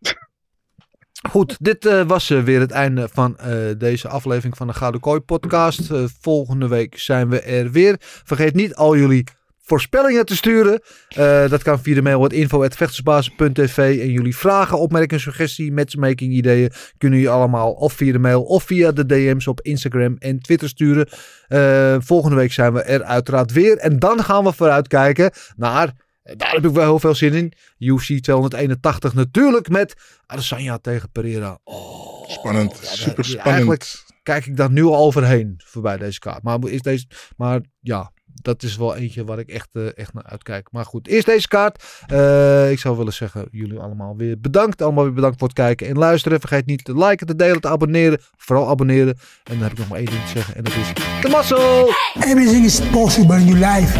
[1.30, 5.00] Goed, dit eh, was eh, weer het einde van eh, deze aflevering van de Gouden
[5.00, 5.90] Kooi podcast.
[5.90, 7.96] Eh, volgende week zijn we er weer.
[8.00, 9.24] Vergeet niet al jullie
[9.66, 10.80] voorspellingen te sturen.
[11.08, 17.18] Eh, dat kan via de mail info.vechtersbazen.tv en jullie vragen, opmerkingen, suggestie, matchmaking ideeën kunnen
[17.18, 21.08] jullie allemaal of via de mail of via de DM's op Instagram en Twitter sturen.
[21.48, 25.92] Eh, volgende week zijn we er uiteraard weer en dan gaan we vooruitkijken naar
[26.36, 27.52] daar heb ik wel heel veel zin in.
[27.78, 29.94] UFC 281 natuurlijk met
[30.26, 31.58] Adesanya tegen Pereira.
[31.64, 33.46] Oh, Spannend, ja, super spannend.
[33.46, 36.42] Eigenlijk kijk ik daar nu al overheen voorbij deze kaart.
[36.42, 37.06] Maar, is deze,
[37.36, 38.12] maar ja,
[38.46, 40.68] dat is wel eentje waar ik echt, eh, echt naar uitkijk.
[40.70, 41.84] Maar goed, eerst deze kaart.
[42.06, 44.82] Eh, ik zou willen zeggen, jullie allemaal weer bedankt.
[44.82, 46.40] Allemaal weer bedankt voor het kijken en luisteren.
[46.40, 48.20] Vergeet niet te liken, te delen, te abonneren.
[48.36, 49.18] Vooral abonneren.
[49.44, 50.54] En dan heb ik nog maar één ding te zeggen.
[50.54, 50.92] En dat is
[51.22, 51.94] de muscle!
[52.20, 53.98] Everything is possible in your life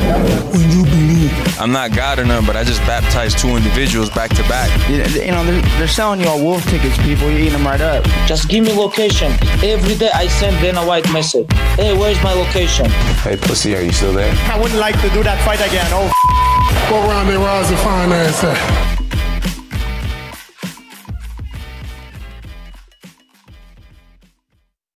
[0.51, 1.63] when you believe.
[1.63, 4.71] I'm not God or none, but I just baptized two individuals back to back.
[4.89, 7.31] You, you know, they're, they're selling you all wolf tickets, people.
[7.31, 8.05] You're eating them right up.
[8.27, 9.33] Just give me location.
[9.63, 11.47] Every day I send Dana White message.
[11.77, 12.87] Hey, where's my location?
[13.25, 14.36] Hey, pussy, are you still there?
[14.53, 15.87] I wouldn't like to do that fight again.
[15.93, 16.11] Oh,
[16.93, 17.71] What round they was
[18.45, 18.96] at?